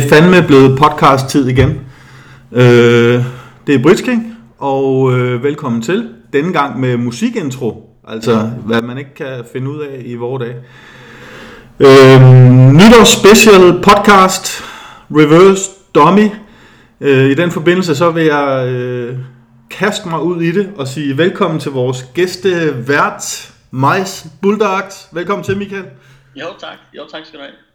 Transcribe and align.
Er 0.00 0.04
det 0.04 0.12
fandme 0.12 0.46
blevet 0.46 0.78
podcast-tid 0.78 1.48
igen. 1.48 1.80
Øh, 2.52 3.24
det 3.66 3.74
er 3.74 3.82
Bridge 3.82 4.04
King, 4.04 4.36
og 4.58 5.12
øh, 5.12 5.42
velkommen 5.42 5.82
til. 5.82 6.08
Denne 6.32 6.52
gang 6.52 6.80
med 6.80 6.96
musikintro, 6.96 7.96
altså 8.08 8.50
hvad 8.64 8.82
man 8.82 8.98
ikke 8.98 9.14
kan 9.14 9.44
finde 9.52 9.70
ud 9.70 9.80
af 9.80 10.02
i 10.04 10.14
vores 10.14 10.42
dag. 10.42 10.54
Øh, 11.80 12.20
nytårs 12.72 13.08
special 13.08 13.82
podcast, 13.82 14.62
Reverse 15.10 15.70
Dummy. 15.94 16.28
Øh, 17.00 17.30
I 17.30 17.34
den 17.34 17.50
forbindelse 17.50 17.94
så 17.94 18.10
vil 18.10 18.24
jeg 18.24 18.68
øh, 18.68 19.18
kaste 19.70 20.08
mig 20.08 20.22
ud 20.22 20.42
i 20.42 20.52
det 20.52 20.72
og 20.76 20.88
sige 20.88 21.18
velkommen 21.18 21.60
til 21.60 21.72
vores 21.72 22.06
gæstevært, 22.14 23.52
Majs 23.70 24.26
Bulldogs. 24.42 25.08
Velkommen 25.12 25.44
til, 25.44 25.56
Michael. 25.56 25.84
Jo 26.36 26.46
tak, 26.60 26.76
jo 26.96 27.02
tak 27.12 27.26
skal 27.26 27.38
du 27.38 27.44
have. 27.44 27.69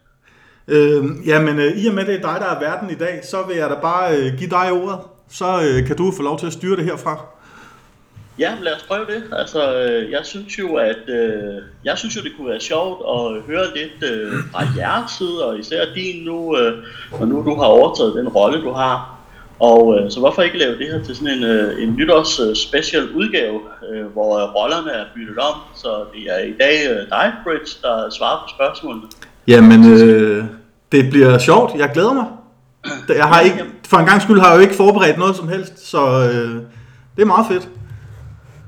Øh, 0.68 1.04
jamen, 1.26 1.60
øh, 1.60 1.78
i 1.78 1.88
og 1.88 1.94
med 1.94 2.06
det 2.06 2.16
er 2.16 2.22
dig, 2.22 2.38
der 2.40 2.56
er 2.56 2.60
verden 2.60 2.90
i 2.90 2.96
dag, 2.96 3.20
så 3.24 3.38
vil 3.48 3.58
jeg 3.58 3.70
da 3.70 3.76
bare 3.82 4.18
øh, 4.18 4.38
give 4.38 4.50
dig 4.50 4.72
ordet. 4.72 5.00
Så 5.30 5.46
øh, 5.46 5.88
kan 5.88 5.98
du 5.98 6.12
få 6.12 6.24
lov 6.24 6.40
til 6.40 6.48
at 6.48 6.54
styre 6.54 6.76
det 6.76 6.86
herfra. 6.86 7.26
Ja, 8.40 8.54
lad 8.62 8.76
os 8.76 8.84
prøve 8.84 9.06
det. 9.06 9.24
Altså, 9.32 9.80
øh, 9.80 10.12
jeg 10.12 10.22
synes 10.24 10.60
jo, 10.60 10.76
at 10.76 11.10
øh, 11.10 11.62
jeg 11.84 11.98
synes 11.98 12.16
jo, 12.16 12.22
det 12.22 12.32
kunne 12.38 12.50
være 12.50 12.60
sjovt 12.60 13.02
at 13.10 13.44
høre 13.48 13.66
lidt 13.76 14.12
øh, 14.12 14.34
fra 14.52 14.64
jeres 14.78 15.12
side, 15.12 15.46
og 15.46 15.60
især 15.60 15.86
din 15.96 16.26
nu, 16.26 16.58
øh, 16.58 16.74
når 17.20 17.26
nu 17.26 17.44
du 17.46 17.56
har 17.56 17.66
overtaget 17.66 18.16
den 18.16 18.28
rolle, 18.28 18.62
du 18.62 18.72
har. 18.72 19.20
Og 19.60 20.00
øh, 20.00 20.12
så 20.12 20.20
hvorfor 20.20 20.42
ikke 20.42 20.58
lave 20.58 20.78
det 20.78 20.88
her 20.88 21.04
til 21.04 21.16
sådan 21.16 21.38
en, 21.38 21.44
øh, 21.44 21.84
en 21.84 21.96
nytårs 21.96 22.40
øh, 22.40 22.56
special 22.56 23.10
udgave, 23.10 23.60
øh, 23.92 24.06
hvor 24.06 24.40
rollerne 24.40 24.92
er 24.92 25.06
byttet 25.16 25.38
om, 25.38 25.56
så 25.76 26.06
det 26.14 26.22
er 26.30 26.40
i 26.40 26.54
dag 26.60 26.76
øh, 26.90 27.10
dig, 27.10 27.34
Bridge, 27.44 27.78
der 27.82 28.10
svarer 28.10 28.38
på 28.38 28.48
spørgsmålene. 28.56 29.08
Jamen, 29.48 29.92
øh, 29.92 30.46
det 30.92 31.10
bliver 31.10 31.38
sjovt. 31.38 31.76
Jeg 31.78 31.92
glæder 31.94 32.14
mig. 32.14 32.26
Jeg 33.10 33.26
har 33.26 33.42
ikke, 33.42 33.66
for 33.88 33.98
en 33.98 34.06
gang 34.06 34.22
skyld 34.22 34.40
har 34.40 34.50
jeg 34.50 34.56
jo 34.56 34.62
ikke 34.62 34.76
forberedt 34.76 35.18
noget 35.18 35.36
som 35.36 35.48
helst, 35.48 35.88
så 35.88 36.00
øh, 36.08 36.56
det 37.16 37.22
er 37.22 37.26
meget 37.26 37.48
fedt. 37.48 37.70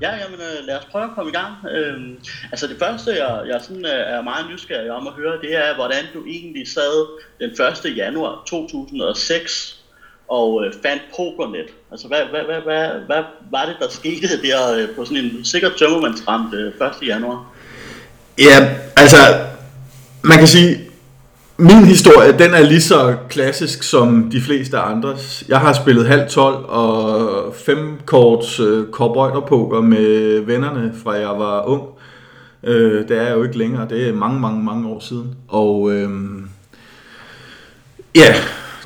Ja, 0.00 0.10
jamen 0.10 0.40
øh, 0.40 0.66
lad 0.66 0.76
os 0.78 0.84
prøve 0.84 1.04
at 1.04 1.10
komme 1.14 1.30
i 1.30 1.34
gang. 1.34 1.52
Øhm, 1.76 2.16
altså 2.52 2.66
det 2.66 2.76
første, 2.78 3.10
jeg, 3.10 3.42
jeg 3.48 3.60
sådan, 3.62 3.84
øh, 3.84 4.14
er 4.14 4.22
meget 4.22 4.46
nysgerrig 4.52 4.90
om 4.90 5.06
at 5.06 5.12
høre, 5.12 5.40
det 5.40 5.56
er, 5.56 5.74
hvordan 5.74 6.04
du 6.14 6.24
egentlig 6.26 6.68
sad 6.68 7.06
den 7.40 7.50
1. 7.90 7.96
januar 7.96 8.42
2006 8.46 9.84
og 10.28 10.64
øh, 10.64 10.72
fandt 10.82 11.02
Pokernet. 11.16 11.68
Altså 11.90 12.08
hvad, 12.08 12.20
hvad, 12.30 12.42
hvad, 12.42 12.60
hvad, 12.60 12.88
hvad 13.06 13.22
var 13.50 13.64
det, 13.64 13.76
der 13.80 13.88
skete 13.88 14.42
der 14.42 14.74
øh, 14.76 14.96
på 14.96 15.04
sådan 15.04 15.24
en 15.24 15.44
sikkert 15.44 15.72
tømmermandsramt 15.76 16.54
øh, 16.54 16.66
1. 16.66 16.72
januar? 17.06 17.52
Ja, 18.38 18.76
altså 18.96 19.16
man 20.28 20.38
kan 20.38 20.46
sige, 20.46 20.80
min 21.56 21.84
historie, 21.84 22.32
den 22.38 22.54
er 22.54 22.62
lige 22.62 22.80
så 22.80 23.16
klassisk 23.28 23.82
som 23.82 24.28
de 24.32 24.40
fleste 24.40 24.78
andres. 24.78 25.44
Jeg 25.48 25.58
har 25.58 25.72
spillet 25.72 26.06
halv 26.06 26.28
12 26.28 26.64
og 26.68 27.54
fem 27.66 28.00
korts 28.06 28.60
øh, 28.60 28.86
poker 29.48 29.80
med 29.80 30.40
vennerne 30.40 30.92
fra 31.04 31.12
jeg 31.12 31.28
var 31.28 31.68
ung. 31.68 31.82
Øh, 32.62 33.08
det 33.08 33.18
er 33.18 33.22
jeg 33.22 33.36
jo 33.36 33.42
ikke 33.42 33.58
længere, 33.58 33.88
det 33.88 34.08
er 34.08 34.12
mange, 34.12 34.40
mange, 34.40 34.64
mange 34.64 34.88
år 34.88 35.00
siden. 35.00 35.34
Og 35.48 35.92
øh, 35.92 36.10
ja, 38.14 38.34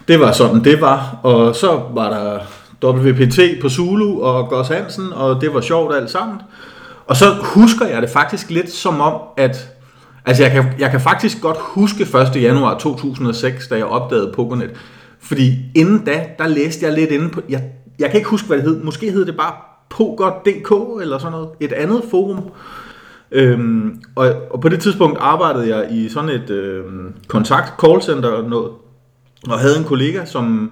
det 0.09 0.21
var 0.21 0.33
sådan 0.33 0.65
det 0.65 0.81
var. 0.81 1.19
Og 1.23 1.57
så 1.57 1.81
var 1.95 2.11
der 2.11 2.39
WPT 2.85 3.41
på 3.61 3.69
Zulu 3.69 4.21
og 4.23 4.49
Goss 4.49 4.69
Hansen, 4.69 5.13
og 5.13 5.41
det 5.41 5.55
var 5.55 5.61
sjovt 5.61 5.95
alt 5.95 6.11
sammen. 6.11 6.37
Og 7.07 7.17
så 7.17 7.27
husker 7.43 7.87
jeg 7.87 8.03
det 8.03 8.11
faktisk 8.11 8.51
lidt 8.51 8.73
som 8.73 9.01
om, 9.01 9.21
at 9.37 9.72
Altså, 10.25 10.43
jeg 10.43 10.53
kan, 10.53 10.65
jeg 10.79 10.91
kan 10.91 11.01
faktisk 11.01 11.41
godt 11.41 11.57
huske 11.61 12.03
1. 12.37 12.43
januar 12.43 12.79
2006, 12.79 13.69
da 13.69 13.77
jeg 13.77 13.85
opdagede 13.85 14.33
Pokernet. 14.35 14.71
Fordi 15.21 15.59
inden 15.75 16.05
da, 16.05 16.27
der 16.39 16.47
læste 16.47 16.87
jeg 16.87 16.95
lidt 16.95 17.11
inde 17.11 17.29
på... 17.29 17.41
Jeg, 17.49 17.63
jeg 17.99 18.11
kan 18.11 18.17
ikke 18.17 18.31
huske, 18.31 18.47
hvad 18.49 18.57
det 18.57 18.67
hed. 18.67 18.83
Måske 18.83 19.11
hed 19.11 19.27
det 19.27 19.37
bare 19.37 19.53
Poker.dk 19.91 21.03
eller 21.03 21.19
sådan 21.19 21.33
noget. 21.33 21.49
Et 21.61 21.73
andet 21.73 22.03
forum. 22.11 22.41
Øhm, 23.33 24.03
og, 24.15 24.35
og 24.51 24.61
på 24.61 24.69
det 24.69 24.81
tidspunkt 24.81 25.19
arbejdede 25.21 25.77
jeg 25.77 25.93
i 25.93 26.09
sådan 26.09 26.31
et 26.31 26.51
øhm, 26.51 27.15
kontakt 27.29 27.81
callcenter 27.81 28.49
noget, 28.49 28.71
og 29.49 29.59
havde 29.59 29.79
en 29.79 29.85
kollega, 29.85 30.25
som, 30.25 30.71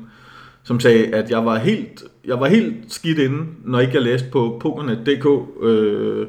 som 0.62 0.81
sagde, 0.81 1.15
at 1.15 1.31
jeg 1.31 1.44
var 1.44 1.59
helt, 1.59 2.03
jeg 2.25 2.41
var 2.41 2.49
helt 2.49 2.75
skidt 2.89 3.19
inde, 3.19 3.44
når 3.65 3.81
ikke 3.81 3.94
jeg 3.94 4.03
læste 4.03 4.28
på 4.33 4.59
pokernet.dk. 4.60 5.27
Øh, 5.62 6.27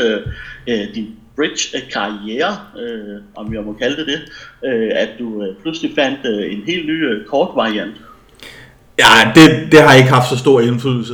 øh, 0.68 0.96
din 0.96 1.08
bridge-karriere, 1.36 2.58
øh, 2.80 3.22
om 3.36 3.54
jeg 3.54 3.64
må 3.64 3.74
kalde 3.74 3.98
det 3.98 4.08
det, 4.08 4.22
øh, 4.70 4.92
at 4.96 5.10
du 5.20 5.44
øh, 5.44 5.56
pludselig 5.62 5.92
fandt 5.96 6.20
øh, 6.26 6.54
en 6.54 6.62
helt 6.68 6.86
ny 6.86 7.10
øh, 7.10 7.26
kortvariant? 7.26 7.96
Ja, 9.00 9.32
det, 9.36 9.72
det 9.72 9.82
har 9.82 9.94
ikke 9.94 10.10
haft 10.10 10.30
så 10.30 10.38
stor 10.38 10.62
indflydelse. 10.62 11.14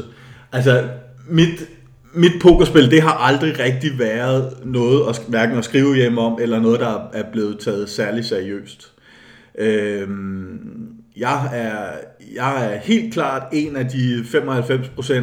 Altså, 0.51 0.83
mit, 1.27 1.69
mit 2.13 2.31
pokerspil, 2.41 2.91
det 2.91 3.01
har 3.01 3.13
aldrig 3.13 3.59
rigtig 3.59 3.99
været 3.99 4.53
noget 4.65 5.09
at, 5.09 5.21
hverken 5.27 5.57
at 5.57 5.65
skrive 5.65 5.95
hjem 5.95 6.17
om, 6.17 6.37
eller 6.41 6.59
noget, 6.59 6.79
der 6.79 7.09
er 7.13 7.23
blevet 7.31 7.59
taget 7.59 7.89
særlig 7.89 8.25
seriøst. 8.25 8.91
Øhm, 9.57 10.98
jeg, 11.19 11.49
er, 11.53 11.79
jeg 12.35 12.73
er 12.73 12.79
helt 12.79 13.13
klart 13.13 13.43
en 13.53 13.75
af 13.75 13.85
de 13.85 14.19
95% 14.19 15.13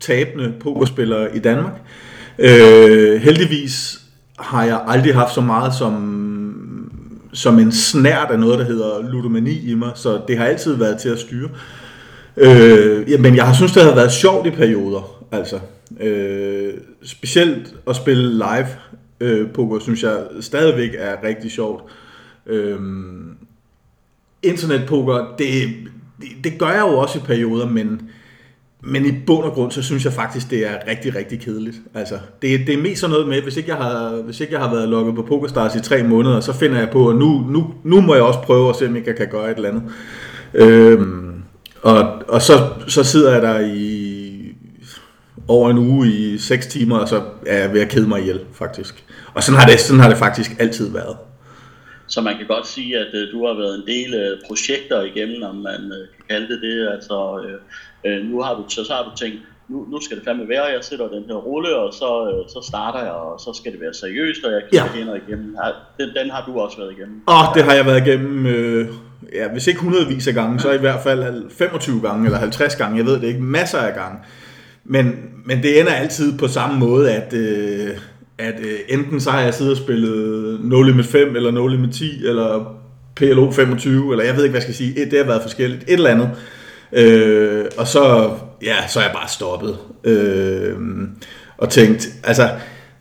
tabende 0.00 0.52
pokerspillere 0.60 1.36
i 1.36 1.38
Danmark. 1.38 1.80
Øh, 2.38 3.20
heldigvis 3.20 4.00
har 4.38 4.64
jeg 4.64 4.84
aldrig 4.86 5.14
haft 5.14 5.34
så 5.34 5.40
meget 5.40 5.74
som, 5.74 6.92
som 7.32 7.58
en 7.58 7.72
snært 7.72 8.30
af 8.30 8.38
noget, 8.38 8.58
der 8.58 8.64
hedder 8.64 9.10
ludomani 9.10 9.70
i 9.70 9.74
mig, 9.74 9.90
så 9.94 10.20
det 10.28 10.38
har 10.38 10.44
altid 10.44 10.76
været 10.76 10.98
til 10.98 11.08
at 11.08 11.18
styre. 11.18 11.48
Øh, 12.36 13.10
ja, 13.10 13.18
men 13.18 13.36
jeg 13.36 13.46
har 13.46 13.54
synes, 13.54 13.72
det 13.72 13.82
har 13.82 13.94
været 13.94 14.12
sjovt 14.12 14.46
i 14.46 14.50
perioder. 14.50 15.26
Altså, 15.32 15.58
øh, 16.00 16.72
specielt 17.02 17.74
at 17.86 17.96
spille 17.96 18.32
live 18.32 18.68
øh, 19.20 19.52
poker, 19.52 19.78
synes 19.78 20.02
jeg 20.02 20.18
stadigvæk 20.40 20.90
er 20.98 21.16
rigtig 21.24 21.50
sjovt. 21.50 21.82
Øh, 22.46 22.78
internetpoker, 24.42 25.34
det, 25.38 25.46
det, 26.20 26.28
det 26.44 26.58
gør 26.58 26.68
jeg 26.68 26.80
jo 26.80 26.98
også 26.98 27.18
i 27.18 27.22
perioder, 27.22 27.66
men 27.66 28.00
men 28.82 29.06
i 29.06 29.12
bund 29.26 29.44
og 29.44 29.52
grund, 29.52 29.72
så 29.72 29.82
synes 29.82 30.04
jeg 30.04 30.12
faktisk, 30.12 30.50
det 30.50 30.66
er 30.66 30.74
rigtig, 30.88 31.14
rigtig 31.14 31.40
kedeligt. 31.40 31.76
Altså, 31.94 32.14
det, 32.42 32.66
det 32.66 32.74
er 32.74 32.82
mest 32.82 33.00
sådan 33.00 33.12
noget 33.12 33.28
med, 33.28 33.42
hvis 33.42 33.56
ikke, 33.56 33.70
jeg 33.70 33.76
har, 33.76 34.22
hvis 34.24 34.40
ikke 34.40 34.52
jeg 34.52 34.60
har 34.60 34.74
været 34.74 34.88
lukket 34.88 35.14
på 35.14 35.22
PokerStars 35.22 35.74
i 35.74 35.80
tre 35.80 36.02
måneder, 36.02 36.40
så 36.40 36.52
finder 36.52 36.78
jeg 36.78 36.90
på, 36.90 37.08
at 37.08 37.16
nu, 37.16 37.44
nu, 37.48 37.74
nu 37.84 38.00
må 38.00 38.14
jeg 38.14 38.22
også 38.22 38.40
prøve 38.40 38.68
at 38.68 38.76
se, 38.76 38.86
om 38.86 38.96
jeg 38.96 39.16
kan 39.16 39.28
gøre 39.30 39.50
et 39.50 39.56
eller 39.56 39.68
andet. 39.68 39.82
Øhm, 40.54 41.42
og 41.82 42.22
og 42.28 42.42
så, 42.42 42.68
så 42.86 43.04
sidder 43.04 43.32
jeg 43.32 43.42
der 43.42 43.60
i 43.60 44.20
over 45.48 45.70
en 45.70 45.78
uge 45.78 46.08
i 46.08 46.38
6 46.38 46.66
timer, 46.66 46.98
og 46.98 47.08
så 47.08 47.22
er 47.46 47.58
jeg 47.58 47.72
ved 47.72 47.80
at 47.80 47.88
kede 47.88 48.08
mig 48.08 48.20
ihjel, 48.20 48.40
faktisk. 48.52 49.04
Og 49.34 49.42
sådan 49.42 49.60
har 49.60 49.68
det, 49.68 49.80
sådan 49.80 50.00
har 50.00 50.08
det 50.08 50.18
faktisk 50.18 50.56
altid 50.58 50.92
været. 50.92 51.16
Så 52.10 52.20
man 52.20 52.36
kan 52.36 52.46
godt 52.46 52.66
sige, 52.66 52.98
at 52.98 53.10
uh, 53.14 53.32
du 53.32 53.46
har 53.46 53.54
været 53.54 53.74
en 53.74 53.86
del 53.86 54.10
uh, 54.22 54.46
projekter 54.46 55.02
igennem, 55.02 55.42
om 55.42 55.56
man 55.56 55.82
uh, 55.96 56.04
kan 56.14 56.24
kalde 56.30 56.48
det 56.48 56.62
det. 56.62 56.88
Altså, 56.94 57.16
nu 58.30 58.40
har 58.42 58.54
du, 58.54 58.64
så, 58.68 58.84
så 58.84 58.92
har 58.92 59.04
du 59.04 59.16
tænkt, 59.16 59.38
nu, 59.70 59.86
nu 59.90 60.00
skal 60.00 60.16
det 60.16 60.24
fandme 60.24 60.48
være, 60.48 60.64
jeg 60.64 60.84
sætter 60.84 61.08
den 61.08 61.24
her 61.28 61.34
rulle, 61.34 61.76
og 61.76 61.94
så, 61.94 62.10
så 62.48 62.66
starter 62.68 63.00
jeg, 63.00 63.12
og 63.12 63.40
så 63.40 63.52
skal 63.60 63.72
det 63.72 63.80
være 63.80 63.94
seriøst, 63.94 64.44
og 64.44 64.52
jeg 64.52 64.62
kigger 64.70 64.86
ja. 64.86 64.98
hænder 64.98 65.14
igennem. 65.14 65.56
Den, 65.98 66.08
den 66.16 66.30
har 66.30 66.44
du 66.46 66.60
også 66.60 66.76
været 66.76 66.92
igennem. 66.92 67.22
Åh, 67.28 67.48
oh, 67.48 67.54
det 67.54 67.64
har 67.64 67.74
jeg 67.74 67.86
været 67.86 68.06
igennem, 68.06 68.46
øh, 68.46 68.88
ja, 69.34 69.48
hvis 69.48 69.66
ikke 69.66 69.80
hundredvis 69.80 70.28
af 70.28 70.34
gange, 70.34 70.60
så 70.60 70.72
i 70.72 70.78
hvert 70.78 71.00
fald 71.02 71.50
25 71.50 72.00
gange, 72.00 72.24
eller 72.24 72.38
50 72.38 72.76
gange, 72.76 72.98
jeg 72.98 73.06
ved 73.06 73.20
det 73.20 73.28
ikke, 73.28 73.42
masser 73.42 73.78
af 73.78 73.94
gange. 73.94 74.18
Men, 74.84 75.14
men 75.44 75.62
det 75.62 75.80
ender 75.80 75.92
altid 75.92 76.38
på 76.38 76.48
samme 76.48 76.78
måde, 76.78 77.12
at, 77.12 77.34
øh, 77.34 77.88
at 78.40 78.60
øh, 78.60 78.78
enten 78.88 79.20
så 79.20 79.30
har 79.30 79.40
jeg 79.40 79.54
siddet 79.54 79.72
og 79.72 79.78
spillet 79.78 80.58
No 80.64 80.82
Limit 80.82 81.06
5, 81.06 81.36
eller 81.36 81.50
No 81.50 81.66
Limit 81.66 81.94
10, 81.94 82.26
eller 82.26 82.76
PLO 83.16 83.50
25, 83.50 84.12
eller 84.12 84.24
jeg 84.24 84.36
ved 84.36 84.44
ikke, 84.44 84.50
hvad 84.50 84.60
jeg 84.60 84.62
skal 84.62 84.74
sige. 84.74 85.10
Det 85.10 85.18
har 85.18 85.26
været 85.26 85.42
forskelligt. 85.42 85.82
Et 85.82 85.92
eller 85.92 86.10
andet. 86.10 86.30
Øh, 86.92 87.64
og 87.76 87.86
så, 87.86 88.30
ja, 88.62 88.88
så 88.88 88.98
er 88.98 89.04
jeg 89.04 89.12
bare 89.14 89.28
stoppet. 89.28 89.78
Øh, 90.04 90.76
og 91.58 91.70
tænkt, 91.70 92.08
altså, 92.24 92.50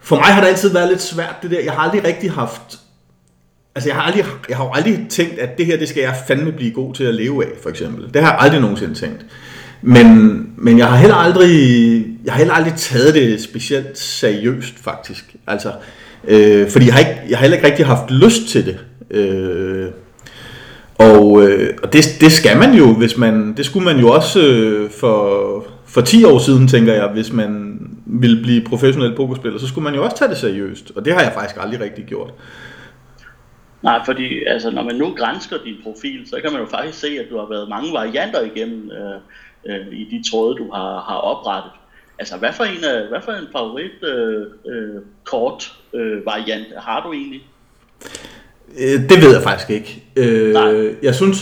for 0.01 0.15
mig 0.15 0.25
har 0.25 0.41
det 0.41 0.47
altid 0.47 0.73
været 0.73 0.89
lidt 0.89 1.01
svært 1.01 1.35
det 1.41 1.51
der. 1.51 1.59
Jeg 1.59 1.73
har 1.73 1.79
aldrig 1.79 2.03
rigtig 2.03 2.31
haft 2.31 2.79
Altså, 3.75 3.89
jeg 3.89 3.95
har, 3.95 4.03
aldrig, 4.03 4.25
jeg 4.49 4.57
har 4.57 4.63
jo 4.63 4.71
aldrig 4.73 5.05
tænkt, 5.09 5.39
at 5.39 5.57
det 5.57 5.65
her, 5.65 5.77
det 5.77 5.89
skal 5.89 6.01
jeg 6.01 6.15
fandme 6.27 6.51
blive 6.51 6.71
god 6.71 6.93
til 6.93 7.03
at 7.03 7.15
leve 7.15 7.45
af, 7.45 7.51
for 7.61 7.69
eksempel. 7.69 8.13
Det 8.13 8.21
har 8.21 8.31
jeg 8.31 8.41
aldrig 8.41 8.61
nogensinde 8.61 8.93
tænkt. 8.93 9.25
Men, 9.81 10.49
men 10.57 10.77
jeg 10.77 10.87
har 10.87 10.97
heller 10.97 11.15
aldrig, 11.15 12.05
jeg 12.25 12.33
har 12.33 12.37
heller 12.37 12.53
aldrig 12.53 12.73
taget 12.77 13.13
det 13.13 13.41
specielt 13.41 13.97
seriøst, 13.97 14.73
faktisk. 14.83 15.35
Altså, 15.47 15.71
øh, 16.27 16.69
fordi 16.69 16.85
jeg 16.85 16.93
har, 16.93 16.99
ikke, 16.99 17.21
jeg 17.29 17.37
har 17.37 17.41
heller 17.41 17.57
ikke 17.57 17.67
rigtig 17.67 17.85
haft 17.85 18.11
lyst 18.11 18.47
til 18.47 18.65
det. 18.65 18.77
Øh, 19.17 19.87
og 20.97 21.43
øh, 21.43 21.69
og 21.83 21.93
det, 21.93 22.05
det 22.21 22.31
skal 22.31 22.57
man 22.57 22.73
jo, 22.73 22.93
hvis 22.93 23.17
man, 23.17 23.53
det 23.57 23.65
skulle 23.65 23.85
man 23.85 23.99
jo 23.99 24.09
også 24.09 24.47
øh, 24.47 24.89
for, 24.91 25.65
for 25.85 26.01
10 26.01 26.23
år 26.23 26.39
siden, 26.39 26.67
tænker 26.67 26.93
jeg, 26.93 27.07
hvis 27.07 27.33
man 27.33 27.79
ville 28.05 28.41
blive 28.43 28.61
professionel 28.61 29.15
pokerspiller, 29.15 29.59
så 29.59 29.67
skulle 29.67 29.83
man 29.83 29.95
jo 29.95 30.03
også 30.03 30.17
tage 30.17 30.29
det 30.29 30.37
seriøst. 30.37 30.91
Og 30.95 31.05
det 31.05 31.13
har 31.13 31.21
jeg 31.21 31.31
faktisk 31.33 31.57
aldrig 31.59 31.81
rigtig 31.81 32.05
gjort. 32.05 32.33
Nej, 33.81 34.01
fordi 34.05 34.43
altså, 34.43 34.71
når 34.71 34.83
man 34.83 34.95
nu 34.95 35.13
grænsker 35.17 35.57
din 35.65 35.75
profil, 35.83 36.29
så 36.29 36.39
kan 36.41 36.51
man 36.51 36.61
jo 36.61 36.67
faktisk 36.67 36.99
se, 36.99 37.07
at 37.07 37.25
du 37.29 37.37
har 37.37 37.45
været 37.49 37.69
mange 37.69 37.93
varianter 37.93 38.41
igennem 38.41 38.91
øh, 38.91 39.19
øh, 39.65 39.87
i 39.91 40.03
de 40.11 40.29
tråde, 40.31 40.55
du 40.55 40.71
har, 40.71 41.05
har 41.09 41.17
oprettet. 41.17 41.71
Altså, 42.19 42.37
hvad 42.37 42.53
for 42.53 42.63
en, 42.63 43.09
hvad 43.09 43.21
for 43.25 43.31
en 43.31 43.47
favorit 43.51 44.03
øh, 44.03 44.47
øh, 44.65 45.01
kort 45.23 45.73
øh, 45.93 46.25
variant 46.25 46.67
har 46.77 47.03
du 47.03 47.13
egentlig? 47.13 47.47
Øh, 48.77 49.09
det 49.09 49.21
ved 49.21 49.33
jeg 49.33 49.43
faktisk 49.43 49.69
ikke. 49.69 50.03
Øh, 50.15 50.53
Nej. 50.53 50.95
Jeg 51.03 51.15
synes, 51.15 51.37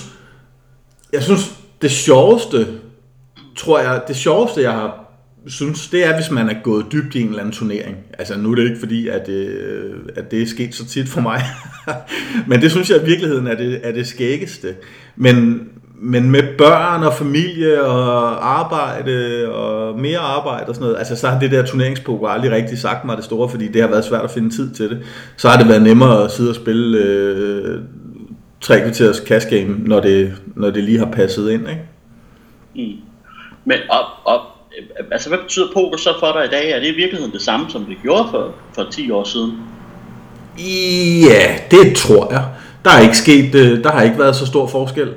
jeg 1.14 1.24
synes, 1.24 1.42
det 1.82 1.92
sjoveste, 1.92 2.68
tror 3.58 3.80
jeg, 3.80 4.02
det 4.08 4.16
sjoveste, 4.16 4.62
jeg 4.62 4.72
har 4.72 5.07
synes, 5.48 5.88
det 5.88 6.06
er, 6.06 6.16
hvis 6.16 6.32
man 6.32 6.50
er 6.50 6.56
gået 6.64 6.86
dybt 6.92 7.16
i 7.16 7.22
en 7.22 7.28
eller 7.28 7.40
anden 7.40 7.54
turnering. 7.54 7.98
Altså 8.20 8.38
nu 8.38 8.52
er 8.52 8.56
det 8.56 8.64
ikke 8.64 8.80
fordi, 8.80 9.08
at, 9.08 9.30
øh, 9.30 9.94
at 10.16 10.32
det 10.32 10.42
er 10.42 10.46
sket 10.46 10.76
så 10.76 10.88
tit 10.88 11.10
for 11.10 11.22
mig. 11.22 11.42
Men 12.48 12.62
det 12.62 12.72
synes 12.72 12.90
jeg 12.90 13.02
i 13.02 13.06
virkeligheden 13.06 13.48
er 13.48 13.56
det, 13.56 13.80
er 13.84 13.92
det 13.92 14.08
skæggeste. 14.08 14.76
Men, 15.16 15.62
men 16.02 16.32
med 16.32 16.44
børn 16.58 17.04
og 17.04 17.14
familie 17.14 17.84
og 17.84 18.50
arbejde 18.60 19.48
og 19.54 20.00
mere 20.00 20.20
arbejde 20.20 20.66
og 20.68 20.76
sådan 20.76 20.86
noget, 20.86 20.98
altså 20.98 21.16
så 21.16 21.30
har 21.30 21.40
det 21.40 21.52
der 21.52 21.66
turneringspoker 21.66 22.28
aldrig 22.28 22.52
rigtig 22.52 22.78
sagt 22.78 23.06
mig 23.06 23.18
det 23.18 23.26
store, 23.26 23.50
fordi 23.50 23.68
det 23.68 23.82
har 23.82 23.90
været 23.90 24.06
svært 24.06 24.24
at 24.24 24.32
finde 24.32 24.50
tid 24.50 24.74
til 24.74 24.90
det. 24.90 25.00
Så 25.38 25.50
har 25.50 25.58
det 25.58 25.68
været 25.68 25.82
nemmere 25.82 26.24
at 26.24 26.32
sidde 26.32 26.50
og 26.50 26.56
spille 26.56 26.98
øh, 26.98 27.82
tre 28.62 28.80
kvarters 28.80 29.18
cash 29.18 29.50
game, 29.50 29.78
når 29.86 30.00
det, 30.00 30.34
når 30.56 30.70
det 30.70 30.84
lige 30.84 31.00
har 31.00 31.12
passet 31.12 31.52
ind, 31.52 31.70
ikke? 31.70 31.82
Mm. 32.76 33.02
Men 33.66 33.78
op, 33.90 34.06
op, 34.26 34.42
Øh, 34.78 35.06
altså 35.12 35.30
hvad 35.30 35.38
betyder 35.38 35.68
poker 35.74 35.98
så 35.98 36.10
for 36.20 36.32
dig 36.32 36.46
i 36.46 36.50
dag? 36.50 36.72
Er 36.72 36.80
det 36.80 36.88
i 36.88 36.96
virkeligheden 36.96 37.34
det 37.34 37.42
samme, 37.42 37.66
som 37.70 37.86
det 37.86 37.98
gjorde 38.02 38.28
for, 38.32 38.56
for 38.76 38.88
10 38.92 39.12
år 39.12 39.24
siden? 39.24 39.54
Ja, 41.30 41.58
det 41.72 41.96
tror 41.96 42.32
jeg. 42.32 42.46
Der 42.86 42.92
er 42.92 43.00
ikke 43.00 43.18
sket, 43.18 43.56
øh, 43.56 43.84
der 43.84 43.92
har 43.92 44.02
ikke 44.02 44.20
været 44.20 44.36
så 44.36 44.46
stor 44.46 44.68
forskel. 44.68 45.14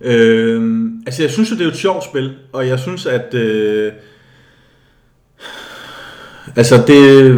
Øh, 0.00 0.90
altså 1.06 1.22
jeg 1.22 1.30
synes 1.30 1.50
jo, 1.50 1.56
det 1.56 1.66
er 1.66 1.70
et 1.70 1.76
sjovt 1.76 2.04
spil, 2.04 2.34
og 2.52 2.68
jeg 2.68 2.78
synes, 2.78 3.06
at 3.06 3.34
øh, 3.34 3.92
altså 6.56 6.82
det, 6.86 7.28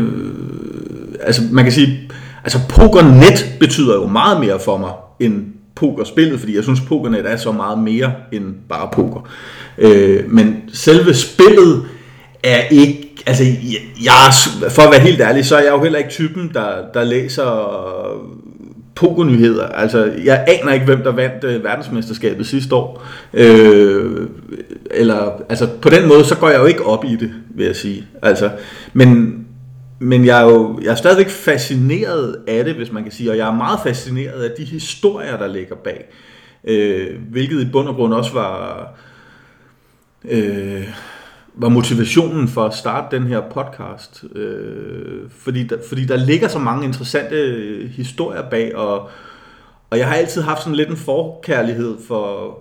altså 1.20 1.42
man 1.50 1.64
kan 1.64 1.72
sige, 1.72 2.10
altså 2.44 2.58
pokernet 2.68 3.56
betyder 3.60 3.94
jo 3.94 4.06
meget 4.06 4.40
mere 4.40 4.60
for 4.60 4.76
mig 4.76 4.92
end 5.20 5.46
pokerspillet, 5.76 6.40
fordi 6.40 6.56
jeg 6.56 6.62
synes, 6.62 6.80
pokernet 6.80 7.30
er 7.30 7.36
så 7.36 7.52
meget 7.52 7.78
mere 7.78 8.12
end 8.32 8.54
bare 8.68 8.88
poker. 8.92 9.28
Øh, 9.78 10.30
men 10.30 10.56
selve 10.72 11.14
spillet 11.14 11.84
er 12.44 12.62
ikke, 12.70 13.22
altså 13.26 13.44
jeg, 13.44 14.04
jeg, 14.04 14.70
for 14.70 14.82
at 14.82 14.90
være 14.90 15.00
helt 15.00 15.20
ærlig, 15.20 15.44
så 15.44 15.56
er 15.56 15.62
jeg 15.62 15.72
jo 15.72 15.82
heller 15.82 15.98
ikke 15.98 16.10
typen, 16.10 16.50
der, 16.54 16.68
der 16.94 17.04
læser 17.04 17.46
pokernyheder. 18.94 19.66
Altså, 19.66 20.12
jeg 20.24 20.44
aner 20.48 20.72
ikke, 20.72 20.86
hvem 20.86 21.02
der 21.02 21.12
vandt 21.12 21.44
øh, 21.44 21.64
verdensmesterskabet 21.64 22.46
sidste 22.46 22.74
år. 22.74 23.06
Øh, 23.34 24.28
eller, 24.90 25.42
altså, 25.48 25.68
på 25.82 25.88
den 25.88 26.08
måde, 26.08 26.24
så 26.24 26.36
går 26.36 26.48
jeg 26.48 26.60
jo 26.60 26.64
ikke 26.64 26.86
op 26.86 27.04
i 27.04 27.16
det, 27.16 27.30
vil 27.54 27.66
jeg 27.66 27.76
sige. 27.76 28.06
Altså, 28.22 28.50
men, 28.92 29.45
men 29.98 30.24
jeg 30.24 30.40
er 30.40 30.44
jo 30.44 30.80
jeg 30.82 30.90
er 30.90 30.94
stadigvæk 30.94 31.28
fascineret 31.28 32.42
af 32.46 32.64
det, 32.64 32.74
hvis 32.74 32.92
man 32.92 33.02
kan 33.02 33.12
sige, 33.12 33.30
og 33.30 33.36
jeg 33.36 33.48
er 33.48 33.54
meget 33.54 33.80
fascineret 33.82 34.42
af 34.42 34.50
de 34.58 34.64
historier, 34.64 35.36
der 35.36 35.46
ligger 35.46 35.76
bag. 35.76 36.04
Øh, 36.64 37.20
hvilket 37.30 37.60
i 37.60 37.70
bund 37.72 37.88
og 37.88 37.94
grund 37.94 38.14
også 38.14 38.32
var... 38.32 38.88
Øh, 40.24 40.88
var 41.58 41.68
motivationen 41.68 42.48
for 42.48 42.64
at 42.64 42.74
starte 42.74 43.16
den 43.16 43.26
her 43.26 43.40
podcast. 43.40 44.24
Øh, 44.34 45.30
fordi, 45.30 45.66
der, 45.66 45.76
fordi 45.88 46.04
der 46.04 46.16
ligger 46.16 46.48
så 46.48 46.58
mange 46.58 46.84
interessante 46.84 47.36
historier 47.92 48.50
bag, 48.50 48.76
og, 48.76 49.10
og 49.90 49.98
jeg 49.98 50.08
har 50.08 50.14
altid 50.14 50.42
haft 50.42 50.60
sådan 50.60 50.74
lidt 50.74 50.88
en 50.88 50.96
forkærlighed 50.96 51.96
for, 52.08 52.58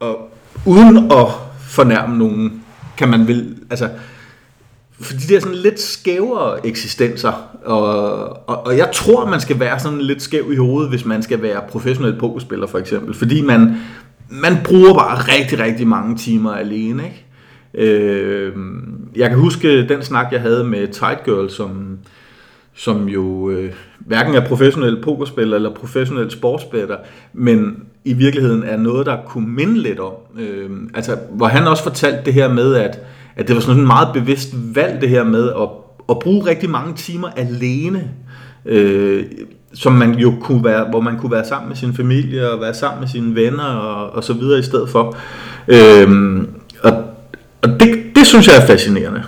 og, 0.00 0.30
uden 0.66 1.12
at 1.12 1.26
fornærme 1.60 2.18
nogen, 2.18 2.64
kan 2.96 3.08
man 3.08 3.28
vel, 3.28 3.56
altså, 3.70 3.88
fordi 5.00 5.20
det 5.28 5.36
er 5.36 5.40
sådan 5.40 5.56
lidt 5.56 5.80
skævere 5.80 6.66
eksistenser, 6.66 7.32
og, 7.64 8.28
og, 8.48 8.66
og 8.66 8.76
jeg 8.76 8.90
tror, 8.94 9.26
man 9.26 9.40
skal 9.40 9.60
være 9.60 9.78
sådan 9.78 10.00
lidt 10.00 10.22
skæv 10.22 10.52
i 10.52 10.56
hovedet, 10.56 10.90
hvis 10.90 11.04
man 11.04 11.22
skal 11.22 11.42
være 11.42 11.60
professionel 11.68 12.18
pokerspiller 12.18 12.66
for 12.66 12.78
eksempel, 12.78 13.14
fordi 13.14 13.42
man, 13.42 13.76
man 14.28 14.56
bruger 14.64 14.94
bare 14.94 15.18
rigtig, 15.18 15.58
rigtig 15.58 15.86
mange 15.86 16.16
timer 16.16 16.52
alene, 16.52 17.02
ikke? 17.04 17.26
Øh, 17.74 18.52
jeg 19.16 19.28
kan 19.28 19.38
huske 19.38 19.88
den 19.88 20.02
snak, 20.02 20.26
jeg 20.32 20.40
havde 20.40 20.64
med 20.64 20.88
Tight 20.88 21.24
Girl, 21.24 21.50
som, 21.50 21.98
som 22.74 23.08
jo 23.08 23.50
øh, 23.50 23.72
hverken 23.98 24.34
er 24.34 24.46
professionel 24.46 25.02
pokerspiller 25.02 25.56
eller 25.56 25.74
professionel 25.74 26.30
sportsbetter, 26.30 26.96
men 27.32 27.76
i 28.04 28.12
virkeligheden 28.12 28.62
er 28.62 28.76
noget, 28.76 29.06
der 29.06 29.16
kunne 29.26 29.48
minde 29.48 29.78
lidt 29.78 30.00
om. 30.00 30.12
Øh, 30.38 30.70
altså, 30.94 31.18
hvor 31.30 31.46
han 31.46 31.66
også 31.66 31.82
fortalte 31.82 32.20
det 32.24 32.34
her 32.34 32.52
med, 32.52 32.74
at, 32.74 32.98
at 33.40 33.48
det 33.48 33.54
var 33.54 33.60
sådan 33.60 33.80
en 33.80 33.86
meget 33.86 34.08
bevidst 34.14 34.54
valg, 34.74 35.00
det 35.00 35.08
her 35.08 35.24
med 35.24 35.48
at, 35.48 35.68
at 36.10 36.18
bruge 36.18 36.46
rigtig 36.46 36.70
mange 36.70 36.94
timer 36.94 37.28
alene. 37.36 38.10
Øh, 38.64 39.24
som 39.74 39.92
man 39.92 40.14
jo 40.14 40.34
kunne 40.40 40.64
være, 40.64 40.84
hvor 40.90 41.00
man 41.00 41.18
kunne 41.18 41.32
være 41.32 41.44
sammen 41.44 41.68
med 41.68 41.76
sin 41.76 41.94
familie 41.94 42.50
og 42.50 42.60
være 42.60 42.74
sammen 42.74 43.00
med 43.00 43.08
sine 43.08 43.34
venner 43.34 43.64
og, 43.64 44.10
og 44.10 44.24
så 44.24 44.32
videre 44.32 44.58
i 44.58 44.62
stedet 44.62 44.88
for. 44.88 45.16
Øh, 45.68 46.42
og 46.82 47.04
og 47.62 47.80
det, 47.80 48.16
det 48.16 48.26
synes 48.26 48.48
jeg 48.48 48.56
er 48.56 48.66
fascinerende. 48.66 49.24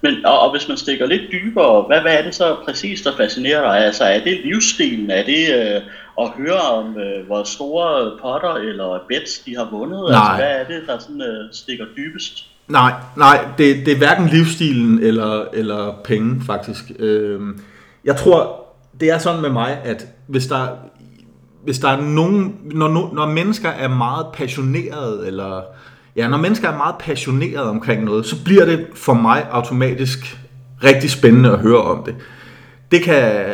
Men, 0.00 0.26
og, 0.26 0.40
og 0.40 0.50
hvis 0.50 0.68
man 0.68 0.76
stikker 0.76 1.06
lidt 1.06 1.22
dybere, 1.32 1.82
hvad, 1.82 2.00
hvad 2.00 2.18
er 2.18 2.22
det 2.22 2.34
så 2.34 2.56
præcis, 2.64 3.02
der 3.02 3.16
fascinerer 3.16 3.62
dig? 3.62 3.86
Altså, 3.86 4.04
er 4.04 4.20
det 4.24 4.40
livsstilen? 4.44 5.10
Er 5.10 5.24
det 5.24 5.44
øh, 5.54 5.80
at 6.20 6.28
høre 6.28 6.60
om, 6.60 6.98
øh, 6.98 7.26
hvor 7.26 7.44
store 7.44 8.18
potter 8.22 8.54
eller 8.54 9.04
bets 9.08 9.38
de 9.38 9.56
har 9.56 9.68
vundet? 9.70 9.98
Altså, 9.98 10.12
nej. 10.12 10.28
Altså, 10.28 10.44
hvad 10.44 10.60
er 10.60 10.80
det, 10.80 10.88
der 10.88 10.98
sådan, 10.98 11.22
øh, 11.22 11.52
stikker 11.52 11.84
dybest? 11.96 12.46
Nej, 12.68 12.92
nej 13.16 13.48
det, 13.58 13.86
det 13.86 13.92
er 13.92 13.98
hverken 13.98 14.26
livsstilen 14.26 14.98
eller, 14.98 15.44
eller 15.52 15.94
penge, 16.04 16.42
faktisk. 16.46 16.84
Øh, 16.98 17.40
jeg 18.04 18.16
tror, 18.16 18.64
det 19.00 19.10
er 19.10 19.18
sådan 19.18 19.42
med 19.42 19.50
mig, 19.50 19.78
at 19.84 20.06
hvis 20.26 20.46
der, 20.46 20.68
hvis 21.64 21.78
der 21.78 21.88
er 21.88 22.00
nogen, 22.00 22.56
når, 22.62 23.14
når 23.14 23.26
mennesker 23.26 23.68
er 23.68 23.88
meget 23.88 24.26
passionerede, 24.34 25.26
eller 25.26 25.62
ja, 26.16 26.28
når 26.28 26.38
mennesker 26.38 26.68
er 26.68 26.76
meget 26.76 26.94
passionerede 27.00 27.70
omkring 27.70 28.04
noget, 28.04 28.26
så 28.26 28.44
bliver 28.44 28.64
det 28.64 28.86
for 28.94 29.14
mig 29.14 29.46
automatisk 29.50 30.38
rigtig 30.84 31.10
spændende 31.10 31.52
at 31.52 31.58
høre 31.58 31.82
om 31.82 32.02
det. 32.04 32.14
Det 32.90 33.02
kan, 33.02 33.44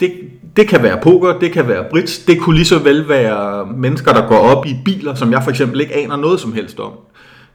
det, 0.00 0.12
det 0.56 0.68
kan 0.68 0.82
være 0.82 0.98
poker, 1.02 1.38
det 1.38 1.52
kan 1.52 1.68
være 1.68 1.84
brits, 1.90 2.18
det 2.18 2.40
kunne 2.40 2.56
lige 2.56 2.66
så 2.66 2.78
vel 2.78 3.08
være 3.08 3.66
mennesker, 3.66 4.12
der 4.12 4.28
går 4.28 4.38
op 4.38 4.66
i 4.66 4.76
biler, 4.84 5.14
som 5.14 5.32
jeg 5.32 5.42
for 5.42 5.50
eksempel 5.50 5.80
ikke 5.80 5.96
aner 5.96 6.16
noget 6.16 6.40
som 6.40 6.52
helst 6.52 6.80
om. 6.80 6.92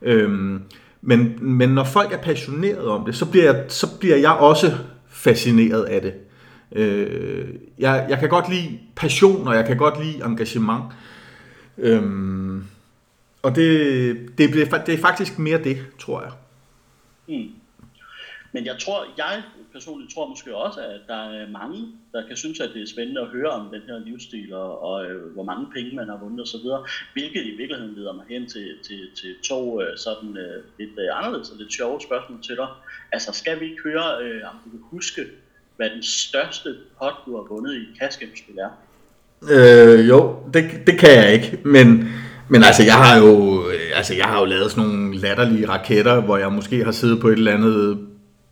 Øhm, 0.02 0.62
men, 1.08 1.38
men 1.42 1.70
når 1.70 1.84
folk 1.84 2.14
er 2.14 2.18
passionerede 2.18 2.90
om 2.90 3.06
det, 3.06 3.16
så 3.16 3.26
bliver, 3.32 3.46
jeg, 3.46 3.66
så 3.68 3.98
bliver 4.00 4.18
jeg 4.18 4.32
også 4.32 4.78
fascineret 5.10 5.84
af 5.84 6.02
det. 6.02 6.14
Øh, 6.72 7.48
jeg, 7.80 8.06
jeg 8.10 8.20
kan 8.20 8.30
godt 8.30 8.50
lide 8.50 8.80
passion, 8.96 9.48
og 9.48 9.56
jeg 9.56 9.66
kan 9.66 9.78
godt 9.78 10.06
lide 10.06 10.26
engagement. 10.26 10.84
Øhm, 11.78 12.64
og 13.42 13.56
det, 13.56 14.38
det, 14.38 14.52
bliver, 14.52 14.84
det 14.86 14.94
er 14.94 14.98
faktisk 14.98 15.40
mere 15.40 15.64
det, 15.64 15.86
tror 16.00 16.22
jeg. 16.22 16.32
Mm. 17.28 17.52
Men 18.52 18.66
jeg 18.66 18.76
tror, 18.80 19.06
jeg 19.18 19.44
personligt 19.78 20.14
tror 20.14 20.30
måske 20.34 20.56
også, 20.56 20.80
at 20.96 21.02
der 21.08 21.22
er 21.40 21.50
mange, 21.60 21.80
der 22.14 22.28
kan 22.28 22.38
synes, 22.44 22.60
at 22.60 22.70
det 22.74 22.82
er 22.82 22.94
spændende 22.94 23.22
at 23.22 23.28
høre 23.28 23.52
om 23.60 23.66
den 23.76 23.84
her 23.90 23.98
livsstil, 24.08 24.54
og, 24.54 24.72
og 24.90 25.06
øh, 25.06 25.34
hvor 25.34 25.44
mange 25.44 25.66
penge 25.76 25.96
man 25.96 26.08
har 26.12 26.18
vundet 26.24 26.42
osv., 26.46 26.68
hvilket 27.14 27.44
i 27.52 27.54
virkeligheden 27.62 27.96
leder 28.00 28.14
mig 28.14 28.26
hen 28.30 28.44
til, 28.54 28.68
til, 28.88 29.00
til 29.20 29.32
to 29.50 29.82
øh, 29.82 29.98
sådan 29.98 30.38
øh, 30.46 30.58
lidt 30.80 30.96
øh, 31.04 31.18
anderledes 31.18 31.50
og 31.50 31.58
lidt 31.58 31.74
sjove 31.74 32.02
spørgsmål 32.02 32.40
til 32.48 32.56
dig. 32.56 32.68
Altså, 33.12 33.30
skal 33.42 33.60
vi 33.60 33.66
ikke 33.70 33.82
høre, 33.90 34.08
øh, 34.24 34.42
om 34.50 34.56
du 34.64 34.70
kan 34.70 34.80
huske, 34.92 35.22
hvad 35.78 35.90
den 35.90 36.04
største 36.04 36.70
pot, 37.00 37.16
du 37.26 37.36
har 37.38 37.46
vundet 37.54 37.74
i 37.76 37.86
kaskemspil 38.02 38.58
er? 38.58 38.72
Øh, 39.56 40.08
jo, 40.10 40.20
det, 40.54 40.64
det 40.88 41.00
kan 41.00 41.12
jeg 41.20 41.34
ikke, 41.34 41.60
men, 41.66 41.88
men 42.50 42.64
altså, 42.64 42.84
jeg 42.84 42.98
har 43.06 43.18
jo, 43.24 43.32
øh, 43.70 43.98
altså, 44.00 44.14
jeg 44.16 44.26
har 44.26 44.40
jo 44.40 44.46
lavet 44.46 44.72
sådan 44.72 44.90
nogle 44.90 45.18
latterlige 45.18 45.70
raketter, 45.70 46.22
hvor 46.22 46.38
jeg 46.38 46.52
måske 46.52 46.84
har 46.84 46.92
siddet 46.92 47.22
på 47.22 47.28
et 47.28 47.38
eller 47.38 47.54
andet 47.54 48.08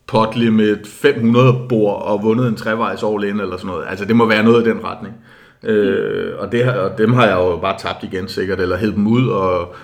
pot 0.07 0.36
limit 0.36 0.88
500 0.88 1.55
bord 1.69 2.01
og 2.01 2.24
vundet 2.24 2.48
en 2.48 2.55
trevejs 2.55 3.03
all 3.03 3.24
in 3.24 3.39
eller 3.39 3.57
sådan 3.57 3.67
noget. 3.67 3.86
Altså, 3.89 4.05
det 4.05 4.15
må 4.15 4.25
være 4.25 4.43
noget 4.43 4.67
i 4.67 4.69
den 4.69 4.83
retning. 4.83 5.15
Øh, 5.63 6.31
og, 6.39 6.51
det, 6.51 6.69
og 6.69 6.98
dem 6.98 7.13
har 7.13 7.25
jeg 7.25 7.36
jo 7.36 7.57
bare 7.57 7.79
tabt 7.79 8.03
igen 8.03 8.27
sikkert, 8.27 8.60
eller 8.60 8.77
hældt 8.77 8.95
dem 8.95 9.07
ud 9.07 9.27
og, 9.27 9.75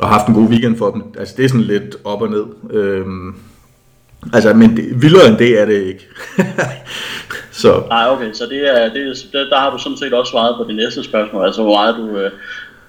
og 0.00 0.08
haft 0.08 0.26
en 0.26 0.34
god 0.34 0.48
weekend 0.48 0.78
for 0.78 0.90
dem. 0.90 1.02
Altså, 1.18 1.34
det 1.36 1.44
er 1.44 1.48
sådan 1.48 1.64
lidt 1.64 1.96
op 2.04 2.22
og 2.22 2.30
ned. 2.30 2.44
Øh, 2.70 3.06
Altså, 4.32 4.54
men 4.54 4.76
det, 4.76 5.02
vildere 5.02 5.28
end 5.28 5.38
det 5.38 5.60
er 5.60 5.64
det 5.64 5.82
ikke. 5.82 6.08
så. 7.62 7.82
Nej, 7.88 8.06
okay, 8.08 8.32
så 8.32 8.46
det 8.46 8.58
er, 8.68 8.92
det 8.92 9.02
er, 9.02 9.14
der, 9.32 9.48
der 9.48 9.58
har 9.58 9.70
du 9.70 9.78
sådan 9.78 9.98
set 9.98 10.12
også 10.12 10.30
svaret 10.30 10.56
på 10.56 10.64
det 10.68 10.76
næste 10.76 11.04
spørgsmål, 11.04 11.44
altså 11.44 11.62
hvor 11.62 11.74
meget 11.74 11.96
du, 11.96 12.16
øh, 12.16 12.30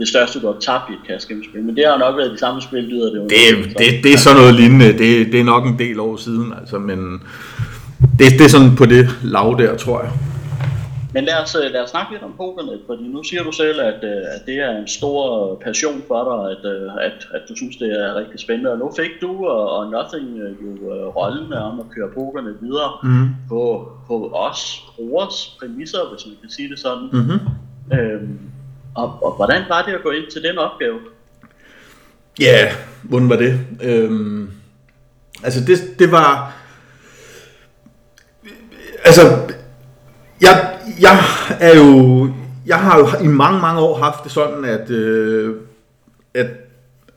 det 0.02 0.08
største 0.08 0.40
du 0.42 0.48
har 0.48 0.60
tabt 0.60 0.90
i 0.90 0.94
et 0.94 1.04
kaskemspil, 1.08 1.64
men 1.64 1.76
det 1.76 1.86
har 1.86 1.98
nok 1.98 2.18
været 2.18 2.32
de 2.32 2.38
samme 2.38 2.62
spil, 2.62 2.84
lyder 2.84 3.10
det. 3.14 3.22
Det, 3.30 3.78
det, 3.78 4.04
det 4.04 4.14
er 4.14 4.18
sådan 4.18 4.40
noget 4.40 4.54
lignende, 4.56 4.86
det, 4.86 5.32
det 5.32 5.40
er 5.40 5.44
nok 5.44 5.66
en 5.66 5.80
del 5.80 6.00
år 6.00 6.16
siden, 6.18 6.54
altså, 6.60 6.80
men 6.80 7.00
det, 8.20 8.28
det 8.38 8.42
er 8.42 8.50
sådan 8.50 8.76
på 8.76 8.86
det 8.86 9.10
lav 9.24 9.56
der, 9.60 9.78
tror 9.78 10.02
jeg. 10.02 10.12
Men 11.14 11.24
lad 11.24 11.38
os, 11.44 11.56
øh, 11.56 11.72
lad 11.74 11.82
os 11.84 11.90
snakke 11.90 12.12
lidt 12.12 12.24
om 12.24 12.34
pokernet, 12.38 12.80
fordi 12.88 13.04
nu 13.04 13.24
siger 13.24 13.44
du 13.44 13.52
selv, 13.52 13.82
at, 13.82 14.00
øh, 14.04 14.36
at 14.36 14.42
det 14.46 14.56
er 14.56 14.72
en 14.82 14.88
stor 14.88 15.56
passion 15.66 16.02
for 16.08 16.22
dig, 16.30 16.40
at, 16.54 16.64
øh, 16.74 17.06
at, 17.08 17.18
at 17.36 17.42
du 17.50 17.56
synes, 17.56 17.76
det 17.76 17.90
er 18.02 18.16
rigtig 18.16 18.40
spændende. 18.40 18.72
Og 18.72 18.78
nu 18.78 18.92
fik 18.98 19.14
du 19.22 19.46
og, 19.46 19.78
og 19.78 19.92
Nothing 19.92 20.28
jo 20.38 21.12
rollen 21.20 21.54
om 21.54 21.80
at 21.80 21.86
køre 21.96 22.10
pokernet 22.18 22.56
videre 22.62 22.92
mm. 23.04 23.28
på, 23.50 23.92
på 24.08 24.16
os 24.48 24.84
brugers 24.96 25.58
præmisser, 25.60 26.00
hvis 26.12 26.26
man 26.26 26.36
kan 26.42 26.50
sige 26.50 26.70
det 26.70 26.80
sådan. 26.80 27.08
Mm-hmm. 27.14 27.40
Øhm, 27.98 28.40
og, 28.96 29.24
og 29.24 29.36
hvordan 29.36 29.64
var 29.70 29.86
det 29.86 29.94
at 29.94 30.04
gå 30.04 30.10
ind 30.10 30.32
til 30.32 30.44
den 30.44 30.58
opgave? 30.58 31.00
Ja, 32.40 32.66
yeah, 32.66 32.74
hvordan 33.04 33.30
var 33.30 33.36
det? 33.36 33.60
Øhm, 33.84 34.52
altså 35.44 35.66
det, 35.66 36.00
det 36.00 36.12
var... 36.12 36.54
Altså, 39.04 39.22
jeg, 40.42 40.80
jeg 41.00 41.18
er 41.60 41.78
jo, 41.78 42.30
jeg 42.66 42.80
har 42.80 43.00
jo 43.00 43.08
i 43.24 43.28
mange, 43.28 43.62
mange 43.62 43.82
år 43.82 43.98
haft 43.98 44.24
det 44.24 44.32
sådan, 44.32 44.66
at, 44.66 44.90
øh, 44.90 45.56
at, 46.34 46.48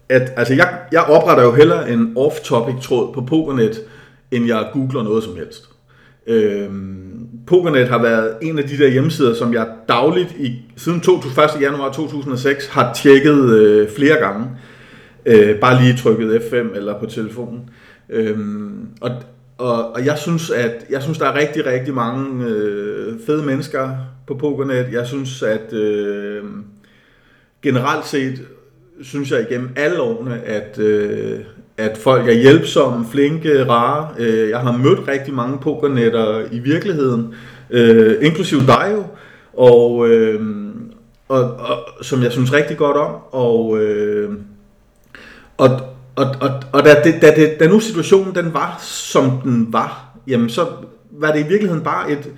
at 0.08 0.32
altså 0.36 0.54
jeg, 0.54 0.78
jeg 0.92 1.04
opretter 1.04 1.44
jo 1.44 1.52
hellere 1.52 1.90
en 1.90 2.16
off-topic 2.18 2.82
tråd 2.82 3.14
på 3.14 3.20
Pokernet, 3.20 3.80
end 4.30 4.46
jeg 4.46 4.70
googler 4.72 5.02
noget 5.02 5.24
som 5.24 5.36
helst. 5.36 5.73
Øhm, 6.26 7.28
Pokernet 7.46 7.88
har 7.88 8.02
været 8.02 8.36
en 8.42 8.58
af 8.58 8.64
de 8.64 8.78
der 8.78 8.88
hjemmesider, 8.88 9.34
som 9.34 9.54
jeg 9.54 9.66
dagligt 9.88 10.36
i, 10.38 10.62
siden 10.76 10.98
1. 10.98 11.60
januar 11.60 11.92
2006 11.92 12.66
har 12.66 12.94
tjekket 12.94 13.50
øh, 13.50 13.88
flere 13.96 14.16
gange. 14.16 14.46
Øh, 15.26 15.60
bare 15.60 15.82
lige 15.82 15.96
trykket 15.96 16.40
F5 16.40 16.76
eller 16.76 16.98
på 16.98 17.06
telefonen. 17.06 17.70
Øhm, 18.08 18.88
og, 19.00 19.10
og, 19.58 19.92
og 19.94 20.06
jeg 20.06 20.18
synes, 20.18 20.50
at 20.50 20.84
jeg 20.90 21.02
synes, 21.02 21.18
der 21.18 21.26
er 21.26 21.38
rigtig, 21.38 21.66
rigtig 21.66 21.94
mange 21.94 22.46
øh, 22.46 23.14
fede 23.26 23.42
mennesker 23.42 23.90
på 24.26 24.34
Pokernet. 24.34 24.86
Jeg 24.92 25.06
synes, 25.06 25.42
at 25.42 25.72
øh, 25.72 26.42
generelt 27.62 28.06
set, 28.06 28.42
synes 29.02 29.30
jeg 29.30 29.46
igennem 29.50 29.68
alle 29.76 30.00
årene, 30.00 30.40
at, 30.40 30.78
øh, 30.78 31.40
at 31.76 31.98
folk 31.98 32.28
er 32.28 32.32
hjælpsomme, 32.32 33.06
flinke, 33.10 33.64
rare. 33.64 34.08
Øh, 34.18 34.50
jeg 34.50 34.58
har 34.58 34.76
mødt 34.76 35.08
rigtig 35.08 35.34
mange 35.34 35.58
pokernetter 35.58 36.44
i 36.50 36.58
virkeligheden, 36.58 37.34
øh, 37.70 38.16
inklusiv 38.20 38.60
dig 38.60 38.92
jo, 38.92 39.04
og, 39.52 40.08
øh, 40.08 40.40
og, 41.28 41.42
og, 41.42 42.04
som 42.04 42.22
jeg 42.22 42.32
synes 42.32 42.52
rigtig 42.52 42.76
godt 42.76 42.96
om. 42.96 43.14
Og, 43.30 43.78
øh, 43.78 44.32
og, 45.56 45.80
og, 46.16 46.26
og, 46.40 46.50
og 46.72 46.84
da, 46.84 47.02
det, 47.04 47.22
da, 47.22 47.34
det, 47.36 47.60
da 47.60 47.66
nu 47.66 47.80
situationen 47.80 48.34
den 48.34 48.54
var, 48.54 48.78
som 48.82 49.30
den 49.44 49.72
var, 49.72 50.16
jamen 50.26 50.48
så 50.48 50.66
var 51.10 51.32
det 51.32 51.40
i 51.40 51.48
virkeligheden 51.48 51.84
bare 51.84 52.10
et, 52.10 52.30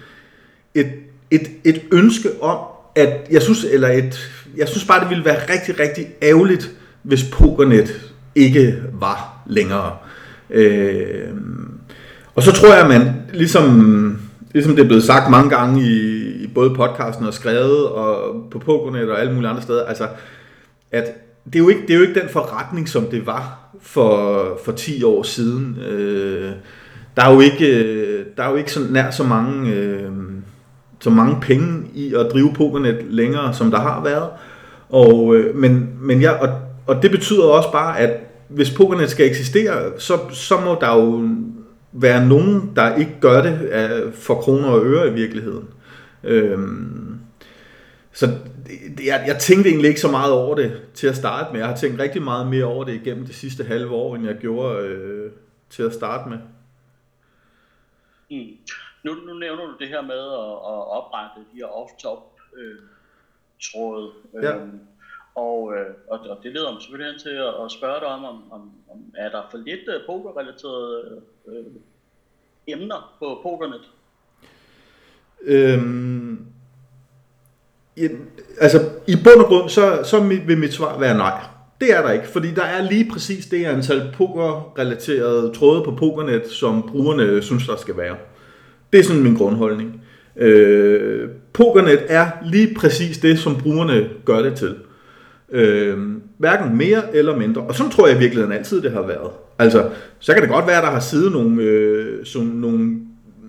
et, 0.74 0.92
et, 1.30 1.50
et 1.64 1.82
ønske 1.92 2.28
om, 2.42 2.58
at 2.94 3.26
jeg 3.30 3.42
synes, 3.42 3.64
eller 3.64 3.88
et, 3.88 4.30
jeg 4.56 4.68
synes 4.68 4.84
bare, 4.84 5.00
det 5.00 5.10
ville 5.10 5.24
være 5.24 5.38
rigtig, 5.50 5.80
rigtig 5.80 6.06
ærgerligt, 6.22 6.70
hvis 7.02 7.24
Pokernet 7.32 8.12
ikke 8.36 8.82
var 8.92 9.42
længere. 9.46 9.92
Øh, 10.50 11.28
og 12.34 12.42
så 12.42 12.52
tror 12.52 12.68
jeg, 12.68 12.82
at 12.82 12.88
man 12.88 13.14
ligesom, 13.32 14.18
ligesom 14.54 14.76
det 14.76 14.82
er 14.82 14.86
blevet 14.86 15.04
sagt 15.04 15.30
mange 15.30 15.50
gange 15.50 15.82
i, 15.82 16.16
i 16.44 16.46
både 16.54 16.74
podcasten 16.74 17.26
og 17.26 17.34
skrevet 17.34 17.88
og 17.88 18.34
på 18.50 18.58
Pokernet 18.58 19.10
og 19.10 19.20
alle 19.20 19.32
mulige 19.32 19.50
andre 19.50 19.62
steder, 19.62 19.84
altså 19.84 20.08
at 20.92 21.04
det 21.44 21.54
er, 21.54 21.58
jo 21.58 21.68
ikke, 21.68 21.82
det 21.82 21.90
er 21.90 21.94
jo 21.94 22.02
ikke 22.02 22.20
den 22.20 22.28
forretning, 22.28 22.88
som 22.88 23.04
det 23.04 23.26
var 23.26 23.58
for, 23.80 24.58
for 24.64 24.72
10 24.72 25.02
år 25.02 25.22
siden. 25.22 25.78
Øh, 25.88 26.50
der 27.16 27.24
er 27.24 27.34
jo 27.34 27.40
ikke, 27.40 28.24
der 28.36 28.42
er 28.42 28.50
jo 28.50 28.56
ikke 28.56 28.72
så 28.72 28.80
nær 28.90 29.10
så 29.10 29.24
mange, 29.24 29.72
øh, 29.72 30.10
så 31.00 31.10
mange 31.10 31.36
penge 31.40 31.82
i 31.94 32.14
at 32.14 32.26
drive 32.32 32.52
Pokernet 32.54 33.04
længere, 33.10 33.54
som 33.54 33.70
der 33.70 33.78
har 33.78 34.04
været. 34.04 34.28
Og, 34.88 35.36
øh, 35.36 35.56
men, 35.56 35.88
men 36.00 36.22
jeg, 36.22 36.38
og, 36.40 36.48
og 36.86 37.02
det 37.02 37.10
betyder 37.10 37.44
også 37.44 37.72
bare, 37.72 37.98
at 37.98 38.25
hvis 38.48 38.74
Pokernet 38.76 39.10
skal 39.10 39.26
eksistere, 39.26 40.00
så, 40.00 40.18
så 40.32 40.60
må 40.60 40.78
der 40.80 40.96
jo 40.96 41.28
være 41.92 42.28
nogen, 42.28 42.72
der 42.76 42.96
ikke 42.96 43.16
gør 43.20 43.42
det 43.42 44.14
for 44.14 44.34
kroner 44.34 44.68
og 44.68 44.86
øre 44.86 45.08
i 45.08 45.12
virkeligheden. 45.12 45.68
Øh, 46.24 46.58
så 48.12 48.26
jeg, 49.04 49.24
jeg 49.26 49.36
tænkte 49.38 49.68
egentlig 49.70 49.88
ikke 49.88 50.00
så 50.00 50.10
meget 50.10 50.32
over 50.32 50.54
det 50.54 50.82
til 50.94 51.06
at 51.06 51.16
starte 51.16 51.52
med. 51.52 51.60
Jeg 51.60 51.68
har 51.68 51.76
tænkt 51.76 52.00
rigtig 52.00 52.22
meget 52.22 52.46
mere 52.46 52.64
over 52.64 52.84
det 52.84 52.94
igennem 52.94 53.26
de 53.26 53.32
sidste 53.32 53.64
halve 53.64 53.90
år, 53.90 54.16
end 54.16 54.26
jeg 54.26 54.36
gjorde 54.36 54.78
øh, 54.78 55.30
til 55.70 55.82
at 55.82 55.92
starte 55.92 56.28
med. 56.28 56.38
Mm. 58.30 58.56
Nu, 59.04 59.14
nu 59.14 59.34
nævner 59.34 59.66
du 59.66 59.74
det 59.78 59.88
her 59.88 60.02
med 60.02 60.22
at, 60.42 60.52
at 60.72 60.82
oprette 60.96 61.40
de 61.52 61.56
her 61.56 61.66
off-top 61.66 62.40
øh, 62.56 62.78
tråde. 63.62 64.10
Øh, 64.36 64.44
ja. 64.44 64.52
Og, 65.36 65.74
øh, 65.74 65.86
og, 66.10 66.18
og 66.18 66.38
det 66.42 66.52
leder 66.52 66.72
mig 66.72 66.82
selvfølgelig 66.82 67.12
hen 67.12 67.20
til 67.20 67.30
at, 67.30 67.64
at 67.64 67.72
spørge 67.72 68.00
dig 68.00 68.08
om, 68.08 68.24
om, 68.24 68.42
om, 68.50 68.70
om 68.90 68.98
er 69.16 69.28
der 69.28 69.42
for 69.50 69.58
lidt 69.58 69.88
øh, 69.88 70.06
pokerrelaterede 70.06 71.22
øh, 71.48 71.64
emner 72.66 73.16
på 73.18 73.40
pokernet? 73.42 73.90
Øhm, 75.42 76.46
Ja, 77.96 78.08
altså, 78.60 78.78
i 79.06 79.16
bund 79.24 79.40
og 79.40 79.46
grund, 79.46 79.68
så, 79.68 80.00
så 80.04 80.20
vil 80.20 80.58
mit 80.58 80.72
svar 80.72 80.98
være 80.98 81.16
nej. 81.16 81.40
Det 81.80 81.92
er 81.92 82.02
der 82.02 82.12
ikke, 82.12 82.28
fordi 82.28 82.50
der 82.50 82.62
er 82.62 82.82
lige 82.82 83.10
præcis 83.12 83.46
det 83.46 83.64
antal 83.64 84.14
pokerrelaterede 84.14 85.52
tråde 85.54 85.84
på 85.84 85.90
Pokernet, 85.90 86.46
som 86.46 86.88
brugerne 86.90 87.42
synes, 87.42 87.66
der 87.66 87.76
skal 87.76 87.96
være. 87.96 88.16
Det 88.92 89.00
er 89.00 89.04
sådan 89.04 89.22
min 89.22 89.36
grundholdning. 89.36 90.02
Øh, 90.36 91.28
Pokernet 91.52 92.00
er 92.08 92.30
lige 92.44 92.74
præcis 92.74 93.18
det, 93.18 93.38
som 93.38 93.56
brugerne 93.62 94.10
gør 94.24 94.42
det 94.42 94.56
til. 94.56 94.76
Øh, 95.52 95.98
hverken 96.38 96.76
mere 96.76 97.16
eller 97.16 97.36
mindre. 97.36 97.62
Og 97.62 97.74
sådan 97.74 97.92
tror 97.92 98.06
jeg 98.06 98.16
i 98.16 98.18
virkeligheden 98.18 98.52
altid, 98.52 98.82
det 98.82 98.92
har 98.92 99.02
været. 99.02 99.30
Altså, 99.58 99.90
så 100.18 100.32
kan 100.32 100.42
det 100.42 100.50
godt 100.50 100.66
være, 100.66 100.76
at 100.76 100.82
der 100.82 100.90
har 100.90 101.00
siddet 101.00 101.32
nogle, 101.32 101.62
øh, 101.62 102.24
som 102.24 102.42
nogle, 102.42 103.00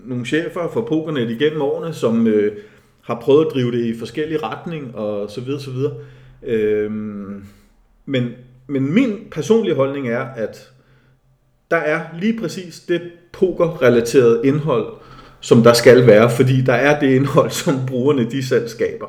nogle 0.04 0.24
chefer 0.26 0.68
for 0.72 0.80
Pokernet 0.80 1.30
igennem 1.30 1.62
årene, 1.62 1.94
som... 1.94 2.26
Øh, 2.26 2.52
har 3.08 3.20
prøvet 3.20 3.46
at 3.46 3.52
drive 3.54 3.72
det 3.72 3.84
i 3.84 3.98
forskellige 3.98 4.38
retning 4.42 4.94
og 4.94 5.30
så 5.30 5.40
videre, 5.40 5.60
så 5.60 5.70
videre. 5.70 5.92
Øh, 6.42 6.90
men, 8.06 8.28
men 8.66 8.94
min 8.94 9.18
personlige 9.30 9.74
holdning 9.74 10.08
er, 10.08 10.20
at 10.36 10.70
der 11.70 11.76
er 11.76 12.00
lige 12.20 12.40
præcis 12.40 12.80
det 12.80 13.00
poker-relaterede 13.32 14.40
indhold, 14.44 14.86
som 15.40 15.62
der 15.62 15.72
skal 15.72 16.06
være, 16.06 16.30
fordi 16.30 16.60
der 16.60 16.72
er 16.72 17.00
det 17.00 17.14
indhold, 17.14 17.50
som 17.50 17.74
brugerne 17.86 18.30
de 18.30 18.46
selv 18.46 18.68
skaber. 18.68 19.06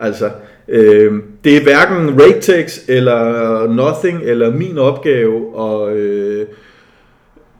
Altså, 0.00 0.30
øh, 0.68 1.12
det 1.44 1.56
er 1.56 1.62
hverken 1.62 2.20
Raytex 2.20 2.78
eller 2.88 3.68
Nothing 3.68 4.22
eller 4.22 4.50
min 4.50 4.78
opgave 4.78 5.36
at, 5.60 5.96
øh, 5.96 6.46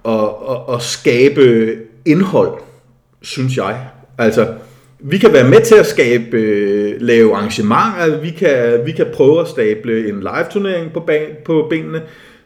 at, 0.04 0.28
at, 0.50 0.74
at 0.74 0.82
skabe 0.82 1.76
indhold, 2.04 2.52
synes 3.22 3.56
jeg. 3.56 3.86
Altså, 4.18 4.46
vi 5.00 5.18
kan 5.18 5.32
være 5.32 5.50
med 5.50 5.60
til 5.60 5.74
at 5.74 5.86
skabe, 5.86 6.36
øh, 6.36 7.00
lave 7.00 7.34
arrangementer, 7.34 8.20
vi 8.20 8.30
kan, 8.30 8.80
vi 8.86 8.92
kan 8.92 9.06
prøve 9.12 9.40
at 9.40 9.48
stable 9.48 10.08
en 10.08 10.20
live-turnering 10.20 10.92
på, 10.92 11.00
ban, 11.00 11.26
på 11.44 11.66
benene, 11.70 12.02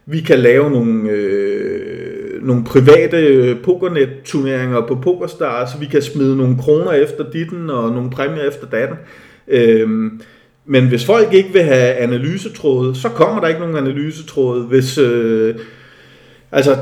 vi 0.06 0.20
kan 0.20 0.38
lave 0.38 0.70
nogle, 0.70 1.10
øh, 1.10 2.42
nogle 2.42 2.64
private 2.64 3.16
øh, 3.16 3.56
pokernet-turneringer 3.64 4.86
på 4.86 4.94
PokerStars, 4.94 5.80
vi 5.80 5.86
kan 5.86 6.02
smide 6.02 6.36
nogle 6.36 6.56
kroner 6.58 6.92
efter 6.92 7.30
ditten 7.32 7.70
og 7.70 7.90
nogle 7.90 8.10
præmier 8.10 8.48
efter 8.48 8.66
datten. 8.66 8.96
Øh, 8.96 9.31
men 10.64 10.88
hvis 10.88 11.06
folk 11.06 11.32
ikke 11.32 11.52
vil 11.52 11.62
have 11.62 11.94
analysetråde, 11.94 12.94
så 12.94 13.08
kommer 13.08 13.40
der 13.40 13.48
ikke 13.48 13.60
nogen 13.60 13.76
analysetråde. 13.76 14.64
Hvis, 14.64 14.98
øh, 14.98 15.54
altså, 16.52 16.76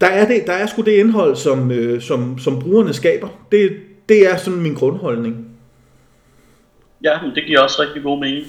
der 0.00 0.06
er, 0.06 0.26
det, 0.26 0.42
der 0.46 0.52
er 0.52 0.66
sgu 0.66 0.82
det 0.82 0.92
indhold, 0.92 1.36
som, 1.36 1.70
øh, 1.70 2.00
som, 2.00 2.38
som 2.38 2.60
brugerne 2.60 2.92
skaber. 2.92 3.28
Det, 3.52 3.76
det 4.08 4.32
er 4.32 4.36
sådan 4.36 4.60
min 4.60 4.74
grundholdning. 4.74 5.48
Ja, 7.04 7.22
men 7.22 7.34
det 7.34 7.44
giver 7.46 7.60
også 7.60 7.82
rigtig 7.82 8.02
god 8.02 8.20
mening. 8.20 8.46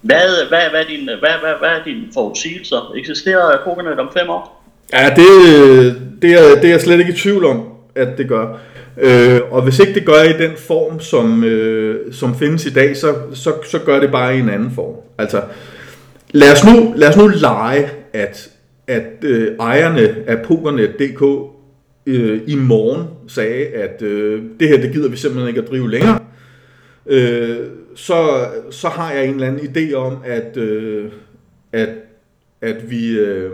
Hvad, 0.00 0.48
hvad, 0.48 0.60
hvad, 0.70 0.80
er 0.80 0.86
din, 0.86 1.04
hvad, 1.04 1.16
hvad, 1.42 1.54
hvad 1.58 1.68
er 1.68 1.84
dine 1.84 2.02
forudsigelser? 2.14 2.92
Eksisterer 2.96 3.64
Pokernet 3.64 3.98
om 3.98 4.08
fem 4.18 4.30
år? 4.30 4.64
Ja, 4.92 5.14
det, 5.16 5.26
det, 6.22 6.32
er, 6.32 6.54
det 6.54 6.64
er 6.64 6.68
jeg 6.68 6.80
slet 6.80 6.98
ikke 6.98 7.12
i 7.12 7.16
tvivl 7.16 7.44
om, 7.44 7.68
at 7.94 8.18
det 8.18 8.28
gør. 8.28 8.58
Øh, 8.98 9.40
og 9.50 9.62
hvis 9.62 9.78
ikke 9.78 9.94
det 9.94 10.06
gør 10.06 10.22
i 10.22 10.38
den 10.38 10.50
form, 10.56 11.00
som, 11.00 11.44
øh, 11.44 12.12
som 12.12 12.34
findes 12.34 12.66
i 12.66 12.70
dag, 12.70 12.96
så, 12.96 13.14
så, 13.32 13.52
så 13.66 13.78
gør 13.78 14.00
det 14.00 14.10
bare 14.10 14.36
i 14.36 14.40
en 14.40 14.48
anden 14.48 14.70
form. 14.70 14.94
Altså, 15.18 15.42
lad 16.30 16.52
os 16.52 16.64
nu, 16.64 16.94
lad 16.96 17.08
os 17.08 17.16
nu 17.16 17.26
lege, 17.26 17.90
at, 18.12 18.50
at 18.86 19.24
øh, 19.24 19.56
ejerne 19.60 20.16
af 20.26 20.42
Pokernet.dk 20.42 21.22
øh, 22.06 22.40
i 22.46 22.54
morgen 22.54 23.06
sagde, 23.28 23.66
at 23.66 24.02
øh, 24.02 24.42
det 24.60 24.68
her, 24.68 24.80
det 24.80 24.92
gider 24.92 25.08
vi 25.08 25.16
simpelthen 25.16 25.48
ikke 25.48 25.60
at 25.60 25.68
drive 25.70 25.90
længere. 25.90 26.18
Øh, 27.06 27.56
så, 27.94 28.46
så 28.70 28.88
har 28.88 29.12
jeg 29.12 29.26
en 29.26 29.34
eller 29.34 29.46
anden 29.46 29.66
idé 29.66 29.94
om, 29.94 30.16
at, 30.24 30.56
øh, 30.56 31.10
at, 31.72 31.88
at 32.60 32.90
vi... 32.90 33.18
Øh, 33.18 33.50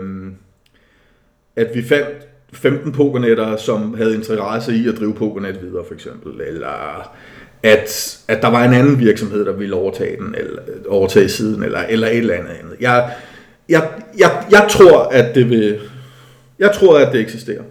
at 1.55 1.75
vi 1.75 1.83
fandt 1.83 2.27
15 2.53 2.91
pokernetter, 2.91 3.57
som 3.57 3.93
havde 3.93 4.15
interesse 4.15 4.75
i 4.75 4.87
at 4.87 4.95
drive 4.99 5.13
pokernet 5.13 5.61
videre, 5.61 5.83
for 5.87 5.93
eksempel. 5.93 6.41
Eller 6.47 7.11
at, 7.63 8.19
at 8.27 8.41
der 8.41 8.47
var 8.47 8.65
en 8.65 8.73
anden 8.73 8.99
virksomhed, 8.99 9.45
der 9.45 9.51
ville 9.51 9.75
overtage 9.75 10.17
den, 10.17 10.35
eller 10.37 10.61
overtage 10.89 11.29
siden, 11.29 11.63
eller, 11.63 11.79
eller 11.79 12.07
et 12.07 12.17
eller 12.17 12.33
andet 12.33 12.49
andet. 12.49 12.75
Jeg, 12.79 13.11
jeg, 13.69 13.89
jeg, 14.17 14.45
jeg 14.51 14.67
tror, 14.69 15.03
at 15.03 15.35
det 15.35 15.49
vil... 15.49 15.79
Jeg 16.59 16.71
tror, 16.71 16.99
at 16.99 17.13
det 17.13 17.21
eksisterer. 17.21 17.63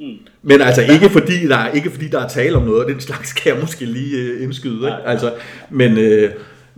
Mm. 0.00 0.06
Men 0.42 0.60
altså 0.60 0.82
ikke 0.82 1.10
fordi, 1.10 1.48
der 1.48 1.56
er, 1.56 1.72
ikke 1.72 1.90
fordi 1.90 2.08
der 2.08 2.24
er 2.24 2.28
tale 2.28 2.56
om 2.56 2.62
noget, 2.62 2.84
og 2.84 2.90
den 2.90 3.00
slags 3.00 3.32
kan 3.32 3.52
jeg 3.52 3.60
måske 3.60 3.84
lige 3.84 4.34
uh, 4.34 4.42
indskyde. 4.42 4.76
Ikke? 4.76 5.06
Altså, 5.06 5.32
men, 5.70 5.92
uh, 5.92 6.30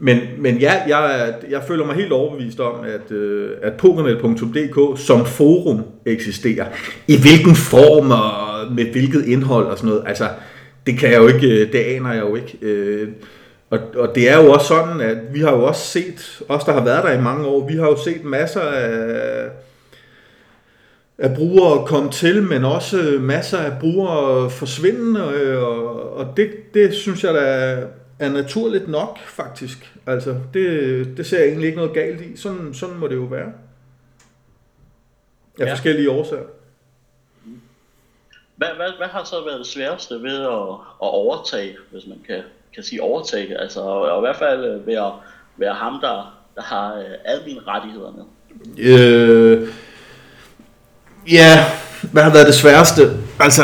men, 0.02 0.18
men 0.38 0.56
ja, 0.56 0.72
jeg, 0.88 1.34
jeg 1.50 1.62
føler 1.68 1.86
mig 1.86 1.94
helt 1.94 2.12
overbevist 2.12 2.60
om, 2.60 2.84
at, 2.84 3.12
øh, 3.12 3.50
at 3.62 3.72
pokernet.dk 3.72 5.00
som 5.00 5.26
forum 5.26 5.82
eksisterer. 6.06 6.66
I 7.08 7.20
hvilken 7.20 7.54
form 7.54 8.10
og 8.10 8.72
med 8.72 8.84
hvilket 8.84 9.26
indhold 9.26 9.66
og 9.66 9.78
sådan 9.78 9.90
noget, 9.90 10.04
altså 10.06 10.28
det 10.86 10.98
kan 10.98 11.10
jeg 11.10 11.18
jo 11.18 11.28
ikke, 11.28 11.46
øh, 11.46 11.72
det 11.72 11.78
aner 11.78 12.12
jeg 12.12 12.22
jo 12.22 12.36
ikke. 12.36 12.58
Øh, 12.62 13.08
og, 13.70 13.78
og 13.96 14.14
det 14.14 14.30
er 14.30 14.42
jo 14.42 14.52
også 14.52 14.66
sådan, 14.66 15.00
at 15.00 15.18
vi 15.32 15.40
har 15.40 15.52
jo 15.52 15.64
også 15.64 15.86
set, 15.86 16.42
os 16.48 16.64
der 16.64 16.72
har 16.72 16.84
været 16.84 17.04
der 17.04 17.12
i 17.12 17.22
mange 17.22 17.46
år, 17.46 17.68
vi 17.68 17.76
har 17.76 17.86
jo 17.86 17.96
set 17.96 18.24
masser 18.24 18.60
af, 18.60 19.48
af 21.18 21.34
brugere 21.34 21.86
komme 21.86 22.10
til, 22.10 22.42
men 22.42 22.64
også 22.64 23.18
masser 23.20 23.58
af 23.58 23.72
brugere 23.80 24.50
forsvinde, 24.50 25.20
øh, 25.34 25.62
og, 25.62 26.16
og 26.16 26.26
det, 26.36 26.50
det 26.74 26.94
synes 26.94 27.24
jeg 27.24 27.34
da 27.34 27.76
er 28.20 28.28
naturligt 28.28 28.88
nok, 28.88 29.18
faktisk. 29.18 29.92
Altså, 30.06 30.36
det, 30.54 31.16
det 31.16 31.26
ser 31.26 31.38
jeg 31.38 31.48
egentlig 31.48 31.66
ikke 31.66 31.78
noget 31.78 31.94
galt 31.94 32.20
i. 32.20 32.36
Sådan, 32.36 32.74
sådan 32.74 32.96
må 32.96 33.08
det 33.08 33.16
jo 33.16 33.24
være. 33.24 33.52
Af 35.60 35.66
ja. 35.66 35.72
forskellige 35.72 36.10
årsager. 36.10 36.42
Hvad, 38.56 38.68
hvad, 38.76 38.88
hvad 38.98 39.06
har 39.06 39.24
så 39.24 39.44
været 39.44 39.58
det 39.58 39.66
sværeste 39.66 40.14
ved 40.14 40.40
at, 40.40 40.70
at 41.02 41.10
overtage, 41.22 41.76
hvis 41.90 42.06
man 42.06 42.18
kan, 42.26 42.42
kan 42.74 42.82
sige 42.82 43.02
overtage? 43.02 43.60
Altså, 43.60 43.80
og, 43.80 44.00
og 44.00 44.18
i 44.18 44.20
hvert 44.20 44.36
fald 44.36 44.64
øh, 44.64 44.86
være, 44.86 45.20
være 45.56 45.74
ham, 45.74 46.00
der, 46.00 46.42
der 46.54 46.62
har 46.62 46.94
øh, 46.94 47.04
admin-rettighederne. 47.24 48.24
Øh, 48.78 49.68
ja, 51.30 51.64
hvad 52.12 52.22
har 52.22 52.32
været 52.32 52.46
det 52.46 52.54
sværeste? 52.54 53.02
Altså, 53.38 53.62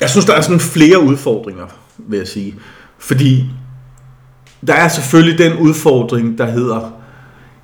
jeg 0.00 0.10
synes, 0.10 0.26
der 0.26 0.34
er 0.34 0.40
sådan 0.40 0.60
flere 0.60 1.00
udfordringer, 1.00 1.66
vil 1.98 2.18
jeg 2.18 2.28
sige. 2.28 2.54
Fordi 3.00 3.44
der 4.66 4.74
er 4.74 4.88
selvfølgelig 4.88 5.38
den 5.38 5.58
udfordring, 5.58 6.38
der 6.38 6.46
hedder, 6.46 6.92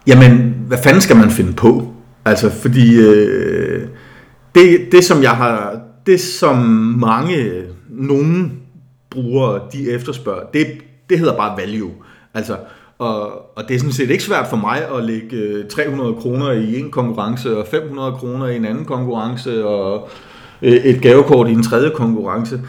jamen, 0.07 0.55
hvad 0.67 0.79
fanden 0.83 1.01
skal 1.01 1.17
man 1.17 1.31
finde 1.31 1.53
på? 1.53 1.93
Altså, 2.25 2.51
fordi 2.51 3.01
øh, 3.01 3.89
det, 4.55 4.93
det, 4.93 5.05
som 5.05 5.23
jeg 5.23 5.31
har, 5.31 5.81
det 6.07 6.21
som 6.21 6.57
mange, 7.01 7.63
nogen 7.89 8.53
brugere, 9.11 9.61
de 9.73 9.91
efterspørger, 9.91 10.43
det, 10.55 10.67
det 11.11 11.19
hedder 11.19 11.37
bare 11.37 11.59
value. 11.59 11.91
Altså, 12.35 12.57
og, 12.99 13.31
og 13.57 13.69
det 13.69 13.75
er 13.75 13.79
sådan 13.79 13.93
set 13.93 14.11
ikke 14.11 14.25
svært 14.25 14.47
for 14.51 14.57
mig 14.57 14.83
at 14.97 15.05
lægge 15.05 15.37
øh, 15.37 15.69
300 15.69 16.15
kroner 16.15 16.51
i 16.51 16.81
en 16.81 16.91
konkurrence, 16.91 17.59
og 17.59 17.67
500 17.67 18.13
kroner 18.13 18.47
i 18.47 18.57
en 18.57 18.65
anden 18.65 18.85
konkurrence, 18.85 19.67
og 19.67 20.09
øh, 20.63 20.73
et 20.73 21.03
gavekort 21.03 21.49
i 21.49 21.53
en 21.53 21.63
tredje 21.63 21.91
konkurrence. 21.95 22.61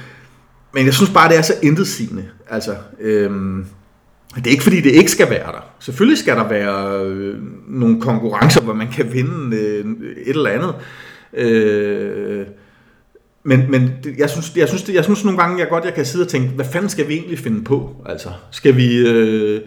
Men 0.77 0.85
jeg 0.85 0.93
synes 0.93 1.11
bare, 1.11 1.29
det 1.29 1.37
er 1.37 1.41
så 1.41 1.53
intetsigende. 1.61 2.25
Altså, 2.49 2.75
øhm, 2.99 3.65
det 4.35 4.47
er 4.47 4.51
ikke 4.51 4.63
fordi, 4.63 4.81
det 4.81 4.91
ikke 4.91 5.11
skal 5.11 5.29
være 5.29 5.51
der. 5.51 5.65
Selvfølgelig 5.79 6.17
skal 6.17 6.35
der 6.35 6.47
være 6.47 7.05
øh, 7.05 7.35
nogle 7.67 8.01
konkurrencer, 8.01 8.61
hvor 8.61 8.73
man 8.73 8.87
kan 8.87 9.13
vinde 9.13 9.57
øh, 9.57 9.85
et 10.25 10.35
eller 10.35 10.49
andet. 10.49 10.75
Øh, 11.33 12.45
men, 13.43 13.71
men 13.71 13.91
jeg 14.17 14.29
synes, 14.29 14.51
jeg, 14.55 14.67
synes, 14.67 14.89
jeg 14.89 15.03
synes 15.03 15.23
nogle 15.23 15.39
gange, 15.39 15.59
jeg 15.59 15.69
godt 15.69 15.85
jeg 15.85 15.93
kan 15.93 16.05
sidde 16.05 16.23
og 16.23 16.29
tænke, 16.29 16.47
hvad 16.47 16.65
fanden 16.65 16.89
skal 16.89 17.07
vi 17.07 17.13
egentlig 17.13 17.39
finde 17.39 17.63
på? 17.63 17.95
Altså, 18.05 18.29
skal 18.51 18.77
vi, 18.77 18.97
øh, 18.97 19.61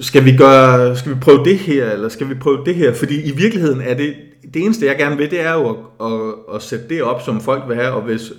skal 0.00 0.24
vi 0.24 0.36
gøre, 0.36 0.96
skal 0.96 1.14
vi 1.14 1.20
prøve 1.20 1.44
det 1.44 1.58
her, 1.58 1.90
eller 1.90 2.08
skal 2.08 2.28
vi 2.28 2.34
prøve 2.34 2.64
det 2.66 2.74
her? 2.74 2.94
Fordi 2.94 3.22
i 3.22 3.36
virkeligheden 3.36 3.80
er 3.80 3.94
det, 3.94 4.14
det 4.54 4.62
eneste 4.62 4.86
jeg 4.86 4.96
gerne 4.96 5.16
vil, 5.16 5.30
det 5.30 5.40
er 5.40 5.52
jo 5.52 5.68
at, 5.68 5.76
at, 6.12 6.34
at 6.54 6.62
sætte 6.62 6.88
det 6.88 7.02
op, 7.02 7.22
som 7.22 7.40
folk 7.40 7.62
vil 7.68 7.76
have, 7.76 7.92
og 7.92 8.02
hvis, 8.02 8.32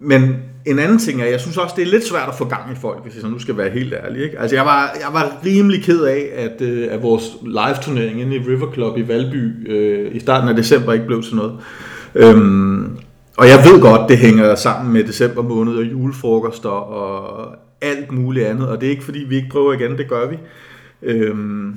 men 0.00 0.36
en 0.66 0.78
anden 0.78 0.98
ting 0.98 1.22
er, 1.22 1.26
jeg 1.26 1.40
synes 1.40 1.56
også, 1.56 1.74
det 1.76 1.82
er 1.82 1.90
lidt 1.90 2.06
svært 2.06 2.28
at 2.28 2.34
få 2.34 2.44
gang 2.44 2.72
i 2.72 2.74
folk, 2.80 3.02
hvis 3.02 3.22
jeg 3.22 3.30
nu 3.30 3.38
skal 3.38 3.56
være 3.56 3.70
helt 3.70 3.94
ærlig. 4.04 4.22
Ikke? 4.22 4.38
Altså, 4.38 4.56
jeg 4.56 4.64
var, 4.64 4.90
jeg 5.00 5.08
var 5.12 5.40
rimelig 5.46 5.82
ked 5.82 6.02
af, 6.02 6.28
at, 6.34 6.60
øh, 6.60 6.88
at 6.90 7.02
vores 7.02 7.24
live-turnering 7.42 8.20
inde 8.20 8.36
i 8.36 8.38
River 8.38 8.72
Club 8.72 8.98
i 8.98 9.08
Valby 9.08 9.70
øh, 9.70 10.14
i 10.14 10.20
starten 10.20 10.48
af 10.48 10.56
december 10.56 10.92
ikke 10.92 11.06
blev 11.06 11.22
til 11.22 11.36
noget. 11.36 11.58
Øhm, 12.14 12.96
og 13.36 13.48
jeg 13.48 13.58
ved 13.64 13.80
godt, 13.80 14.08
det 14.08 14.18
hænger 14.18 14.54
sammen 14.54 14.92
med 14.92 15.04
december 15.04 15.42
måned 15.42 15.74
og 15.76 15.84
julefrokoster 15.84 16.68
og 16.68 17.56
alt 17.80 18.12
muligt 18.12 18.46
andet. 18.46 18.68
Og 18.68 18.80
det 18.80 18.86
er 18.86 18.90
ikke 18.90 19.04
fordi, 19.04 19.18
vi 19.18 19.36
ikke 19.36 19.48
prøver 19.50 19.72
igen, 19.72 19.98
det 19.98 20.08
gør 20.08 20.28
vi. 20.28 20.38
Øhm, 21.02 21.76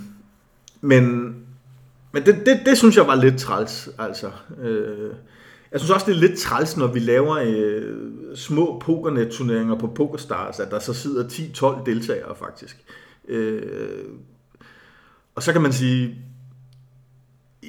men 0.81 1.36
men 2.13 2.25
det, 2.25 2.45
det, 2.45 2.59
det 2.65 2.77
synes 2.77 2.97
jeg 2.97 3.07
var 3.07 3.15
lidt 3.15 3.38
træls, 3.38 3.89
altså. 3.99 4.27
Øh, 4.63 5.12
jeg 5.73 5.81
synes 5.81 5.91
også, 5.91 6.05
det 6.05 6.15
er 6.15 6.19
lidt 6.19 6.39
træls, 6.39 6.77
når 6.77 6.88
vi 6.88 6.99
laver 6.99 7.38
øh, 7.45 7.95
små 8.36 8.81
pokernet-turneringer 8.86 9.75
på 9.75 9.88
PokerStars, 9.88 10.59
at 10.59 10.71
der 10.71 10.79
så 10.79 10.93
sidder 10.93 11.23
10-12 11.23 11.86
deltagere 11.86 12.36
faktisk. 12.36 12.77
Øh, 13.27 13.62
og 15.36 15.43
så 15.43 15.53
kan 15.53 15.62
man 15.62 15.73
sige, 15.73 16.15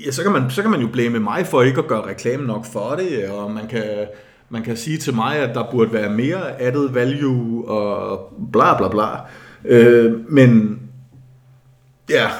ja, 0.06 0.10
så 0.10 0.22
kan 0.22 0.32
man, 0.32 0.50
så 0.50 0.62
kan 0.62 0.70
man 0.70 0.80
jo 0.80 0.88
blæme 0.92 1.18
mig 1.18 1.46
for 1.46 1.62
ikke 1.62 1.80
at 1.80 1.86
gøre 1.86 2.06
reklame 2.06 2.46
nok 2.46 2.66
for 2.72 2.96
det, 2.96 3.28
og 3.28 3.50
man 3.50 3.68
kan, 3.68 4.06
man 4.48 4.62
kan 4.62 4.76
sige 4.76 4.98
til 4.98 5.14
mig, 5.14 5.36
at 5.36 5.54
der 5.54 5.70
burde 5.70 5.92
være 5.92 6.10
mere 6.10 6.60
added 6.60 6.88
value, 6.88 7.68
og 7.68 8.32
bla 8.52 8.76
bla 8.76 8.88
bla. 8.88 9.08
Øh, 9.64 10.32
men 10.32 10.80
ja, 12.10 12.30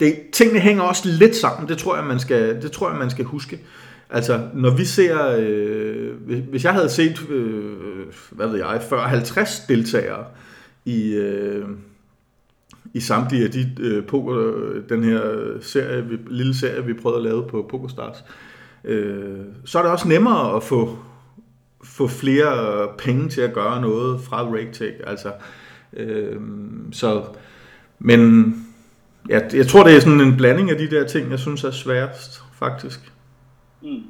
det, 0.00 0.16
tingene 0.32 0.60
hænger 0.60 0.82
også 0.82 1.08
lidt 1.08 1.36
sammen, 1.36 1.68
det 1.68 1.78
tror 1.78 1.96
jeg, 1.96 2.04
man 2.04 2.20
skal, 2.20 2.62
det 2.62 2.72
tror 2.72 2.90
jeg, 2.90 2.98
man 2.98 3.10
skal 3.10 3.24
huske. 3.24 3.60
Altså, 4.10 4.48
når 4.54 4.70
vi 4.70 4.84
ser, 4.84 5.36
øh, 5.38 6.14
hvis 6.50 6.64
jeg 6.64 6.72
havde 6.72 6.88
set, 6.88 7.30
øh, 7.30 7.76
hvad 8.30 8.48
ved 8.48 8.58
jeg, 8.58 8.80
40-50 8.80 9.66
deltagere 9.68 10.24
i, 10.84 11.14
øh, 11.14 11.64
i 12.94 13.00
samtlige 13.00 13.44
af 13.44 13.50
de 13.50 13.70
øh, 13.80 14.06
poker, 14.06 14.52
den 14.88 15.04
her 15.04 15.20
serie, 15.60 16.04
vi, 16.04 16.16
lille 16.30 16.54
serie, 16.54 16.84
vi 16.84 16.92
prøvede 16.92 17.18
at 17.18 17.24
lave 17.24 17.48
på 17.48 17.66
PokerStars, 17.70 18.24
øh, 18.84 19.38
så 19.64 19.78
er 19.78 19.82
det 19.82 19.92
også 19.92 20.08
nemmere 20.08 20.56
at 20.56 20.62
få, 20.62 20.98
få 21.84 22.06
flere 22.06 22.88
penge 22.98 23.28
til 23.28 23.40
at 23.40 23.52
gøre 23.52 23.80
noget 23.80 24.20
fra 24.20 24.42
RakeTech. 24.42 24.96
Altså, 25.06 25.32
øh, 25.92 26.36
så, 26.92 27.24
men 27.98 28.52
ja, 29.28 29.40
jeg 29.52 29.66
tror, 29.66 29.84
det 29.84 29.96
er 29.96 30.00
sådan 30.00 30.20
en 30.20 30.36
blanding 30.36 30.70
af 30.70 30.78
de 30.78 30.90
der 30.90 31.06
ting, 31.06 31.30
jeg 31.30 31.38
synes 31.38 31.64
er 31.64 31.70
sværest, 31.70 32.42
faktisk. 32.58 33.12
Mm. 33.82 34.02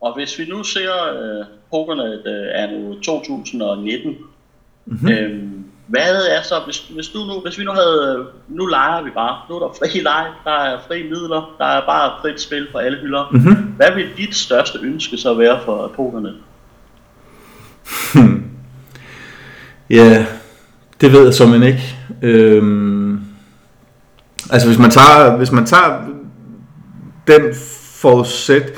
Og 0.00 0.14
hvis 0.14 0.38
vi 0.38 0.44
nu 0.48 0.62
ser 0.62 0.92
øh, 1.22 1.44
Pokernet 1.70 2.22
øh, 2.26 2.46
er 2.52 2.70
nu 2.70 3.00
2019, 3.00 4.16
mm-hmm. 4.86 5.08
øh, 5.08 5.42
hvad 5.86 6.26
er 6.30 6.42
så, 6.42 6.54
hvis, 6.64 6.78
hvis, 6.78 7.08
du 7.08 7.18
nu, 7.18 7.40
hvis 7.40 7.58
vi 7.58 7.64
nu 7.64 7.70
havde, 7.70 8.26
nu 8.48 8.66
leger 8.66 9.02
vi 9.02 9.10
bare, 9.10 9.38
nu 9.48 9.54
er 9.54 9.60
der 9.60 9.74
fri 9.78 10.00
leg, 10.10 10.26
der 10.44 10.50
er 10.50 10.78
fri 10.88 11.02
midler, 11.02 11.54
der 11.58 11.64
er 11.64 11.86
bare 11.86 12.12
frit 12.20 12.40
spil 12.40 12.66
på 12.72 12.78
alle 12.78 12.98
hylder. 12.98 13.30
Mm-hmm. 13.32 13.54
Hvad 13.76 13.94
vil 13.94 14.08
dit 14.16 14.36
største 14.36 14.78
ønske 14.82 15.16
så 15.16 15.34
være 15.34 15.60
for 15.64 15.92
Pokernet? 15.96 16.36
Hmm. 18.14 18.40
Ja, 19.90 20.26
det 21.00 21.12
ved 21.12 21.24
jeg 21.24 21.34
som 21.34 21.62
ikke. 21.62 21.96
Øhm, 22.22 23.20
altså 24.50 24.68
hvis 24.68 24.78
man 24.78 24.90
tager, 24.90 25.36
hvis 25.36 25.52
man 25.52 25.66
tager 25.66 26.06
den 27.26 27.54
forudsæt, 28.04 28.72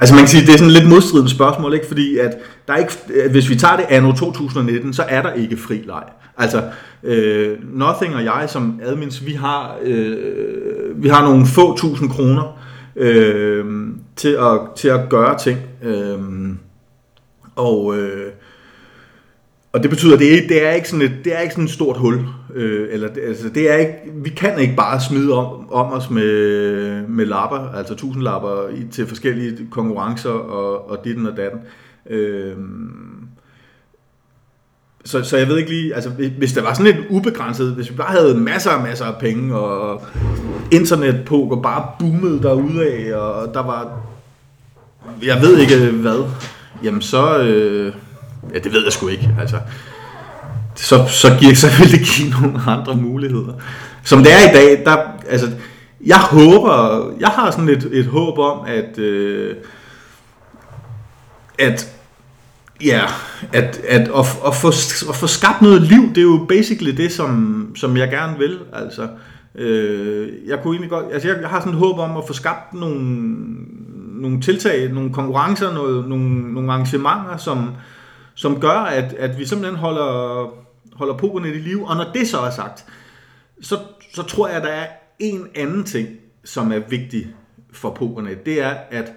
Altså 0.00 0.14
man 0.14 0.22
kan 0.22 0.28
sige, 0.28 0.46
det 0.46 0.54
er 0.54 0.58
sådan 0.58 0.72
lidt 0.72 0.88
modstridende 0.88 1.30
spørgsmål, 1.30 1.74
ikke? 1.74 1.86
fordi 1.86 2.18
at 2.18 2.30
der 2.68 2.72
er 2.74 2.76
ikke, 2.76 2.92
øh, 3.14 3.30
hvis 3.30 3.48
vi 3.48 3.56
tager 3.56 3.76
det 3.76 3.86
anno 3.88 4.12
2019, 4.12 4.92
så 4.92 5.04
er 5.08 5.22
der 5.22 5.32
ikke 5.32 5.56
fri 5.56 5.82
leg. 5.86 6.02
Altså, 6.36 6.62
øh, 7.02 7.56
Nothing 7.74 8.14
og 8.14 8.24
jeg 8.24 8.44
som 8.48 8.80
admins, 8.82 9.26
vi 9.26 9.32
har, 9.32 9.76
øh, 9.82 11.02
vi 11.02 11.08
har 11.08 11.24
nogle 11.24 11.46
få 11.46 11.76
tusind 11.76 12.10
kroner 12.10 12.58
øh, 12.96 13.64
til, 14.16 14.28
at, 14.28 14.60
til 14.76 14.88
at 14.88 15.00
gøre 15.08 15.38
ting. 15.38 15.58
Øh, 15.82 16.18
og, 17.56 17.98
øh, 17.98 18.32
og 19.72 19.82
det 19.82 19.90
betyder, 19.90 20.14
at 20.14 20.20
det, 20.20 20.48
det 20.48 20.66
er 20.66 20.70
ikke 20.70 20.88
sådan 20.88 21.06
et, 21.06 21.12
det 21.24 21.36
er 21.36 21.40
ikke 21.40 21.54
sådan 21.54 21.64
et 21.64 21.70
stort 21.70 21.96
hul. 21.96 22.24
Øh, 22.54 22.88
eller, 22.90 23.08
altså, 23.26 23.48
det 23.48 23.70
er 23.70 23.76
ikke, 23.76 23.94
vi 24.14 24.30
kan 24.30 24.58
ikke 24.58 24.76
bare 24.76 25.00
smide 25.00 25.32
om, 25.32 25.72
om 25.72 25.92
os 25.92 26.10
med, 26.10 27.06
med 27.06 27.26
lapper, 27.26 27.72
altså 27.74 27.94
tusind 27.94 28.22
lapper 28.22 28.68
i, 28.68 28.86
til 28.92 29.06
forskellige 29.06 29.66
konkurrencer 29.70 30.30
og, 30.30 30.90
og 30.90 31.04
ditten 31.04 31.26
og 31.26 31.36
datten. 31.36 31.60
Øh, 32.10 32.52
så, 35.04 35.22
så 35.22 35.36
jeg 35.36 35.48
ved 35.48 35.58
ikke 35.58 35.70
lige, 35.70 35.94
altså 35.94 36.10
hvis 36.38 36.52
der 36.52 36.62
var 36.62 36.74
sådan 36.74 36.98
et 36.98 37.04
ubegrænset, 37.10 37.74
hvis 37.74 37.90
vi 37.90 37.96
bare 37.96 38.10
havde 38.10 38.40
masser 38.40 38.70
og 38.70 38.82
masser 38.82 39.04
af 39.04 39.20
penge, 39.20 39.54
og 39.54 40.02
internetpoker 40.72 41.62
bare 41.62 41.86
boomede 41.98 42.50
af, 42.50 43.16
og 43.16 43.54
der 43.54 43.62
var, 43.62 44.00
jeg 45.22 45.42
ved 45.42 45.58
ikke 45.58 45.90
hvad, 45.90 46.24
jamen 46.84 47.02
så, 47.02 47.38
øh, 47.38 47.92
ja 48.54 48.58
det 48.58 48.72
ved 48.72 48.84
jeg 48.84 48.92
sgu 48.92 49.08
ikke, 49.08 49.34
altså 49.40 49.58
så, 50.74 51.06
så, 51.08 51.36
giver, 51.40 51.54
så 51.54 51.66
vil 51.78 51.92
det 51.92 52.08
give 52.08 52.30
nogle 52.30 52.60
andre 52.66 52.96
muligheder. 52.96 53.52
Som 54.04 54.22
det 54.22 54.32
er 54.32 54.50
i 54.50 54.54
dag, 54.54 54.84
der, 54.84 54.96
altså, 55.28 55.50
jeg 56.06 56.20
håber, 56.20 57.06
jeg 57.20 57.28
har 57.28 57.50
sådan 57.50 57.68
et, 57.68 57.88
et 57.92 58.06
håb 58.06 58.38
om, 58.38 58.66
at, 58.66 58.98
øh, 58.98 59.56
at 61.58 61.94
Ja, 62.84 63.04
at, 63.52 63.80
at, 63.88 64.00
at, 64.08 64.08
at, 64.46 64.54
få, 64.54 64.68
at 65.08 65.16
få 65.16 65.26
skabt 65.26 65.62
noget 65.62 65.82
liv, 65.82 66.08
det 66.08 66.18
er 66.18 66.22
jo 66.22 66.46
basically 66.48 66.96
det, 66.96 67.12
som, 67.12 67.72
som 67.76 67.96
jeg 67.96 68.10
gerne 68.10 68.38
vil. 68.38 68.58
Altså, 68.72 69.08
øh, 69.54 70.28
jeg 70.46 70.58
kunne 70.62 70.74
egentlig 70.74 70.90
godt, 70.90 71.06
altså 71.12 71.28
jeg, 71.28 71.38
jeg 71.40 71.48
har 71.48 71.60
sådan 71.60 71.72
et 71.72 71.78
håb 71.78 71.98
om 71.98 72.16
at 72.16 72.24
få 72.26 72.32
skabt 72.32 72.74
nogle, 72.74 73.00
nogle 74.20 74.40
tiltag, 74.40 74.92
nogle 74.92 75.12
konkurrencer, 75.12 75.74
noget, 75.74 76.08
nogle, 76.08 76.54
nogle 76.54 76.72
arrangementer, 76.72 77.36
som, 77.36 77.70
som 78.38 78.60
gør, 78.60 78.78
at, 78.78 79.12
at 79.12 79.38
vi 79.38 79.46
simpelthen 79.46 79.78
holder, 79.78 80.50
holder 80.92 81.14
pokerne 81.16 81.48
i 81.48 81.58
liv. 81.58 81.84
Og 81.84 81.96
når 81.96 82.10
det 82.14 82.28
så 82.28 82.38
er 82.38 82.50
sagt, 82.50 82.84
så, 83.60 83.78
så 84.14 84.22
tror 84.22 84.48
jeg, 84.48 84.56
at 84.56 84.62
der 84.62 84.68
er 84.68 84.86
en 85.18 85.46
anden 85.54 85.84
ting, 85.84 86.08
som 86.44 86.72
er 86.72 86.78
vigtig 86.78 87.26
for 87.72 87.90
pokerne. 87.90 88.30
Det 88.46 88.62
er, 88.62 88.74
at 88.90 89.12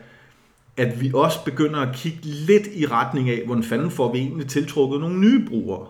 at 0.77 1.01
vi 1.01 1.11
også 1.13 1.43
begynder 1.45 1.79
at 1.79 1.95
kigge 1.95 2.19
lidt 2.23 2.67
i 2.73 2.85
retning 2.85 3.29
af, 3.29 3.41
hvordan 3.45 3.63
fanden 3.63 3.91
får 3.91 4.11
vi 4.11 4.19
egentlig 4.19 4.47
tiltrukket 4.47 4.99
nogle 4.99 5.19
nye 5.19 5.45
brugere. 5.49 5.87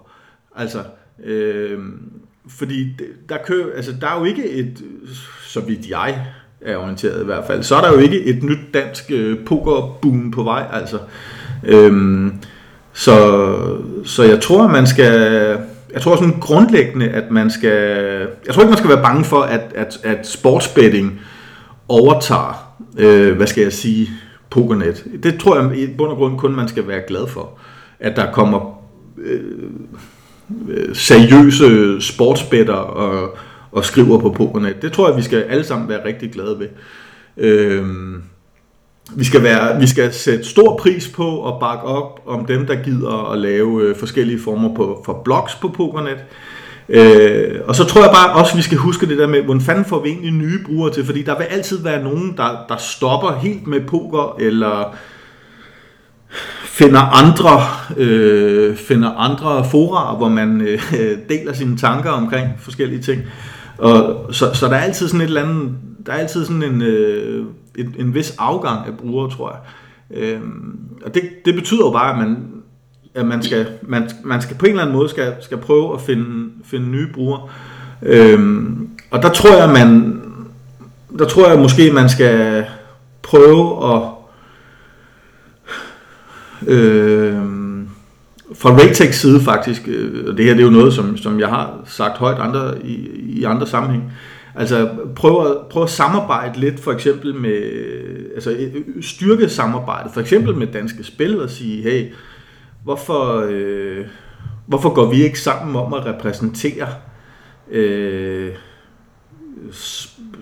Altså, 0.55 0.83
øh, 1.23 1.79
fordi 2.47 2.87
der, 3.29 3.37
kører, 3.45 3.75
altså, 3.75 3.95
der 4.01 4.07
er 4.07 4.19
jo 4.19 4.25
ikke 4.25 4.49
et, 4.49 4.83
så 5.43 5.59
vidt 5.61 5.89
jeg 5.89 6.25
er 6.61 6.77
orienteret 6.77 7.21
i 7.21 7.25
hvert 7.25 7.47
fald, 7.47 7.63
så 7.63 7.75
er 7.75 7.81
der 7.81 7.91
jo 7.91 7.97
ikke 7.97 8.23
et 8.23 8.43
nyt 8.43 8.73
dansk 8.73 9.11
øh, 9.11 9.45
pokerboom 9.45 10.31
på 10.31 10.43
vej. 10.43 10.67
Altså. 10.71 10.99
Øh, 11.63 12.31
så, 12.93 13.47
så 14.05 14.23
jeg 14.23 14.41
tror, 14.41 14.67
man 14.67 14.87
skal, 14.87 15.13
jeg 15.93 16.01
tror 16.01 16.15
sådan 16.15 16.39
grundlæggende, 16.39 17.09
at 17.09 17.31
man 17.31 17.51
skal, 17.51 17.79
jeg 18.45 18.53
tror 18.53 18.61
ikke, 18.61 18.69
man 18.69 18.77
skal 18.77 18.89
være 18.89 19.03
bange 19.03 19.23
for, 19.23 19.41
at, 19.41 19.61
at, 19.75 19.99
at 20.03 20.27
sportsbetting 20.27 21.21
overtager, 21.87 22.75
øh, 22.97 23.35
hvad 23.35 23.47
skal 23.47 23.63
jeg 23.63 23.73
sige, 23.73 24.09
pokernet. 24.49 25.05
Det 25.23 25.39
tror 25.39 25.59
jeg 25.59 25.77
i 25.77 25.87
bund 25.97 26.11
og 26.11 26.17
grund 26.17 26.37
kun, 26.37 26.55
man 26.55 26.67
skal 26.67 26.87
være 26.87 27.01
glad 27.07 27.27
for. 27.27 27.59
At 27.99 28.15
der 28.15 28.31
kommer 28.31 28.81
øh, 29.17 29.41
øh 30.69 30.95
seriøse 30.95 32.01
sportsbetter 32.01 32.73
og, 32.73 33.37
og 33.71 33.85
skriver 33.85 34.19
på 34.19 34.29
pokernet. 34.29 34.81
Det 34.81 34.91
tror 34.91 35.09
jeg, 35.09 35.17
vi 35.17 35.21
skal 35.21 35.41
alle 35.41 35.63
sammen 35.63 35.89
være 35.89 36.05
rigtig 36.05 36.31
glade 36.31 36.59
ved. 36.59 36.67
Øh, 37.37 37.85
vi 39.15 39.23
skal, 39.23 39.43
være, 39.43 39.79
vi 39.79 39.87
skal 39.87 40.13
sætte 40.13 40.43
stor 40.43 40.77
pris 40.77 41.07
på 41.07 41.27
og 41.27 41.59
bakke 41.59 41.83
op 41.83 42.21
om 42.27 42.45
dem, 42.45 42.67
der 42.67 42.75
gider 42.75 43.31
at 43.31 43.39
lave 43.39 43.83
øh, 43.83 43.95
forskellige 43.95 44.39
former 44.43 44.75
på, 44.75 45.01
for 45.05 45.21
blogs 45.25 45.55
på 45.55 45.67
Pokernet. 45.67 46.17
Øh, 46.89 47.59
og 47.67 47.75
så 47.75 47.83
tror 47.83 48.01
jeg 48.01 48.11
bare 48.13 48.33
også, 48.33 48.51
at 48.51 48.57
vi 48.57 48.61
skal 48.61 48.77
huske 48.77 49.07
det 49.07 49.17
der 49.17 49.27
med, 49.27 49.41
hvordan 49.41 49.61
fanden 49.61 49.85
får 49.85 50.03
vi 50.03 50.09
egentlig 50.09 50.31
nye 50.31 50.59
brugere 50.65 50.93
til, 50.93 51.05
fordi 51.05 51.23
der 51.23 51.37
vil 51.37 51.43
altid 51.43 51.83
være 51.83 52.03
nogen, 52.03 52.33
der, 52.37 52.65
der 52.69 52.77
stopper 52.77 53.39
helt 53.41 53.67
med 53.67 53.81
poker, 53.81 54.35
eller 54.39 54.95
finder 56.65 56.99
andre, 56.99 57.61
øh, 57.97 58.75
finder 58.75 59.09
andre 59.09 59.65
fora, 59.71 60.15
hvor 60.15 60.29
man 60.29 60.61
øh, 60.61 60.79
deler 61.29 61.53
sine 61.53 61.77
tanker 61.77 62.09
omkring 62.09 62.47
forskellige 62.59 63.01
ting. 63.01 63.21
Og, 63.77 64.25
så, 64.31 64.53
så 64.53 64.67
der 64.67 64.75
er 64.75 64.81
altid 64.81 65.07
sådan 65.07 65.21
et 65.21 65.25
eller 65.25 65.43
andet, 65.43 65.71
der 66.05 66.11
er 66.11 66.17
altid 66.17 66.45
sådan 66.45 66.63
en, 66.63 66.81
øh, 66.81 67.45
en, 67.77 67.95
en 67.99 68.13
vis 68.13 68.35
afgang 68.39 68.87
af 68.87 68.97
brugere, 68.97 69.31
tror 69.31 69.51
jeg. 69.51 69.59
Øhm, 70.23 70.79
og 71.05 71.13
det, 71.13 71.21
det 71.45 71.55
betyder 71.55 71.85
jo 71.85 71.91
bare, 71.91 72.11
at 72.11 72.17
man 72.27 72.61
at 73.15 73.25
man 73.25 73.43
skal, 73.43 73.67
man, 73.81 74.09
man 74.23 74.41
skal 74.41 74.57
på 74.57 74.65
en 74.65 74.71
eller 74.71 74.83
anden 74.83 74.95
måde 74.95 75.09
skal, 75.09 75.33
skal 75.41 75.57
prøve 75.57 75.93
at 75.93 76.01
finde, 76.01 76.49
finde 76.63 76.89
nye 76.89 77.07
brugere. 77.13 77.41
Øhm, 78.01 78.89
og 79.11 79.21
der 79.21 79.29
tror 79.29 79.57
jeg, 79.57 79.69
man, 79.69 80.21
der 81.19 81.25
tror 81.25 81.49
jeg 81.49 81.59
måske, 81.59 81.91
man 81.91 82.09
skal 82.09 82.65
prøve 83.21 83.93
at 83.95 84.01
øh, 86.67 87.37
fra 88.55 88.69
Raytechs 88.69 89.17
side 89.17 89.41
faktisk, 89.41 89.81
øh, 89.87 90.27
og 90.27 90.37
det 90.37 90.45
her 90.45 90.53
det 90.53 90.61
er 90.61 90.65
jo 90.65 90.71
noget, 90.71 90.93
som, 90.93 91.17
som 91.17 91.39
jeg 91.39 91.47
har 91.47 91.73
sagt 91.85 92.17
højt 92.17 92.39
andre, 92.39 92.85
i, 92.85 92.95
i 93.19 93.43
andre 93.43 93.67
sammenhæng, 93.67 94.13
altså 94.55 94.89
prøv 95.15 95.47
at, 95.47 95.57
prøv 95.69 95.83
at 95.83 95.89
samarbejde 95.89 96.59
lidt 96.59 96.79
for 96.79 96.91
eksempel 96.91 97.35
med, 97.35 97.61
altså 98.35 98.51
øh, 98.51 99.03
styrke 99.03 99.49
samarbejdet, 99.49 100.11
for 100.13 100.21
eksempel 100.21 100.55
med 100.55 100.67
Danske 100.67 101.03
Spil 101.03 101.41
og 101.41 101.49
sige, 101.49 101.83
hey, 101.83 102.11
Hvorfor, 102.83 103.47
øh, 103.49 104.05
hvorfor 104.65 104.93
går 104.93 105.11
vi 105.11 105.23
ikke 105.23 105.39
sammen 105.39 105.75
om 105.75 105.93
at 105.93 106.05
repræsentere 106.05 106.87
øh, 107.71 108.51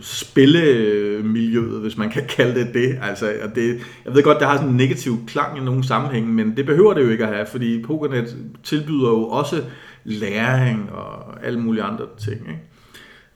spillemiljøet, 0.02 1.82
hvis 1.82 1.98
man 1.98 2.10
kan 2.10 2.24
kalde 2.38 2.60
det 2.60 2.74
det. 2.74 3.00
Altså, 3.02 3.34
og 3.44 3.56
det. 3.56 3.80
Jeg 4.06 4.16
ved 4.16 4.24
godt, 4.24 4.40
det 4.40 4.48
har 4.48 4.56
sådan 4.56 4.70
en 4.70 4.78
negativ 4.78 5.18
klang 5.28 5.58
i 5.58 5.62
nogle 5.62 5.84
sammenhænge, 5.84 6.30
men 6.30 6.58
det 6.58 6.66
behøver 6.66 6.94
det 6.94 7.04
jo 7.04 7.10
ikke 7.10 7.26
at 7.26 7.36
have, 7.36 7.46
fordi 7.46 7.84
Pokernet 7.84 8.38
tilbyder 8.64 9.10
jo 9.10 9.24
også 9.24 9.64
læring 10.04 10.92
og 10.92 11.46
alle 11.46 11.60
mulige 11.60 11.84
andre 11.84 12.06
ting. 12.18 12.40
Ikke? 12.40 12.60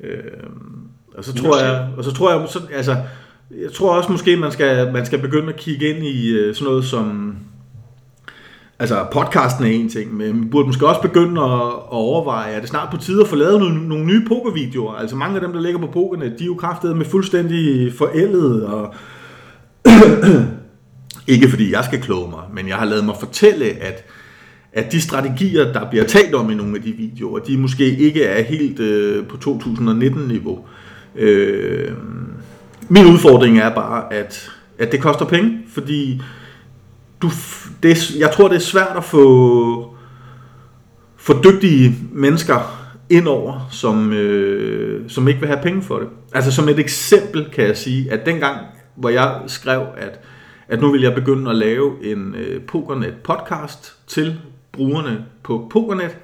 Øh, 0.04 0.20
og 1.18 1.24
så 1.24 1.36
tror 1.36 1.58
jeg, 1.60 1.88
og 1.98 2.04
så 2.04 2.14
tror 2.14 2.32
jeg, 2.32 2.50
så, 2.50 2.60
altså, 2.74 2.96
jeg 3.62 3.72
tror 3.74 3.96
også 3.96 4.12
måske, 4.12 4.38
man 4.38 4.52
skal, 4.52 4.94
man 4.94 5.06
skal 5.06 5.20
begynde 5.20 5.50
at 5.50 5.60
kigge 5.60 5.90
ind 5.90 6.06
i 6.06 6.32
øh, 6.32 6.56
sådan 6.56 6.68
noget 6.68 6.86
som 6.86 7.38
Altså, 8.80 9.06
podcasten 9.12 9.66
er 9.66 9.70
en 9.70 9.90
ting, 9.90 10.14
men 10.14 10.44
vi 10.44 10.48
burde 10.48 10.68
måske 10.68 10.88
også 10.88 11.02
begynde 11.02 11.42
at, 11.42 11.68
at 11.68 11.92
overveje, 11.92 12.54
at 12.54 12.62
det 12.62 12.70
snart 12.70 12.90
på 12.92 12.98
tide 12.98 13.22
at 13.22 13.28
få 13.28 13.36
lavet 13.36 13.60
nogle, 13.60 13.88
nogle 13.88 14.06
nye 14.06 14.26
pokervideoer. 14.28 14.94
Altså, 14.94 15.16
mange 15.16 15.36
af 15.36 15.42
dem, 15.42 15.54
der 15.54 15.62
ligger 15.62 15.80
på 15.80 15.88
pokerne, 15.88 16.26
de 16.26 16.44
er 16.44 16.46
jo 16.46 16.56
kraftet 16.56 16.98
med 16.98 17.06
fuldstændig 17.06 17.94
forældet, 17.94 18.66
og 18.66 18.94
ikke 21.34 21.50
fordi 21.50 21.72
jeg 21.72 21.84
skal 21.84 22.02
kloge 22.02 22.30
mig, 22.30 22.44
men 22.54 22.68
jeg 22.68 22.76
har 22.76 22.86
lavet 22.86 23.06
mig 23.06 23.16
fortælle, 23.20 23.66
at, 23.66 24.06
at 24.74 24.92
de 24.92 25.02
strategier, 25.02 25.74
der 25.74 25.90
bliver 25.90 26.06
talt 26.06 26.36
om 26.36 26.52
i 26.52 26.56
nogle 26.56 26.76
af 26.76 26.82
de 26.82 26.92
videoer, 26.92 27.40
de 27.40 27.58
måske 27.58 27.98
ikke 27.98 28.24
er 28.24 28.44
helt 28.44 28.80
øh, 28.80 29.26
på 29.28 29.38
2019-niveau. 29.46 30.66
Øh, 31.16 31.92
min 32.90 33.06
udfordring 33.06 33.60
er 33.60 33.76
bare, 33.76 34.14
at, 34.14 34.52
at 34.80 34.92
det 34.92 35.02
koster 35.02 35.26
penge, 35.26 35.60
fordi 35.68 36.22
du, 37.22 37.30
det, 37.84 38.16
jeg 38.20 38.32
tror, 38.32 38.48
det 38.48 38.56
er 38.56 38.60
svært 38.60 38.98
at 38.98 39.04
få, 39.04 39.96
få 41.18 41.44
dygtige 41.44 41.96
mennesker 42.12 42.80
indover, 43.10 43.68
som, 43.72 44.14
øh, 44.14 45.10
som 45.10 45.28
ikke 45.28 45.40
vil 45.40 45.50
have 45.50 45.64
penge 45.64 45.82
for 45.82 46.00
det. 46.00 46.08
Altså 46.34 46.52
som 46.52 46.70
et 46.70 46.80
eksempel 46.80 47.50
kan 47.54 47.66
jeg 47.66 47.78
sige, 47.78 48.12
at 48.12 48.26
dengang, 48.26 48.58
hvor 48.96 49.10
jeg 49.10 49.42
skrev, 49.48 49.82
at, 49.98 50.20
at 50.68 50.82
nu 50.82 50.92
vil 50.92 51.02
jeg 51.02 51.16
begynde 51.16 51.50
at 51.50 51.58
lave 51.58 52.12
en 52.12 52.36
øh, 52.36 52.62
Pokernet 52.62 53.14
podcast 53.24 53.94
til 54.08 54.40
brugerne 54.74 55.26
på 55.44 55.68
Pokernet, 55.72 56.18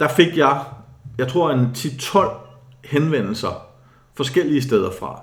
der 0.00 0.08
fik 0.08 0.36
jeg, 0.36 0.60
jeg 1.18 1.28
tror 1.28 1.50
en 1.50 1.70
10-12 1.76 2.28
henvendelser 2.84 3.66
forskellige 4.14 4.62
steder 4.62 4.90
fra, 5.00 5.20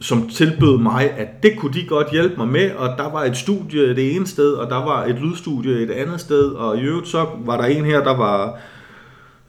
som 0.00 0.28
tilbød 0.28 0.78
mig, 0.78 1.10
at 1.10 1.42
det 1.42 1.58
kunne 1.58 1.74
de 1.74 1.86
godt 1.86 2.10
hjælpe 2.12 2.36
mig 2.36 2.48
med, 2.48 2.72
og 2.72 2.98
der 2.98 3.12
var 3.12 3.24
et 3.24 3.36
studie 3.36 3.94
det 3.96 4.16
ene 4.16 4.26
sted, 4.26 4.52
og 4.52 4.70
der 4.70 4.84
var 4.84 5.04
et 5.04 5.14
lydstudie 5.14 5.82
et 5.82 5.90
andet 5.90 6.20
sted, 6.20 6.44
og 6.44 6.78
i 6.78 6.80
øvrigt 6.80 7.08
så 7.08 7.26
var 7.44 7.56
der 7.56 7.64
en 7.64 7.84
her, 7.84 8.04
der 8.04 8.16
var 8.16 8.58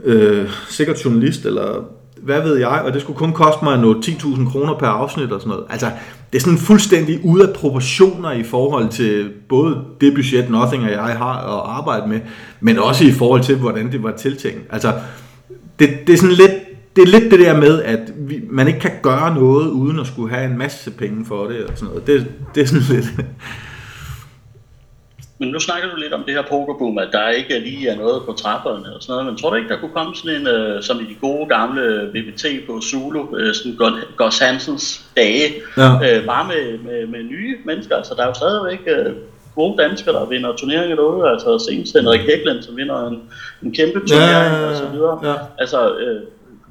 øh, 0.04 0.50
sikkert 0.68 1.06
journalist, 1.06 1.46
eller 1.46 1.84
hvad 2.18 2.42
ved 2.42 2.58
jeg, 2.58 2.82
og 2.86 2.94
det 2.94 3.02
skulle 3.02 3.18
kun 3.18 3.34
koste 3.34 3.64
mig 3.64 3.78
noget 3.78 4.08
10.000 4.08 4.52
kroner 4.52 4.78
per 4.78 4.88
afsnit 4.88 5.32
og 5.32 5.42
sådan 5.42 5.50
noget. 5.50 5.66
Altså, 5.70 5.92
det 6.34 6.40
er 6.40 6.44
sådan 6.44 6.58
fuldstændig 6.58 7.20
ude 7.24 7.48
af 7.48 7.54
proportioner 7.54 8.32
i 8.32 8.44
forhold 8.44 8.90
til 8.90 9.32
både 9.50 9.78
det 10.02 10.14
budget, 10.14 10.50
Nothing 10.50 10.84
og 10.84 10.92
jeg 10.92 11.00
har 11.00 11.38
at 11.38 11.78
arbejde 11.78 12.10
med, 12.10 12.20
men 12.60 12.80
også 12.80 13.06
i 13.06 13.12
forhold 13.12 13.44
til, 13.44 13.56
hvordan 13.56 13.92
det 13.92 14.04
var 14.04 14.12
tiltænkt. 14.12 14.62
Altså, 14.70 14.94
det, 15.80 15.90
det 16.08 16.14
er 16.14 16.18
sådan 16.18 16.36
lidt, 16.36 16.52
det 16.96 17.02
er 17.02 17.20
lidt 17.20 17.32
det 17.32 17.40
der 17.40 17.60
med, 17.60 17.82
at 17.84 18.14
vi, 18.18 18.42
man 18.50 18.68
ikke 18.68 18.80
kan 18.80 18.92
gøre 19.02 19.36
noget, 19.36 19.70
uden 19.70 20.00
at 20.00 20.08
skulle 20.08 20.36
have 20.36 20.52
en 20.52 20.58
masse 20.58 20.92
penge 20.92 21.26
for 21.26 21.48
det, 21.48 21.66
og 21.66 21.72
sådan 21.76 21.88
noget. 21.88 22.08
Det, 22.08 22.28
det 22.56 22.64
er 22.64 22.68
sådan 22.68 22.84
lidt... 22.90 23.14
Men 25.40 25.50
nu 25.50 25.60
snakker 25.60 25.90
du 25.90 25.96
lidt 25.96 26.14
om 26.14 26.24
det 26.24 26.34
her 26.34 26.42
pokerboom, 26.42 26.98
at 26.98 27.10
der 27.12 27.30
ikke 27.30 27.60
lige 27.60 27.90
er 27.90 27.96
noget 27.96 28.22
på 28.26 28.34
trapperne 28.34 28.96
og 28.96 29.02
sådan 29.02 29.14
noget, 29.14 29.26
men 29.26 29.38
tror 29.38 29.50
du 29.50 29.56
ikke, 29.56 29.70
der 29.70 29.80
kunne 29.80 29.92
komme 29.94 30.16
sådan 30.16 30.42
en, 30.42 30.48
uh, 30.48 30.82
som 30.82 31.00
i 31.00 31.04
de 31.04 31.16
gode 31.22 31.46
gamle 31.46 32.12
VBT 32.14 32.46
på 32.68 32.82
Zulu, 32.82 33.22
uh, 33.22 33.54
sådan 33.54 33.78
Gus 34.18 34.40
Hansens 34.40 35.06
dage, 35.18 35.48
ja. 35.78 35.94
uh, 35.96 36.26
bare 36.26 36.48
med, 36.48 36.78
med, 36.78 37.08
med 37.08 37.24
nye 37.24 37.58
mennesker, 37.66 37.96
altså 37.96 38.14
der 38.16 38.24
er 38.24 38.28
jo 38.28 38.34
stadigvæk 38.34 38.80
uh, 38.88 39.14
gode 39.56 39.84
danskere, 39.84 40.16
der 40.16 40.26
vinder 40.26 40.56
turneringer 40.56 40.96
derude, 40.96 41.30
altså 41.30 41.66
senest 41.70 41.96
Henrik 41.98 42.22
Hækland, 42.22 42.62
som 42.62 42.78
vinder 42.78 43.08
en, 43.08 43.22
en 43.64 43.74
kæmpe 43.74 44.00
turnering 44.00 44.54
ja, 44.54 44.60
ja, 44.60 44.64
ja, 44.64 44.70
og 44.70 44.76
så 44.76 44.88
videre. 44.94 45.20
Ja. 45.24 45.36
Altså, 45.58 45.80
uh, 45.92 46.22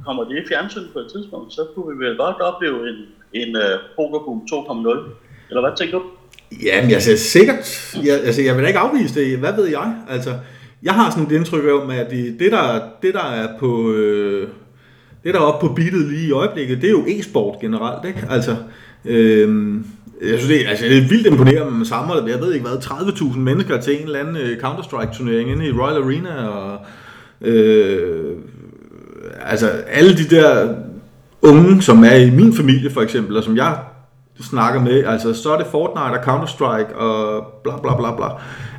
kommer 0.05 0.25
det 0.25 0.37
i 0.37 0.49
fjernsyn 0.49 0.87
på 0.93 0.99
et 0.99 1.07
tidspunkt, 1.13 1.53
så 1.53 1.63
kunne 1.75 1.99
vi 1.99 2.05
vel 2.05 2.17
godt 2.17 2.41
opleve 2.41 2.89
en, 2.89 2.97
en 3.33 3.57
uh, 3.57 3.63
pokerboom 3.97 4.41
2.0. 4.53 4.99
Eller 5.51 5.61
hvad 5.61 5.77
tænker 5.77 5.99
du? 5.99 6.05
Jamen, 6.63 6.91
ser 7.01 7.17
sikkert. 7.17 7.95
Jeg, 8.05 8.21
altså, 8.25 8.43
jeg 8.43 8.55
vil 8.55 8.63
da 8.63 8.69
ikke 8.69 8.79
afvise 8.79 9.15
det. 9.15 9.39
Hvad 9.39 9.53
ved 9.57 9.67
jeg? 9.67 9.95
Altså, 10.11 10.35
jeg 10.83 10.95
har 10.95 11.11
sådan 11.11 11.25
et 11.25 11.33
indtryk 11.33 11.65
om, 11.83 11.91
at 11.91 12.11
det, 12.11 12.37
det, 12.39 12.53
der, 12.53 12.81
det 13.03 13.15
der 13.15 13.25
er 13.25 13.49
på... 13.59 13.93
Øh, 13.93 14.49
det 15.25 15.35
der 15.35 15.41
er 15.41 15.45
oppe 15.45 15.69
på 15.69 15.75
beatet 15.75 16.09
lige 16.09 16.29
i 16.29 16.33
øjeblikket, 16.33 16.81
det 16.81 16.87
er 16.87 16.91
jo 16.91 17.05
e-sport 17.07 17.61
generelt, 17.61 18.09
ikke? 18.09 18.27
Altså, 18.31 18.57
øh, 19.05 19.75
jeg 20.23 20.39
synes, 20.39 20.47
det, 20.47 20.69
altså, 20.69 20.85
det 20.85 20.99
er 20.99 21.09
vildt 21.09 21.27
imponerende, 21.27 21.73
man 21.73 21.87
samler, 21.87 22.27
jeg 22.29 22.41
ved 22.41 22.53
ikke 22.53 22.67
hvad, 22.67 22.79
30.000 22.79 23.39
mennesker 23.39 23.81
til 23.81 24.01
en 24.01 24.07
eller 24.07 24.19
anden 24.19 24.37
øh, 24.37 24.59
Counter-Strike-turnering 24.59 25.51
inde 25.51 25.67
i 25.67 25.73
Royal 25.73 26.03
Arena, 26.03 26.49
og 26.49 26.79
øh, 27.49 28.37
altså 29.47 29.69
alle 29.69 30.17
de 30.17 30.37
der 30.37 30.75
unge, 31.43 31.83
som 31.83 32.05
er 32.05 32.15
i 32.15 32.31
min 32.31 32.57
familie 32.57 32.91
for 32.91 33.01
eksempel, 33.01 33.37
og 33.37 33.45
som 33.45 33.57
jeg 33.57 33.79
snakker 34.43 34.81
med, 34.81 35.05
altså 35.05 35.35
så 35.35 35.53
er 35.53 35.59
det 35.59 35.67
Fortnite 35.67 36.19
og 36.19 36.25
Counter-Strike 36.25 36.97
og 36.97 37.45
bla 37.65 37.73
bla 37.83 37.97
bla 37.97 38.17
bla. 38.17 38.27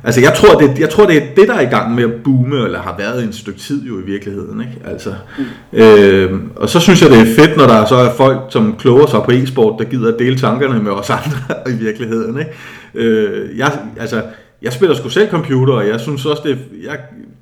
Altså 0.04 0.20
jeg 0.20 0.32
tror, 0.34 0.58
det, 0.58 0.78
jeg 0.78 0.90
tror, 0.90 1.06
det 1.06 1.16
er 1.16 1.34
det, 1.36 1.48
der 1.48 1.54
er 1.54 1.60
i 1.60 1.64
gang 1.64 1.94
med 1.94 2.04
at 2.04 2.10
boome, 2.24 2.64
eller 2.64 2.78
har 2.78 2.94
været 2.98 3.24
en 3.24 3.32
stykke 3.32 3.60
tid 3.60 3.86
jo 3.86 4.00
i 4.00 4.02
virkeligheden. 4.02 4.60
Ikke? 4.60 4.72
Altså, 4.84 5.14
mm. 5.38 5.78
øh, 5.78 6.40
og 6.56 6.68
så 6.68 6.80
synes 6.80 7.02
jeg, 7.02 7.10
det 7.10 7.18
er 7.18 7.34
fedt, 7.34 7.56
når 7.56 7.66
der 7.66 7.84
så 7.84 7.94
er 7.94 8.12
folk, 8.12 8.38
som 8.48 8.76
kloger 8.78 9.06
sig 9.06 9.22
på 9.22 9.30
e-sport, 9.30 9.78
der 9.78 9.84
gider 9.84 10.12
at 10.12 10.18
dele 10.18 10.38
tankerne 10.38 10.82
med 10.82 10.92
os 10.92 11.10
andre 11.24 11.72
i 11.72 11.84
virkeligheden. 11.84 12.38
Ikke? 12.38 12.50
Øh, 12.94 13.58
jeg, 13.58 13.72
altså, 13.96 14.22
jeg 14.62 14.72
spiller 14.72 14.96
sgu 14.96 15.08
selv 15.08 15.30
computer, 15.30 15.74
og 15.74 15.88
jeg 15.88 16.00
synes 16.00 16.26
også, 16.26 16.42
det 16.44 16.58
jeg, 16.84 16.98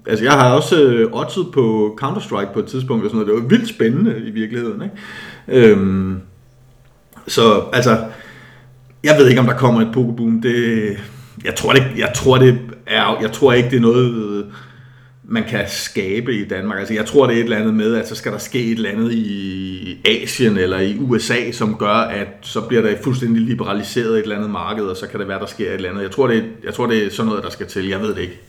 altså 0.07 0.24
jeg 0.24 0.33
har 0.33 0.54
også 0.54 0.83
øh, 0.83 1.12
oddset 1.12 1.46
på 1.54 1.96
Counter-Strike 2.02 2.52
på 2.52 2.59
et 2.59 2.66
tidspunkt, 2.66 3.04
og 3.04 3.11
sådan 3.11 3.26
noget. 3.26 3.35
det 3.35 3.42
var 3.42 3.48
vildt 3.48 3.68
spændende 3.68 4.14
i 4.26 4.31
virkeligheden. 4.31 4.83
Ikke? 4.83 5.68
Øh, 5.68 6.16
så 7.28 7.64
altså, 7.72 7.98
jeg 9.04 9.14
ved 9.18 9.28
ikke, 9.28 9.40
om 9.40 9.46
der 9.46 9.56
kommer 9.56 9.80
et 9.80 9.90
pokeboom. 9.92 10.42
Det, 10.42 10.96
jeg 11.44 11.54
tror 11.54 11.72
det, 11.72 11.84
jeg 11.96 12.12
tror 12.14 12.38
det 12.38 12.58
er, 12.86 13.18
jeg 13.20 13.32
tror 13.32 13.52
ikke, 13.52 13.70
det 13.70 13.76
er 13.76 13.80
noget, 13.80 14.46
man 15.30 15.44
kan 15.48 15.64
skabe 15.68 16.34
i 16.34 16.44
Danmark. 16.44 16.78
Altså, 16.78 16.94
jeg 16.94 17.06
tror, 17.06 17.26
det 17.26 17.34
er 17.34 17.38
et 17.38 17.44
eller 17.44 17.56
andet 17.56 17.74
med, 17.74 17.94
at 17.94 18.08
så 18.08 18.14
skal 18.14 18.32
der 18.32 18.38
ske 18.38 18.64
et 18.64 18.70
eller 18.70 18.90
andet 18.90 19.12
i 19.12 19.98
Asien 20.04 20.58
eller 20.58 20.78
i 20.78 20.98
USA, 20.98 21.52
som 21.52 21.76
gør, 21.78 21.94
at 21.94 22.28
så 22.42 22.60
bliver 22.60 22.82
der 22.82 22.94
fuldstændig 23.02 23.42
liberaliseret 23.42 24.12
et 24.12 24.22
eller 24.22 24.36
andet 24.36 24.50
marked, 24.50 24.84
og 24.84 24.96
så 24.96 25.06
kan 25.06 25.20
det 25.20 25.28
være, 25.28 25.38
der 25.38 25.46
sker 25.46 25.68
et 25.68 25.74
eller 25.74 25.90
andet. 25.90 26.02
Jeg 26.02 26.10
tror, 26.10 26.26
det, 26.26 26.44
jeg 26.64 26.74
tror, 26.74 26.86
det 26.86 27.06
er 27.06 27.10
sådan 27.10 27.28
noget, 27.28 27.44
der 27.44 27.50
skal 27.50 27.66
til. 27.66 27.88
Jeg 27.88 28.00
ved 28.00 28.14
det 28.14 28.20
ikke. 28.20 28.40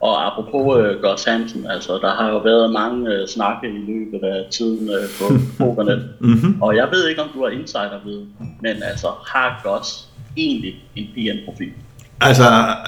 Og 0.00 0.26
apropos 0.26 0.76
uh, 0.76 1.02
Gus 1.02 1.24
Hansen, 1.24 1.66
altså 1.70 1.92
der 1.92 2.14
har 2.14 2.28
jo 2.30 2.38
været 2.38 2.72
mange 2.72 3.02
uh, 3.02 3.28
snakke 3.28 3.68
i 3.68 3.78
løbet 3.78 4.26
af 4.26 4.46
tiden 4.50 4.90
uh, 4.90 5.04
på 5.18 5.34
Pokernet, 5.64 6.08
mm-hmm. 6.20 6.62
og 6.62 6.76
jeg 6.76 6.88
ved 6.90 7.08
ikke 7.08 7.22
om 7.22 7.28
du 7.34 7.42
har 7.42 7.50
insider 7.50 8.00
ved, 8.04 8.26
men 8.60 8.82
altså 8.82 9.08
har 9.26 9.60
Gus 9.64 10.04
egentlig 10.36 10.74
en 10.96 11.06
PN-profil? 11.14 11.72
Altså 12.20 12.42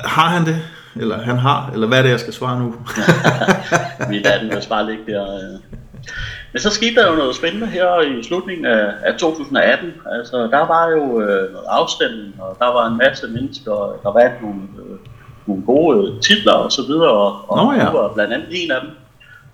har 0.05 0.29
han 0.29 0.47
det? 0.47 0.57
Eller 0.97 1.19
han 1.19 1.39
har? 1.39 1.71
Eller 1.73 1.87
hvad 1.87 1.99
er 1.99 2.03
det, 2.03 2.11
jeg 2.11 2.21
skal 2.21 2.33
svare 2.33 2.59
nu? 2.59 2.75
Vi 4.11 4.19
lader 4.19 4.39
den 4.43 4.51
jo 4.53 4.61
bare 4.69 4.91
ligge 4.91 5.13
der. 5.13 5.59
Men 6.53 6.61
så 6.61 6.71
skete 6.71 6.95
der 6.95 7.11
jo 7.11 7.17
noget 7.17 7.37
spændende 7.37 7.67
her 7.67 8.01
i 8.01 8.23
slutningen 8.23 8.67
af, 8.67 8.93
af 9.03 9.15
2018. 9.19 9.93
Altså, 10.13 10.37
der 10.37 10.67
var 10.67 10.89
jo 10.89 11.21
øh, 11.21 11.53
noget 11.53 11.67
afstemning, 11.69 12.35
og 12.39 12.57
der 12.59 12.67
var 12.67 12.87
en 12.87 12.99
masse 12.99 13.29
mennesker, 13.29 14.01
der 14.03 14.13
vandt 14.13 14.43
nogle 14.43 14.61
øh, 14.61 14.99
nogle 15.51 15.65
gode 15.67 16.21
titler 16.21 16.53
og 16.53 16.73
så 16.73 16.83
videre, 16.87 17.11
og, 17.49 17.57
Nå, 17.57 17.73
ja. 17.73 17.91
var 17.91 18.13
blandt 18.15 18.33
andet 18.35 18.49
en 18.51 18.71
af 18.71 18.81
dem, 18.81 18.91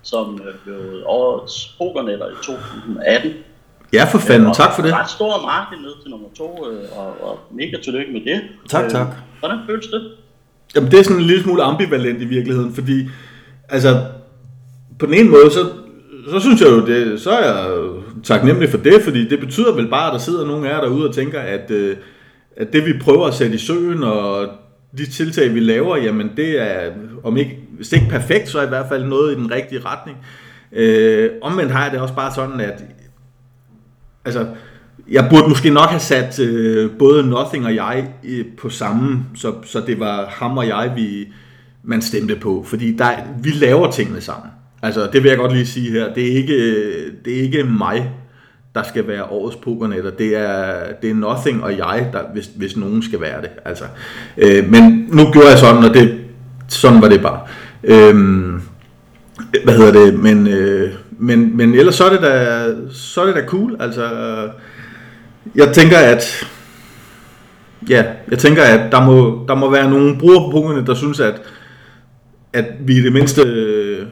som 0.01 0.41
øh, 0.47 0.53
blev 0.63 1.03
årets 1.05 1.75
pokernetter 1.77 2.27
i 2.27 2.35
2018. 2.43 3.31
Ja, 3.93 4.03
for 4.11 4.17
fanden. 4.17 4.53
tak 4.53 4.73
for 4.75 4.81
det. 4.81 4.93
Ret 4.93 5.09
stor 5.09 5.41
marked 5.45 5.77
ned 5.77 6.01
til 6.01 6.11
nummer 6.11 6.27
to, 6.37 6.67
øh, 6.71 6.97
og, 6.97 7.29
og 7.29 7.39
mega 7.51 7.77
tillykke 7.83 8.11
med 8.13 8.21
det. 8.21 8.41
Tak, 8.69 8.85
øh, 8.85 8.91
tak. 8.91 9.07
Hvordan 9.39 9.57
føles 9.69 9.87
det? 9.87 10.01
Jamen, 10.75 10.91
det 10.91 10.99
er 10.99 11.03
sådan 11.03 11.17
en 11.17 11.23
lille 11.23 11.43
smule 11.43 11.63
ambivalent 11.63 12.21
i 12.21 12.25
virkeligheden, 12.25 12.73
fordi, 12.73 13.09
altså, 13.69 14.01
på 14.99 15.05
den 15.05 15.13
ene 15.13 15.29
måde, 15.29 15.51
så, 15.51 15.59
så 16.31 16.39
synes 16.39 16.61
jeg 16.61 16.69
jo, 16.69 16.85
det, 16.85 17.21
så 17.21 17.31
er 17.31 17.45
jeg 17.45 17.79
taknemmelig 18.23 18.69
for 18.69 18.77
det, 18.77 19.01
fordi 19.03 19.27
det 19.29 19.39
betyder 19.39 19.75
vel 19.75 19.87
bare, 19.87 20.07
at 20.07 20.13
der 20.13 20.19
sidder 20.19 20.45
nogle 20.45 20.69
af 20.69 20.73
jer 20.73 20.81
derude 20.81 21.07
og 21.09 21.15
tænker, 21.15 21.39
at, 21.39 21.71
at 22.57 22.73
det 22.73 22.85
vi 22.85 22.93
prøver 23.01 23.27
at 23.27 23.33
sætte 23.33 23.55
i 23.55 23.57
søen, 23.57 24.03
og 24.03 24.47
de 24.97 25.05
tiltag, 25.05 25.53
vi 25.53 25.59
laver, 25.59 25.97
jamen 25.97 26.31
det 26.37 26.61
er, 26.61 26.91
om 27.23 27.37
ikke, 27.37 27.59
hvis 27.71 27.91
ikke 27.91 28.07
perfekt, 28.09 28.49
så 28.49 28.59
er 28.59 28.65
i 28.65 28.69
hvert 28.69 28.85
fald 28.89 29.05
noget 29.05 29.31
i 29.31 29.35
den 29.35 29.51
rigtige 29.51 29.81
retning. 29.85 30.17
Øh, 30.71 31.29
omvendt 31.41 31.71
har 31.71 31.83
jeg 31.83 31.91
det 31.91 31.99
også 31.99 32.15
bare 32.15 32.33
sådan, 32.33 32.59
at 32.59 32.83
altså, 34.25 34.47
jeg 35.09 35.27
burde 35.29 35.49
måske 35.49 35.69
nok 35.69 35.89
have 35.89 35.99
sat 35.99 36.39
øh, 36.39 36.91
både 36.99 37.29
Nothing 37.29 37.65
og 37.65 37.75
jeg 37.75 38.07
øh, 38.23 38.45
på 38.57 38.69
samme, 38.69 39.25
så, 39.35 39.53
så 39.65 39.83
det 39.87 39.99
var 39.99 40.25
ham 40.25 40.57
og 40.57 40.67
jeg, 40.67 40.93
vi, 40.95 41.27
man 41.83 42.01
stemte 42.01 42.35
på. 42.35 42.63
Fordi 42.67 42.97
der, 42.97 43.11
vi 43.41 43.49
laver 43.49 43.91
tingene 43.91 44.21
sammen. 44.21 44.51
Altså, 44.81 45.09
det 45.13 45.23
vil 45.23 45.29
jeg 45.29 45.37
godt 45.37 45.53
lige 45.53 45.65
sige 45.65 45.91
her. 45.91 46.13
Det 46.13 46.31
er 46.31 46.35
ikke, 46.35 46.53
øh, 46.53 47.13
det 47.25 47.37
er 47.37 47.41
ikke 47.41 47.63
mig, 47.63 48.11
der 48.77 48.83
skal 48.83 49.07
være 49.07 49.23
årets 49.23 49.55
pokernetter. 49.55 50.11
Det 50.11 50.35
er, 50.35 50.73
det 51.01 51.09
er 51.09 51.13
Nothing 51.13 51.63
og 51.63 51.77
jeg, 51.77 52.09
der, 52.13 52.19
hvis, 52.33 52.49
hvis 52.55 52.77
nogen 52.77 53.03
skal 53.03 53.21
være 53.21 53.41
det. 53.41 53.49
Altså, 53.65 53.83
øh, 54.37 54.69
men 54.71 55.07
nu 55.09 55.31
gjorde 55.31 55.49
jeg 55.49 55.57
sådan, 55.57 55.83
og 55.83 55.93
det, 55.93 56.25
sådan 56.67 57.01
var 57.01 57.09
det 57.09 57.21
bare. 57.21 57.39
Øh, 57.83 58.15
hvad 59.63 59.77
hedder 59.77 59.91
det? 59.91 60.19
Men, 60.19 60.47
øh, 60.47 60.91
men, 61.11 61.57
men 61.57 61.73
ellers 61.73 61.95
så 61.95 62.05
er 62.05 62.09
det 62.09 62.21
da, 62.21 62.65
så 62.91 63.21
er 63.21 63.25
det 63.25 63.35
da 63.35 63.45
cool. 63.45 63.75
Altså, 63.79 64.09
jeg 65.55 65.73
tænker, 65.73 65.97
at 65.97 66.47
ja, 67.89 68.03
jeg 68.31 68.39
tænker, 68.39 68.63
at 68.63 68.91
der 68.91 69.05
må, 69.05 69.45
der 69.47 69.55
må 69.55 69.69
være 69.69 69.89
nogle 69.89 70.17
brugere 70.19 70.39
på 70.39 70.51
punkterne, 70.51 70.85
der 70.85 70.93
synes, 70.93 71.19
at, 71.19 71.41
at 72.53 72.65
vi 72.79 72.97
i 72.97 73.01
det 73.01 73.13
mindste 73.13 73.41
øh, 73.41 74.07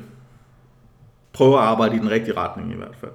prøver 1.34 1.58
at 1.58 1.68
arbejde 1.68 1.96
i 1.96 2.00
den 2.00 2.12
rigtige 2.12 2.38
retning 2.38 2.72
i 2.72 2.78
hvert 2.78 2.96
fald. 3.00 3.12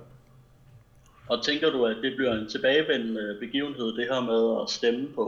Og 1.30 1.44
tænker 1.44 1.70
du, 1.70 1.84
at 1.84 1.96
det 2.02 2.12
bliver 2.16 2.32
en 2.32 2.48
tilbagevendende 2.48 3.36
begivenhed, 3.40 3.86
det 3.86 4.06
her 4.10 4.20
med 4.20 4.62
at 4.62 4.70
stemme 4.70 5.06
på... 5.14 5.24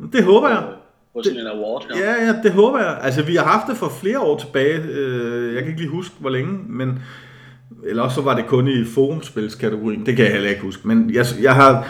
Øh, 0.00 0.12
det 0.12 0.24
håber 0.24 0.48
jeg. 0.48 0.64
på 1.14 1.22
sådan 1.24 1.40
en 1.40 1.46
award 1.46 1.86
her. 1.90 2.04
Ja, 2.04 2.26
ja, 2.26 2.34
det 2.42 2.52
håber 2.52 2.78
jeg. 2.78 2.98
Altså, 3.02 3.22
vi 3.22 3.36
har 3.36 3.44
haft 3.44 3.66
det 3.68 3.76
for 3.76 3.92
flere 4.00 4.20
år 4.20 4.38
tilbage. 4.38 4.82
Øh, 4.82 5.54
jeg 5.54 5.62
kan 5.62 5.68
ikke 5.68 5.80
lige 5.80 5.90
huske, 5.90 6.14
hvor 6.18 6.30
længe, 6.30 6.58
men... 6.68 7.02
Eller 7.84 8.02
også 8.02 8.14
så 8.14 8.22
var 8.22 8.36
det 8.36 8.46
kun 8.46 8.68
i 8.68 8.84
forumspilskategorien. 8.84 10.06
Det 10.06 10.16
kan 10.16 10.24
jeg 10.24 10.32
heller 10.32 10.50
ikke 10.50 10.62
huske. 10.62 10.88
Men 10.88 11.10
jeg, 11.14 11.26
jeg 11.42 11.54
har... 11.54 11.88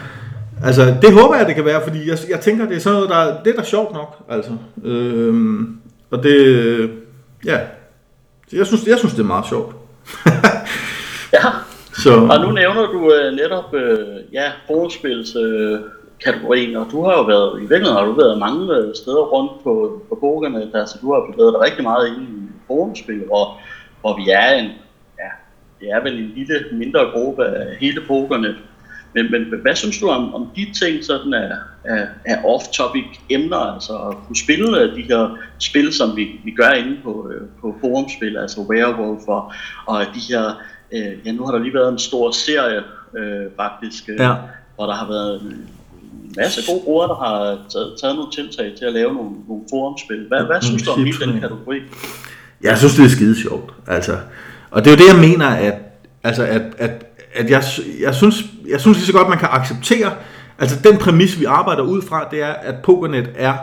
Altså, 0.65 0.97
det 1.03 1.13
håber 1.13 1.37
jeg, 1.37 1.47
det 1.47 1.55
kan 1.55 1.65
være, 1.65 1.83
fordi 1.83 2.09
jeg, 2.09 2.19
jeg 2.29 2.41
tænker, 2.41 2.69
det 2.69 2.77
er 2.77 2.81
sådan 2.81 2.95
noget, 2.95 3.11
der, 3.11 3.43
det 3.43 3.53
er 3.53 3.57
da 3.61 3.65
sjovt 3.65 3.93
nok, 3.93 4.17
altså. 4.29 4.51
Øhm, 4.85 5.79
og 6.11 6.23
det, 6.23 6.91
ja, 7.45 7.59
jeg 8.53 8.67
synes, 8.67 8.87
jeg 8.87 8.99
synes, 8.99 9.15
det 9.15 9.21
er 9.21 9.27
meget 9.27 9.49
sjovt. 9.49 9.77
ja, 11.33 11.49
så. 11.93 12.29
og 12.31 12.41
nu 12.41 12.51
nævner 12.51 12.87
du 12.87 13.13
øh, 13.15 13.33
netop, 13.33 13.75
øh, 13.75 14.17
ja, 14.33 14.53
forumspils 14.67 15.37
øh, 15.37 15.81
kategorien, 16.25 16.77
og 16.77 16.87
du 16.91 17.05
har 17.05 17.13
jo 17.13 17.23
været, 17.23 17.59
i 17.59 17.61
virkeligheden 17.61 17.99
har 17.99 18.05
du 18.05 18.13
været 18.13 18.39
mange 18.39 18.77
øh, 18.77 18.95
steder 18.95 19.25
rundt 19.35 19.53
på, 19.65 20.03
på 20.09 20.15
bogerne, 20.15 20.71
altså 20.75 20.99
du 21.03 21.13
har 21.13 21.33
bevæget 21.33 21.53
dig 21.55 21.61
rigtig 21.61 21.83
meget 21.83 22.09
ind 22.09 22.23
i 22.23 22.51
forumspil, 22.67 23.23
hvor, 23.27 23.61
hvor 24.01 24.17
vi 24.17 24.31
er 24.31 24.51
en, 24.53 24.71
ja, 25.19 25.31
det 25.81 25.91
er 25.91 26.03
vel 26.03 26.19
en 26.19 26.33
lille, 26.37 26.55
mindre 26.73 27.01
gruppe 27.15 27.45
af 27.45 27.77
hele 27.81 28.01
bogerne. 28.09 28.55
men, 29.15 29.31
men 29.31 29.61
hvad 29.63 29.75
synes 29.75 30.01
du 30.01 30.09
om, 30.09 30.35
om 30.35 30.51
de 30.57 30.67
ting, 30.81 31.05
sådan 31.05 31.35
af, 31.35 31.53
af, 31.85 32.07
af 32.25 32.37
off-topic 32.45 33.21
emner, 33.31 33.75
altså 33.75 33.93
at 33.93 34.17
kunne 34.27 34.37
spille 34.37 34.81
øh, 34.81 34.97
de 34.97 35.03
her 35.03 35.39
spil, 35.59 35.93
som 35.93 36.17
vi, 36.17 36.41
vi 36.45 36.51
gør 36.51 36.71
inde 36.71 36.97
på, 37.05 37.31
øh, 37.31 37.49
på 37.61 37.75
forumspil, 37.81 38.37
altså 38.37 38.61
Werewolf 38.61 39.29
og, 39.29 39.53
og 39.87 40.01
de 40.15 40.21
her, 40.35 40.63
øh, 40.93 41.27
ja 41.27 41.33
nu 41.33 41.45
har 41.45 41.53
der 41.53 41.59
lige 41.59 41.75
været 41.75 41.93
en 41.93 41.99
stor 41.99 42.31
serie 42.31 42.83
øh, 43.19 43.47
faktisk, 43.57 44.09
øh, 44.09 44.17
ja. 44.19 44.35
hvor 44.75 44.87
der 44.87 44.95
har 44.95 45.09
været 45.09 45.43
en 45.43 45.69
masse 46.37 46.73
gode 46.73 46.85
brugere, 46.85 47.09
der 47.09 47.15
har 47.15 47.59
taget, 47.73 47.95
taget 48.01 48.17
nogle 48.17 48.33
tiltag 48.33 48.73
til 48.79 48.85
at 48.85 48.93
lave 48.93 49.15
nogle, 49.15 49.31
nogle 49.49 49.65
forumspil. 49.71 50.29
Hvad, 50.29 50.45
hvad 50.45 50.63
synes 50.63 50.83
du 50.83 50.91
om 50.91 51.05
hele 51.05 51.19
den 51.19 51.41
kategori? 51.41 51.81
Jeg 52.63 52.79
synes, 52.79 52.95
det 52.95 53.05
er 53.05 53.09
skide 53.09 53.43
sjovt. 53.43 53.75
Altså, 53.87 54.17
og 54.71 54.85
det 54.85 54.93
er 54.93 54.97
jo 54.97 54.99
det, 54.99 55.13
jeg 55.15 55.29
mener, 55.31 55.47
at, 55.47 55.75
altså, 56.23 56.45
at, 56.45 56.63
at 56.79 57.07
at 57.35 57.51
jeg, 57.51 57.63
jeg, 58.01 58.15
synes, 58.15 58.45
jeg 58.69 58.81
synes 58.81 58.97
lige 58.97 59.07
så 59.07 59.13
godt, 59.13 59.29
man 59.29 59.39
kan 59.39 59.49
acceptere, 59.53 60.13
altså 60.59 60.79
den 60.85 60.99
præmis, 60.99 61.41
vi 61.41 61.45
arbejder 61.45 61.83
ud 61.83 62.03
fra, 62.03 62.29
det 62.31 62.43
er, 62.43 62.53
at 62.53 62.75
Pokernet 62.83 63.31
er 63.35 63.55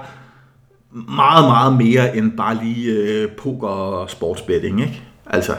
meget, 0.92 1.46
meget 1.46 1.78
mere 1.78 2.18
end 2.18 2.32
bare 2.32 2.58
lige 2.64 2.92
øh, 2.92 3.32
poker 3.32 3.68
og 3.68 4.10
sportsbetting, 4.10 4.82
ikke? 4.82 5.02
Altså, 5.26 5.54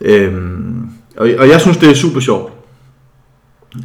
øhm, 0.00 0.90
og, 1.16 1.28
og 1.38 1.48
jeg 1.48 1.60
synes, 1.60 1.76
det 1.76 1.90
er 1.90 1.94
super 1.94 2.20
sjovt. 2.20 2.52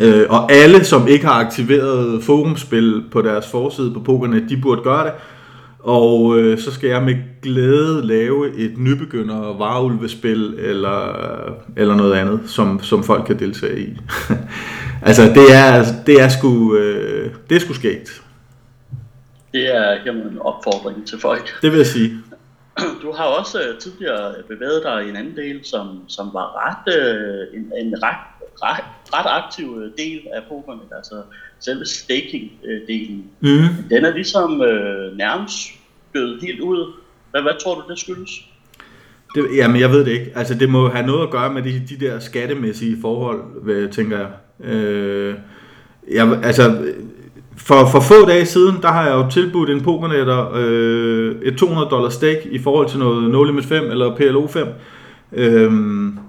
Øh, 0.01 0.25
og 0.29 0.51
alle, 0.51 0.83
som 0.83 1.07
ikke 1.07 1.25
har 1.25 1.33
aktiveret 1.33 2.23
forumspil 2.23 3.03
på 3.11 3.21
deres 3.21 3.47
forside 3.47 3.93
på 3.93 3.99
Pokernet, 3.99 4.45
de 4.49 4.57
burde 4.57 4.81
gøre 4.81 5.05
det. 5.05 5.13
Og 5.79 6.39
øh, 6.39 6.59
så 6.59 6.71
skal 6.71 6.89
jeg 6.89 7.03
med 7.03 7.15
glæde 7.41 8.07
lave 8.07 8.55
et 8.57 8.77
nybegynder 8.77 9.57
varulvespil 9.57 10.55
eller, 10.57 11.15
eller 11.77 11.95
noget 11.95 12.13
andet, 12.13 12.39
som, 12.45 12.83
som 12.83 13.03
folk 13.03 13.25
kan 13.25 13.39
deltage 13.39 13.79
i. 13.79 13.97
altså 15.09 15.23
det 15.23 15.55
er, 15.55 15.85
det 16.05 16.21
er 16.21 16.29
sgu, 16.29 16.75
øh, 16.75 17.31
det 17.49 17.55
er 17.55 17.59
sgu 17.59 17.73
skægt. 17.73 18.21
Det 19.51 19.75
er 19.75 19.97
jamen, 20.05 20.21
en 20.21 20.39
opfordring 20.39 21.07
til 21.07 21.19
folk. 21.19 21.61
Det 21.61 21.71
vil 21.71 21.77
jeg 21.77 21.87
sige. 21.87 22.11
Du 23.03 23.11
har 23.11 23.23
også 23.23 23.61
øh, 23.61 23.79
tidligere 23.79 24.33
bevæget 24.47 24.83
dig 24.83 25.05
i 25.05 25.09
en 25.09 25.15
anden 25.15 25.35
del, 25.35 25.59
som, 25.65 26.03
som 26.07 26.29
var 26.33 26.47
ret, 26.65 26.95
øh, 26.97 27.59
en, 27.59 27.85
en 27.85 28.03
ret, 28.03 28.17
ret, 28.63 28.83
ret 29.13 29.43
aktiv 29.43 29.77
øh, 29.81 29.91
del 29.97 30.21
af 30.33 30.41
pokerne, 30.49 30.81
altså 30.97 31.15
selve 31.59 31.85
staking-delen. 31.85 33.23
Mm. 33.39 33.89
Den 33.89 34.05
er 34.05 34.13
ligesom 34.13 34.61
øh, 34.61 35.17
nærmest 35.17 35.57
død 36.15 36.41
helt 36.41 36.59
ud. 36.59 36.93
Hvad, 37.31 37.41
hvad 37.41 37.53
tror 37.63 37.75
du, 37.75 37.83
det 37.89 37.99
skyldes? 37.99 38.31
Det, 39.35 39.47
jamen, 39.55 39.79
jeg 39.79 39.91
ved 39.91 40.05
det 40.05 40.11
ikke. 40.11 40.31
Altså, 40.35 40.53
det 40.53 40.69
må 40.69 40.89
have 40.89 41.07
noget 41.07 41.23
at 41.23 41.31
gøre 41.31 41.53
med 41.53 41.61
de, 41.61 41.81
de 41.89 42.05
der 42.05 42.19
skattemæssige 42.19 42.97
forhold, 43.01 43.91
tænker 43.91 44.17
jeg. 44.17 44.29
Øh, 44.69 45.35
jeg 46.11 46.39
altså, 46.43 46.93
for, 47.60 47.86
for 47.91 48.00
få 48.00 48.26
dage 48.28 48.45
siden, 48.45 48.82
der 48.82 48.88
har 48.88 49.06
jeg 49.06 49.13
jo 49.13 49.30
tilbudt 49.30 49.69
en 49.69 49.82
pokernetter 49.82 50.52
øh, 50.56 51.36
et 51.41 51.58
200 51.58 51.89
dollar 51.91 52.10
stake 52.10 52.50
i 52.52 52.60
forhold 52.60 52.89
til 52.89 53.00
noget 53.00 53.32
No 53.32 53.43
Limit 53.43 53.65
5 53.65 53.84
eller 53.91 54.15
PLO 54.15 54.48
5. 54.48 54.67
Øhm, 55.34 56.19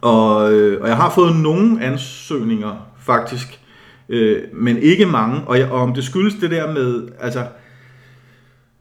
og, 0.00 0.52
øh, 0.52 0.80
og 0.80 0.88
jeg 0.88 0.96
har 0.96 1.10
fået 1.10 1.36
nogle 1.36 1.84
ansøgninger, 1.84 2.86
faktisk, 2.98 3.60
øh, 4.08 4.38
men 4.52 4.78
ikke 4.78 5.06
mange. 5.06 5.40
Og, 5.46 5.58
jeg, 5.58 5.70
og 5.70 5.80
om 5.80 5.94
det 5.94 6.04
skyldes 6.04 6.34
det 6.34 6.50
der 6.50 6.72
med, 6.72 7.08
altså, 7.20 7.44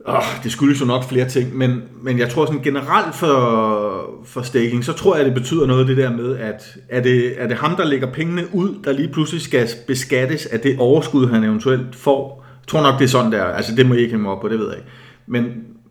Oh, 0.09 0.23
det 0.43 0.51
skyldes 0.51 0.81
jo 0.81 0.85
nok 0.85 1.03
flere 1.03 1.29
ting, 1.29 1.57
men, 1.57 1.83
men 2.01 2.19
jeg 2.19 2.29
tror 2.29 2.45
sådan 2.45 2.61
generelt 2.61 3.15
for, 3.15 4.23
for 4.25 4.41
staking, 4.41 4.85
så 4.85 4.93
tror 4.93 5.15
jeg, 5.15 5.25
det 5.25 5.33
betyder 5.33 5.67
noget 5.67 5.87
det 5.87 5.97
der 5.97 6.11
med, 6.11 6.37
at 6.37 6.77
er 6.89 7.01
det, 7.01 7.41
er 7.41 7.47
det 7.47 7.57
ham, 7.57 7.75
der 7.75 7.85
lægger 7.85 8.11
pengene 8.11 8.43
ud, 8.53 8.75
der 8.83 8.91
lige 8.91 9.07
pludselig 9.07 9.41
skal 9.41 9.69
beskattes 9.87 10.45
af 10.45 10.59
det 10.59 10.75
overskud, 10.79 11.27
han 11.27 11.43
eventuelt 11.43 11.95
får. 11.95 12.45
Jeg 12.61 12.67
tror 12.67 12.81
nok, 12.81 12.99
det 12.99 13.05
er 13.05 13.09
sådan 13.09 13.31
der. 13.31 13.43
Altså, 13.43 13.75
det 13.75 13.85
må 13.85 13.93
jeg 13.93 14.03
ikke 14.03 14.15
hænge 14.15 14.31
op 14.31 14.41
på, 14.41 14.47
det 14.47 14.59
ved 14.59 14.67
jeg 14.67 14.77
ikke. 14.77 14.89
Men, 15.27 15.45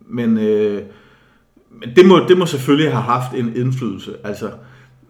men, 0.07 0.37
øh, 0.37 0.81
men 1.81 1.95
det, 1.95 2.05
må, 2.05 2.19
det 2.27 2.37
må 2.37 2.45
selvfølgelig 2.45 2.91
have 2.91 3.03
haft 3.03 3.33
en 3.33 3.55
indflydelse. 3.55 4.11
Altså, 4.23 4.51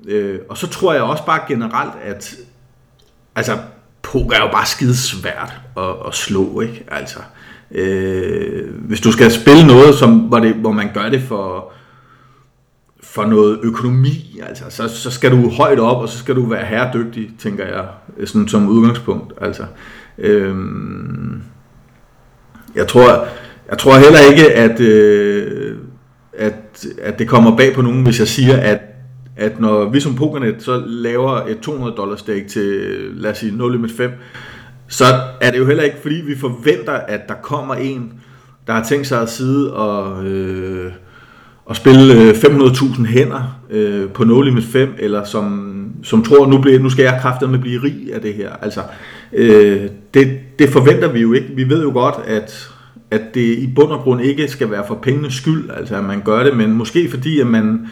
øh, 0.08 0.39
og 0.50 0.58
så 0.58 0.67
tror 0.67 0.93
jeg 0.93 1.02
også 1.02 1.26
bare 1.26 1.39
generelt, 1.48 1.93
at 2.04 2.36
altså, 3.36 3.58
poker 4.02 4.36
er 4.36 4.41
jo 4.41 4.52
bare 4.52 4.65
skide 4.65 4.98
svært 4.98 5.54
at, 5.78 5.96
at 6.08 6.13
slå, 6.15 6.62
ikke? 6.62 6.84
Altså, 6.88 7.20
Øh, 7.20 7.37
Øh, 7.71 8.75
hvis 8.88 9.01
du 9.01 9.12
skal 9.12 9.32
spille 9.32 9.67
noget, 9.67 9.95
som, 9.95 10.19
hvor, 10.19 10.39
det, 10.39 10.53
hvor 10.53 10.71
man 10.71 10.89
gør 10.93 11.10
det 11.10 11.21
for, 11.21 11.71
for 13.03 13.25
noget 13.25 13.60
økonomi, 13.63 14.39
altså, 14.47 14.63
så, 14.69 14.88
så 14.88 15.12
skal 15.12 15.32
du 15.32 15.49
højt 15.49 15.80
op, 15.80 16.01
og 16.01 16.10
så 16.10 16.17
skal 16.17 16.36
du 16.36 16.45
være 16.45 16.65
herredygtig, 16.65 17.30
tænker 17.39 17.65
jeg, 17.65 17.86
sådan 18.25 18.47
som 18.47 18.69
udgangspunkt. 18.69 19.34
Altså, 19.41 19.63
øh, 20.17 20.56
jeg 22.75 22.88
tror, 22.88 23.27
jeg 23.69 23.77
tror 23.77 23.97
heller 23.97 24.19
ikke, 24.32 24.53
at, 24.53 24.80
øh, 24.80 25.77
at, 26.34 26.86
at 27.01 27.19
det 27.19 27.27
kommer 27.27 27.58
bag 27.58 27.75
på 27.75 27.82
nogen, 27.82 28.03
hvis 28.03 28.19
jeg 28.19 28.27
siger, 28.27 28.58
at, 28.58 28.80
at 29.36 29.60
når 29.60 29.89
vi 29.89 29.99
som 29.99 30.15
Pokernet 30.15 30.56
så 30.60 30.84
laver 30.86 31.32
et 31.32 31.60
200 31.60 31.97
dollars 31.97 32.19
stake 32.19 32.47
til, 32.47 32.86
lad 33.13 33.32
os 33.32 33.38
sige, 33.38 33.58
0 33.58 33.89
5, 33.89 34.12
så 34.88 35.06
er 35.41 35.52
det 35.52 35.58
jo 35.58 35.65
heller 35.65 35.84
ikke, 35.84 35.97
fordi 36.02 36.15
vi 36.15 36.36
forventer, 36.38 36.93
at 36.93 37.28
der 37.28 37.34
kommer 37.34 37.76
en, 37.76 38.13
der 38.67 38.73
har 38.73 38.84
tænkt 38.84 39.08
sig 39.08 39.21
at 39.21 39.30
sidde 39.30 39.73
og, 39.73 40.26
øh, 40.26 40.91
og 41.65 41.76
spille 41.76 42.13
øh, 42.13 42.30
500.000 42.30 43.06
hænder 43.06 43.60
øh, 43.69 44.10
på 44.10 44.23
No 44.23 44.41
Limit 44.41 44.63
5, 44.63 44.95
eller 45.00 45.23
som, 45.23 45.73
som 46.04 46.23
tror, 46.23 46.47
nu, 46.47 46.58
bliver, 46.58 46.80
nu 46.80 46.89
skal 46.89 47.04
jeg 47.04 47.19
kraftet 47.21 47.50
med 47.50 47.60
blive 47.60 47.84
rig 47.84 48.13
af 48.13 48.21
det 48.21 48.34
her. 48.34 48.52
Altså, 48.62 48.82
øh, 49.34 49.82
det, 50.13 50.39
det 50.60 50.69
forventer 50.69 51.12
vi 51.12 51.19
jo 51.19 51.34
ikke. 51.34 51.47
Vi 51.56 51.69
ved 51.69 51.82
jo 51.84 51.91
godt, 51.91 52.15
at, 52.28 52.69
at 53.12 53.21
det 53.34 53.58
i 53.58 53.73
bund 53.76 53.91
og 53.91 54.00
grund 54.00 54.21
ikke 54.21 54.47
skal 54.47 54.71
være 54.71 54.84
for 54.88 54.95
pengenes 54.95 55.34
skyld, 55.34 55.69
altså 55.78 55.95
at 55.95 56.04
man 56.04 56.21
gør 56.26 56.43
det, 56.43 56.58
men 56.58 56.73
måske 56.73 57.10
fordi, 57.10 57.39
at 57.39 57.47
man, 57.47 57.88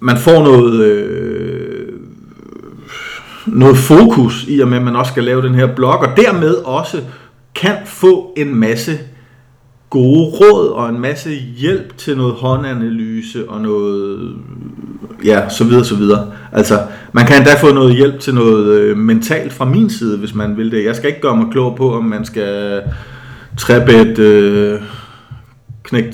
man 0.00 0.16
får 0.16 0.42
noget... 0.42 0.84
Øh, 0.84 1.41
noget 3.46 3.76
fokus 3.76 4.44
i 4.48 4.60
og 4.60 4.68
med, 4.68 4.78
at 4.78 4.84
man 4.84 4.96
også 4.96 5.12
skal 5.12 5.24
lave 5.24 5.42
den 5.42 5.54
her 5.54 5.66
blog, 5.66 5.98
og 5.98 6.16
dermed 6.16 6.54
også 6.54 7.00
kan 7.54 7.76
få 7.86 8.32
en 8.36 8.54
masse 8.54 8.98
gode 9.90 10.24
råd 10.24 10.68
og 10.68 10.88
en 10.88 11.00
masse 11.00 11.30
hjælp 11.56 11.96
til 11.96 12.16
noget 12.16 12.34
håndanalyse 12.34 13.50
og 13.50 13.60
noget, 13.60 14.34
ja, 15.24 15.48
så 15.48 15.64
videre, 15.64 15.84
så 15.84 15.96
videre. 15.96 16.32
Altså, 16.52 16.80
man 17.12 17.26
kan 17.26 17.36
endda 17.36 17.50
få 17.60 17.74
noget 17.74 17.96
hjælp 17.96 18.20
til 18.20 18.34
noget 18.34 18.80
øh, 18.80 18.96
mentalt 18.96 19.52
fra 19.52 19.64
min 19.64 19.90
side, 19.90 20.18
hvis 20.18 20.34
man 20.34 20.56
vil 20.56 20.70
det. 20.70 20.84
Jeg 20.84 20.96
skal 20.96 21.08
ikke 21.08 21.20
gøre 21.20 21.36
mig 21.36 21.46
klog 21.52 21.76
på, 21.76 21.94
om 21.94 22.04
man 22.04 22.24
skal 22.24 22.82
træbe 23.58 23.92
øh, 24.18 24.80
knæk, 25.82 26.04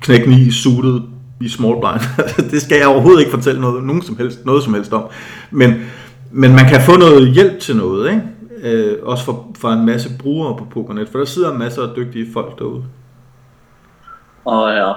knæk 0.00 0.26
9 0.26 0.50
suttet 0.50 1.02
i 1.40 1.48
small 1.48 1.74
blind. 1.80 2.26
det 2.50 2.62
skal 2.62 2.78
jeg 2.78 2.86
overhovedet 2.86 3.20
ikke 3.20 3.32
fortælle 3.32 3.60
noget, 3.60 3.84
nogen 3.84 4.02
som 4.02 4.16
helst, 4.16 4.46
noget 4.46 4.62
som 4.62 4.74
helst 4.74 4.92
om. 4.92 5.02
Men, 5.50 5.74
men 6.40 6.50
man 6.50 6.66
kan 6.70 6.80
få 6.80 6.98
noget 6.98 7.34
hjælp 7.34 7.60
til 7.60 7.76
noget, 7.76 8.10
ikke? 8.10 8.22
Øh, 8.62 8.98
også 9.02 9.24
for, 9.24 9.52
for 9.60 9.68
en 9.68 9.86
masse 9.86 10.08
brugere 10.22 10.56
på 10.56 10.64
Pokernet, 10.64 11.08
for 11.08 11.18
der 11.18 11.24
sidder 11.24 11.52
masser 11.52 11.82
af 11.82 11.96
dygtige 11.96 12.32
folk 12.32 12.58
derude. 12.58 12.84
Og 14.44 14.74
ja, 14.74 14.92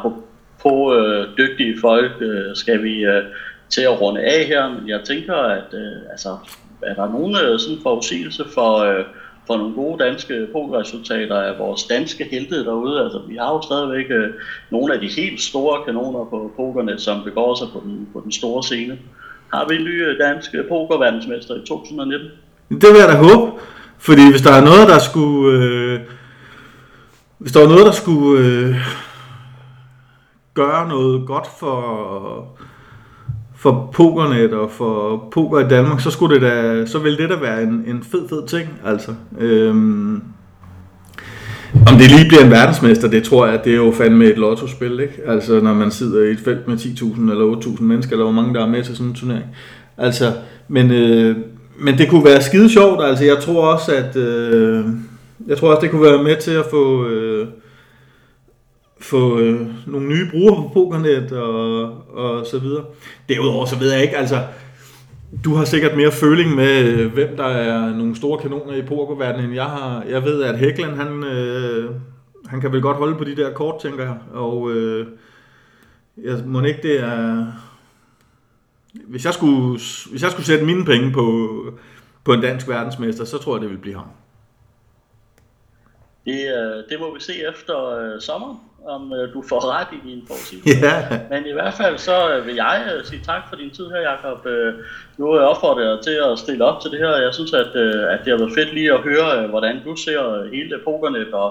på 0.62 0.96
øh, 0.96 1.28
dygtige 1.38 1.76
folk 1.82 2.12
øh, 2.22 2.56
skal 2.56 2.84
vi 2.84 3.06
øh, 3.06 3.24
til 3.70 3.82
at 3.82 4.02
runde 4.02 4.22
af 4.22 4.46
her, 4.46 4.70
men 4.70 4.90
jeg 4.90 5.02
tænker, 5.04 5.36
at 5.36 5.74
øh, 5.74 6.12
altså, 6.12 6.38
er 6.82 6.94
der 6.94 7.12
nogen 7.12 7.36
øh, 7.36 7.60
sådan 7.60 7.80
forudsigelse 7.84 8.44
for, 8.54 8.78
øh, 8.78 9.06
for 9.48 9.58
nogle 9.58 9.76
gode 9.76 10.04
danske 10.04 10.48
pokerresultater 10.54 11.36
af 11.36 11.60
vores 11.60 11.84
danske 11.84 12.28
helte 12.32 12.66
derude? 12.66 13.04
Altså, 13.04 13.22
vi 13.28 13.36
har 13.36 13.54
jo 13.54 13.62
stadigvæk 13.62 14.06
øh, 14.10 14.30
nogle 14.72 14.94
af 14.94 15.00
de 15.00 15.08
helt 15.08 15.42
store 15.42 15.86
kanoner 15.86 16.26
på 16.26 16.52
Pokernet, 16.56 17.02
som 17.02 17.24
begår 17.24 17.56
sig 17.56 17.68
på 17.74 17.82
den, 17.86 18.10
på 18.14 18.22
den 18.24 18.32
store 18.32 18.64
scene 18.64 18.98
har 19.54 19.68
vi 19.70 19.76
en 19.76 19.84
ny 19.84 20.02
dansk 20.20 20.56
pokerverdensmester 20.70 21.56
i 21.56 21.66
2019. 21.66 22.30
Det 22.70 22.89
vil 22.89 23.00
jeg 23.00 23.08
da 23.08 23.16
håbe, 23.16 23.52
fordi 23.98 24.32
hvis 24.32 24.41
der 24.41 24.52
er 24.52 24.64
noget, 24.64 24.88
der 24.88 25.00
skulle... 25.00 25.66
Øh, 25.66 26.00
hvis 27.38 27.52
der 27.52 27.60
var 27.60 27.68
noget, 27.68 27.86
der 27.86 27.91
skulle 27.91 28.45
øh, 28.45 28.76
gøre 30.54 30.88
noget 30.88 31.28
godt 31.28 31.48
for, 31.60 32.58
for 33.56 33.89
pokernet 33.93 34.54
og 34.54 34.72
for 34.72 35.28
poker 35.32 35.60
i 35.60 35.70
Danmark, 35.70 36.02
så, 36.02 36.12
skulle 36.12 36.36
det 36.36 36.41
da, 36.41 36.86
så 36.86 37.00
ville 37.00 37.18
det 37.18 37.30
da 37.30 37.36
være 37.36 37.64
en, 37.64 37.84
en 37.88 38.04
fed, 38.04 38.30
fed 38.30 38.48
ting. 38.48 38.70
Altså. 38.86 39.16
Øhm, 39.38 40.24
om 41.74 41.97
det 41.97 42.11
lige 42.11 42.28
bliver 42.28 42.43
en 42.43 42.51
verdensmester, 42.51 43.07
det 43.07 43.24
tror 43.24 43.47
jeg, 43.47 43.63
det 43.63 43.72
er 43.72 43.78
jo 43.78 43.91
fandme 43.91 44.26
et 44.26 44.38
lottospil, 44.38 44.99
ikke? 44.99 45.13
Altså, 45.28 45.59
når 45.59 45.74
man 45.74 45.91
sidder 45.91 46.24
i 46.24 46.32
et 46.32 46.39
felt 46.39 46.68
med 46.68 46.78
10.000 46.78 47.32
eller 47.32 47.55
8.000 47.55 47.84
mennesker, 47.84 48.11
eller 48.11 48.24
hvor 48.24 48.41
mange 48.41 48.53
der 48.53 48.65
er 48.65 48.70
med 48.70 48.84
til 48.84 48.95
sådan 48.95 49.09
en 49.09 49.15
turnering. 49.15 49.45
Altså, 49.97 50.34
men, 50.68 50.91
øh, 50.91 51.36
men 51.80 51.97
det 51.97 52.09
kunne 52.09 52.26
være 52.26 52.41
skide 52.41 52.70
sjovt, 52.70 53.03
altså 53.03 53.26
jeg 53.26 53.38
tror 53.38 53.74
også, 53.74 53.95
at 53.95 54.15
øh, 54.15 54.86
jeg 55.47 55.57
tror 55.57 55.70
også, 55.70 55.82
det 55.82 55.91
kunne 55.91 56.11
være 56.11 56.24
med 56.24 56.36
til 56.36 56.51
at 56.51 56.65
få, 56.70 57.07
øh, 57.07 57.47
få 59.01 59.39
øh, 59.39 59.61
nogle 59.88 60.07
nye 60.07 60.28
brugere 60.32 60.55
på 60.55 60.70
Pokernet 60.74 61.32
og, 61.32 61.82
og 62.18 62.45
så 62.45 62.59
videre. 62.59 62.84
Derudover 63.30 63.65
så 63.65 63.80
ved 63.80 63.91
jeg 63.91 64.01
ikke, 64.01 64.18
altså 64.18 64.39
du 65.44 65.54
har 65.54 65.66
sikkert 65.66 65.98
mere 65.98 66.12
føling 66.12 66.56
med, 66.56 66.84
øh, 66.84 67.14
hvem 67.14 67.38
der 67.38 67.44
er 67.46 67.90
nogle 67.96 68.16
store 68.16 68.42
kanoner 68.42 68.74
i 68.74 68.82
pokerverdenen, 68.82 69.46
end 69.46 69.54
jeg 69.54 69.66
har. 69.66 70.04
Jeg 70.04 70.24
ved, 70.24 70.44
at 70.44 70.60
Hækland, 70.60 70.96
han, 70.96 71.24
øh, 71.24 71.96
han 72.46 72.62
kan 72.62 72.72
vel 72.72 72.82
godt 72.82 72.98
holde 72.98 73.18
på 73.18 73.24
de 73.24 73.36
der 73.36 73.54
kort, 73.54 73.82
tænker 73.82 74.04
jeg. 74.04 74.18
Og 74.34 74.72
øh, 74.72 75.08
jeg 76.24 76.44
må 76.46 76.62
ikke 76.62 76.82
det 76.82 77.00
er... 77.00 77.46
Hvis 78.94 79.26
jeg, 79.26 79.34
skulle, 79.34 79.80
hvis 80.10 80.24
jeg 80.24 80.32
skulle 80.32 80.46
sætte 80.46 80.66
mine 80.66 80.86
penge 80.86 81.12
på, 81.12 81.58
på 82.24 82.34
en 82.34 82.42
dansk 82.42 82.68
verdensmester, 82.68 83.26
så 83.26 83.38
tror 83.38 83.56
jeg, 83.56 83.62
det 83.62 83.70
vil 83.70 83.78
blive 83.78 83.96
ham. 83.96 84.08
Det, 86.26 86.34
øh, 86.34 86.84
det 86.90 87.00
må 87.00 87.14
vi 87.14 87.20
se 87.20 87.34
efter 87.50 87.90
øh, 87.90 88.22
sommeren, 88.22 88.58
om 88.96 89.14
øh, 89.14 89.34
du 89.34 89.44
får 89.50 89.62
ret 89.76 89.88
i 89.98 90.00
din 90.10 90.22
forudsigelse. 90.28 90.70
Ja. 90.88 90.96
Men 91.32 91.42
i 91.52 91.54
hvert 91.58 91.74
fald 91.74 91.98
så 91.98 92.18
øh, 92.34 92.48
vil 92.48 92.56
jeg 92.56 92.78
øh, 92.92 93.06
sige 93.06 93.22
tak 93.32 93.44
for 93.50 93.56
din 93.56 93.72
tid 93.78 93.88
her, 93.94 94.02
Jacob. 94.10 94.46
Øh, 94.46 94.74
nu 95.18 95.24
er 95.32 95.40
jeg 95.40 95.48
opfordret 95.54 96.00
til 96.08 96.18
at 96.28 96.40
stille 96.40 96.66
op 96.70 96.82
til 96.82 96.92
det 96.92 97.00
her. 97.00 97.14
Jeg 97.26 97.34
synes, 97.34 97.54
at, 97.54 97.76
øh, 97.76 98.14
at 98.14 98.20
det 98.24 98.30
har 98.34 98.40
været 98.44 98.58
fedt 98.58 98.74
lige 98.74 98.94
at 98.94 99.02
høre, 99.10 99.28
øh, 99.38 99.50
hvordan 99.50 99.76
du 99.86 99.96
ser 99.96 100.22
hele 100.56 100.70
det 100.74 100.82
pokernet. 100.86 101.34
Og, 101.34 101.50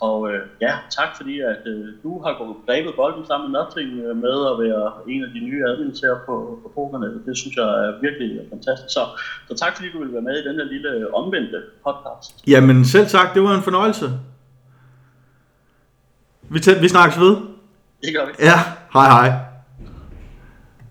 og 0.00 0.18
øh, 0.30 0.40
ja, 0.60 0.72
tak 0.98 1.10
fordi, 1.16 1.40
at 1.40 1.62
øh, 1.66 1.84
du 2.04 2.22
har 2.24 2.32
grebet 2.66 2.92
bolden 3.00 3.24
sammen 3.26 3.52
med 3.52 3.54
Nothing 3.58 3.90
øh, 4.06 4.16
med 4.24 4.36
at 4.50 4.54
være 4.64 4.84
en 5.14 5.22
af 5.26 5.30
de 5.36 5.40
nye 5.48 5.62
administrater 5.72 6.20
på, 6.28 6.34
på 6.62 6.68
pokernet. 6.74 7.22
Det 7.26 7.34
synes 7.40 7.56
jeg 7.56 7.68
er 7.84 7.90
virkelig 8.06 8.30
fantastisk. 8.54 8.92
Så, 8.96 9.02
så 9.48 9.54
tak 9.62 9.72
fordi 9.76 9.88
du 9.94 9.98
vil 10.02 10.12
være 10.12 10.26
med 10.28 10.36
i 10.42 10.48
den 10.48 10.56
her 10.60 10.66
lille 10.74 11.14
omvendte 11.14 11.58
podcast. 11.86 12.32
Jamen 12.52 12.84
selv 12.84 13.06
tak, 13.06 13.34
det 13.34 13.42
var 13.42 13.54
en 13.54 13.62
fornøjelse. 13.62 14.06
Vi, 16.54 16.58
tæ- 16.60 16.80
vi 16.80 16.88
snakkes 16.88 17.20
ved. 17.20 17.36
Det 18.04 18.14
gør 18.14 18.26
vi. 18.26 18.32
Ja, 18.38 18.58
hej 18.94 19.08
hej. 19.28 19.32